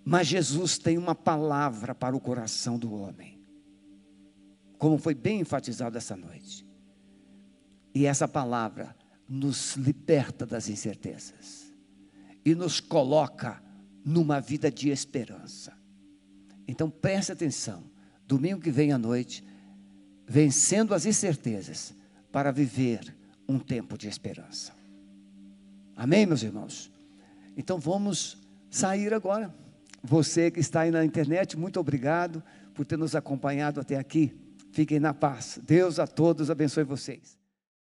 Mas 0.05 0.27
Jesus 0.27 0.77
tem 0.77 0.99
uma 0.99 1.15
palavra 1.15 1.95
para 1.95 2.15
o 2.15 2.21
coração 2.21 2.77
do 2.77 2.93
homem, 2.93 3.43
como 4.77 4.99
foi 4.99 5.15
bem 5.15 5.39
enfatizado 5.39 5.97
essa 5.97 6.15
noite. 6.15 6.63
E 7.91 8.05
essa 8.05 8.27
palavra 8.27 8.95
nos 9.27 9.73
liberta 9.77 10.45
das 10.45 10.69
incertezas 10.69 11.73
e 12.45 12.53
nos 12.53 12.79
coloca 12.79 13.70
numa 14.03 14.39
vida 14.39 14.71
de 14.71 14.89
esperança. 14.89 15.73
Então 16.67 16.89
preste 16.89 17.31
atenção. 17.31 17.83
Domingo 18.27 18.61
que 18.61 18.71
vem 18.71 18.91
à 18.91 18.97
noite, 18.97 19.43
vencendo 20.27 20.93
as 20.93 21.05
incertezas 21.05 21.93
para 22.31 22.51
viver 22.51 23.15
um 23.47 23.59
tempo 23.59 23.97
de 23.97 24.07
esperança. 24.07 24.73
Amém, 25.95 26.25
meus 26.25 26.41
irmãos? 26.41 26.91
Então 27.57 27.77
vamos 27.77 28.37
sair 28.69 29.13
agora. 29.13 29.53
Você 30.03 30.49
que 30.49 30.59
está 30.59 30.81
aí 30.81 30.91
na 30.91 31.03
internet, 31.05 31.57
muito 31.57 31.79
obrigado 31.79 32.41
por 32.73 32.85
ter 32.85 32.97
nos 32.97 33.15
acompanhado 33.15 33.79
até 33.79 33.97
aqui. 33.97 34.33
Fiquem 34.71 34.99
na 34.99 35.13
paz. 35.13 35.59
Deus 35.61 35.99
a 35.99 36.07
todos 36.07 36.49
abençoe 36.49 36.83
vocês. 36.83 37.40